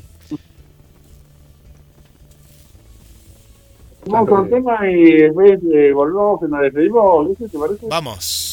Vamos 4.05 4.29
con 4.29 4.43
el 4.45 4.49
tema 4.49 4.89
y 4.89 5.21
después 5.21 5.59
eh, 5.73 5.93
volvemos 5.93 6.41
y 6.41 6.51
nos 6.51 6.61
despedimos. 6.61 7.25
Luis, 7.25 7.51
¿Te 7.51 7.57
parece? 7.57 7.87
Vamos. 7.87 8.52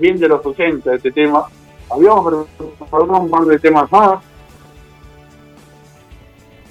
Bien 0.00 0.18
de, 0.18 0.28
los 0.28 0.44
80 0.44 0.94
este 0.94 1.12
tema. 1.12 1.46
Habíamos 1.90 2.46
preparado 2.78 3.20
un 3.20 3.30
par 3.30 3.44
de 3.44 3.58
temas 3.58 3.90
más. 3.92 4.22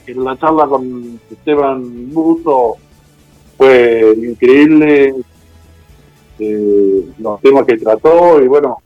En 0.07 0.23
la 0.23 0.38
charla 0.38 0.65
con 0.65 1.19
Esteban 1.30 2.11
Busto 2.11 2.77
fue 3.57 4.15
increíble 4.18 5.15
eh, 6.39 7.06
los 7.19 7.41
temas 7.41 7.65
que 7.65 7.77
trató 7.77 8.41
y 8.41 8.47
bueno, 8.47 8.77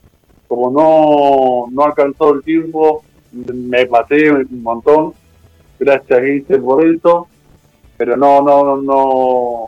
como 0.47 0.71
no, 0.71 1.71
no 1.71 1.83
alcanzó 1.83 2.33
el 2.33 2.43
tiempo, 2.43 3.03
me 3.31 3.85
pasé 3.85 4.31
un 4.31 4.61
montón. 4.61 5.13
Gracias, 5.79 6.19
Giselle, 6.21 6.61
por 6.61 6.85
eso. 6.85 7.27
Pero 7.97 8.17
no, 8.17 8.41
no, 8.41 8.77
no, 8.77 9.67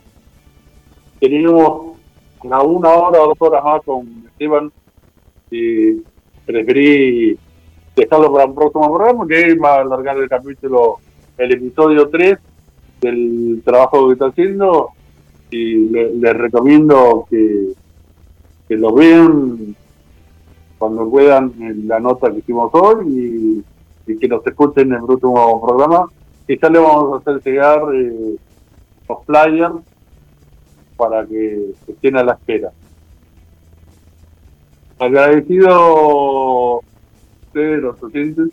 teníamos 1.20 1.95
una, 2.44 2.60
hora 2.62 3.22
o 3.22 3.28
dos 3.30 3.38
horas 3.40 3.64
más 3.64 3.82
con 3.84 4.08
Esteban 4.32 4.72
y 5.52 6.02
preferí 6.46 7.38
dejarlo 7.96 8.32
para 8.32 8.46
un 8.46 8.56
próximo 8.56 8.94
programa 8.94 9.28
que 9.28 9.56
va 9.58 9.76
a 9.78 9.82
alargar 9.82 10.18
el 10.18 10.30
capítulo, 10.30 10.98
el 11.38 11.52
episodio 11.54 12.10
3 12.10 12.38
del 13.02 13.62
trabajo 13.64 14.08
que 14.08 14.14
está 14.14 14.28
haciendo 14.28 14.90
y 15.52 15.76
le- 15.90 16.14
les 16.16 16.34
recomiendo 16.36 17.26
que, 17.30 17.74
que 18.68 18.76
lo 18.76 18.94
vean 18.94 19.76
cuando 20.78 21.10
puedan 21.10 21.54
en 21.60 21.88
la 21.88 22.00
nota 22.00 22.32
que 22.32 22.40
hicimos 22.40 22.70
hoy 22.74 23.64
y, 24.06 24.12
y 24.12 24.18
que 24.18 24.28
nos 24.28 24.46
escuchen 24.46 24.88
en 24.90 25.00
el 25.00 25.06
próximo 25.06 25.66
programa. 25.66 26.08
Quizá 26.46 26.70
le 26.70 26.80
vamos 26.80 27.14
a 27.14 27.18
hacer 27.32 27.42
llegar 27.44 27.82
eh, 27.96 28.36
los 29.08 29.26
flyers 29.26 29.74
para 30.98 31.26
que 31.26 31.72
estén 31.88 32.18
a 32.18 32.24
la 32.24 32.34
espera. 32.34 32.72
Agradecido 34.98 36.82
ustedes, 37.48 37.82
los 37.82 38.02
oyentes, 38.02 38.50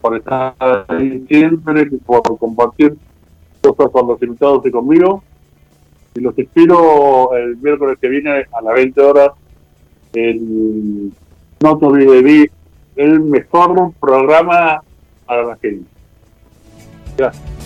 por 0.00 0.16
estar 0.16 0.54
ahí 0.88 1.24
siempre, 1.28 1.86
por 2.04 2.22
compartir 2.38 2.96
cosas 3.62 3.90
con 3.90 4.08
los 4.08 4.22
invitados 4.22 4.66
y 4.66 4.70
conmigo. 4.70 5.22
Y 6.14 6.20
los 6.20 6.38
espero 6.38 7.34
el 7.36 7.56
miércoles 7.56 7.98
que 8.00 8.08
viene 8.08 8.46
a 8.52 8.62
las 8.62 8.74
20 8.74 9.00
horas 9.00 9.30
en 10.12 11.12
No 11.60 11.78
te 11.78 11.86
olvides 11.86 12.50
el 12.96 13.20
mejor 13.20 13.92
programa 13.98 14.82
para 15.26 15.44
la 15.44 15.56
gente. 15.56 15.88
Gracias. 17.16 17.63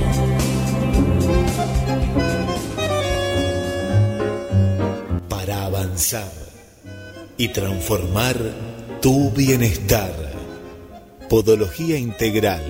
Para 5.29 5.65
avanzar 5.65 6.31
y 7.37 7.49
transformar 7.49 8.37
tu 9.01 9.29
bienestar. 9.31 10.13
Podología 11.29 11.97
integral. 11.97 12.63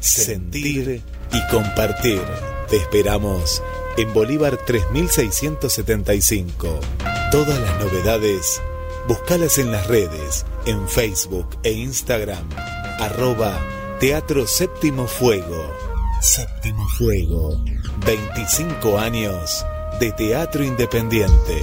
sentir 0.00 1.02
y 1.30 1.46
compartir. 1.50 2.22
Te 2.70 2.78
esperamos 2.78 3.62
en 4.00 4.12
Bolívar 4.14 4.56
3675. 4.56 6.80
Todas 7.30 7.60
las 7.60 7.84
novedades, 7.84 8.62
búscalas 9.06 9.58
en 9.58 9.72
las 9.72 9.86
redes, 9.88 10.46
en 10.64 10.88
Facebook 10.88 11.46
e 11.62 11.72
Instagram. 11.72 12.48
Arroba 12.98 13.60
Teatro 14.00 14.46
Séptimo 14.46 15.06
Fuego. 15.06 15.70
Séptimo 16.22 16.88
Fuego. 16.96 17.62
25 18.06 18.98
años 18.98 19.66
de 20.00 20.12
teatro 20.12 20.64
independiente. 20.64 21.60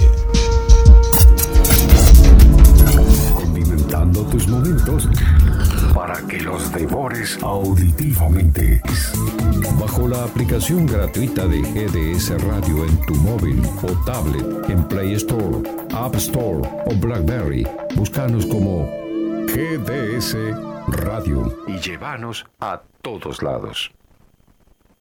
Condimentando 3.34 4.22
tus 4.26 4.46
momentos 4.46 5.08
los 6.48 6.72
devores 6.72 7.38
auditivamente. 7.42 8.80
Bajo 9.78 10.08
la 10.08 10.24
aplicación 10.24 10.86
gratuita 10.86 11.46
de 11.46 11.60
GDS 11.60 12.42
Radio 12.44 12.86
en 12.86 13.00
tu 13.06 13.14
móvil 13.16 13.62
o 13.82 13.92
tablet, 14.04 14.70
en 14.70 14.82
Play 14.88 15.12
Store, 15.12 15.58
App 15.94 16.14
Store 16.14 16.66
o 16.86 16.94
Blackberry, 16.94 17.66
búscanos 17.96 18.46
como 18.46 18.88
GDS 19.46 20.36
Radio 20.88 21.54
y 21.66 21.78
llévanos 21.78 22.46
a 22.60 22.80
todos 23.02 23.42
lados. 23.42 23.97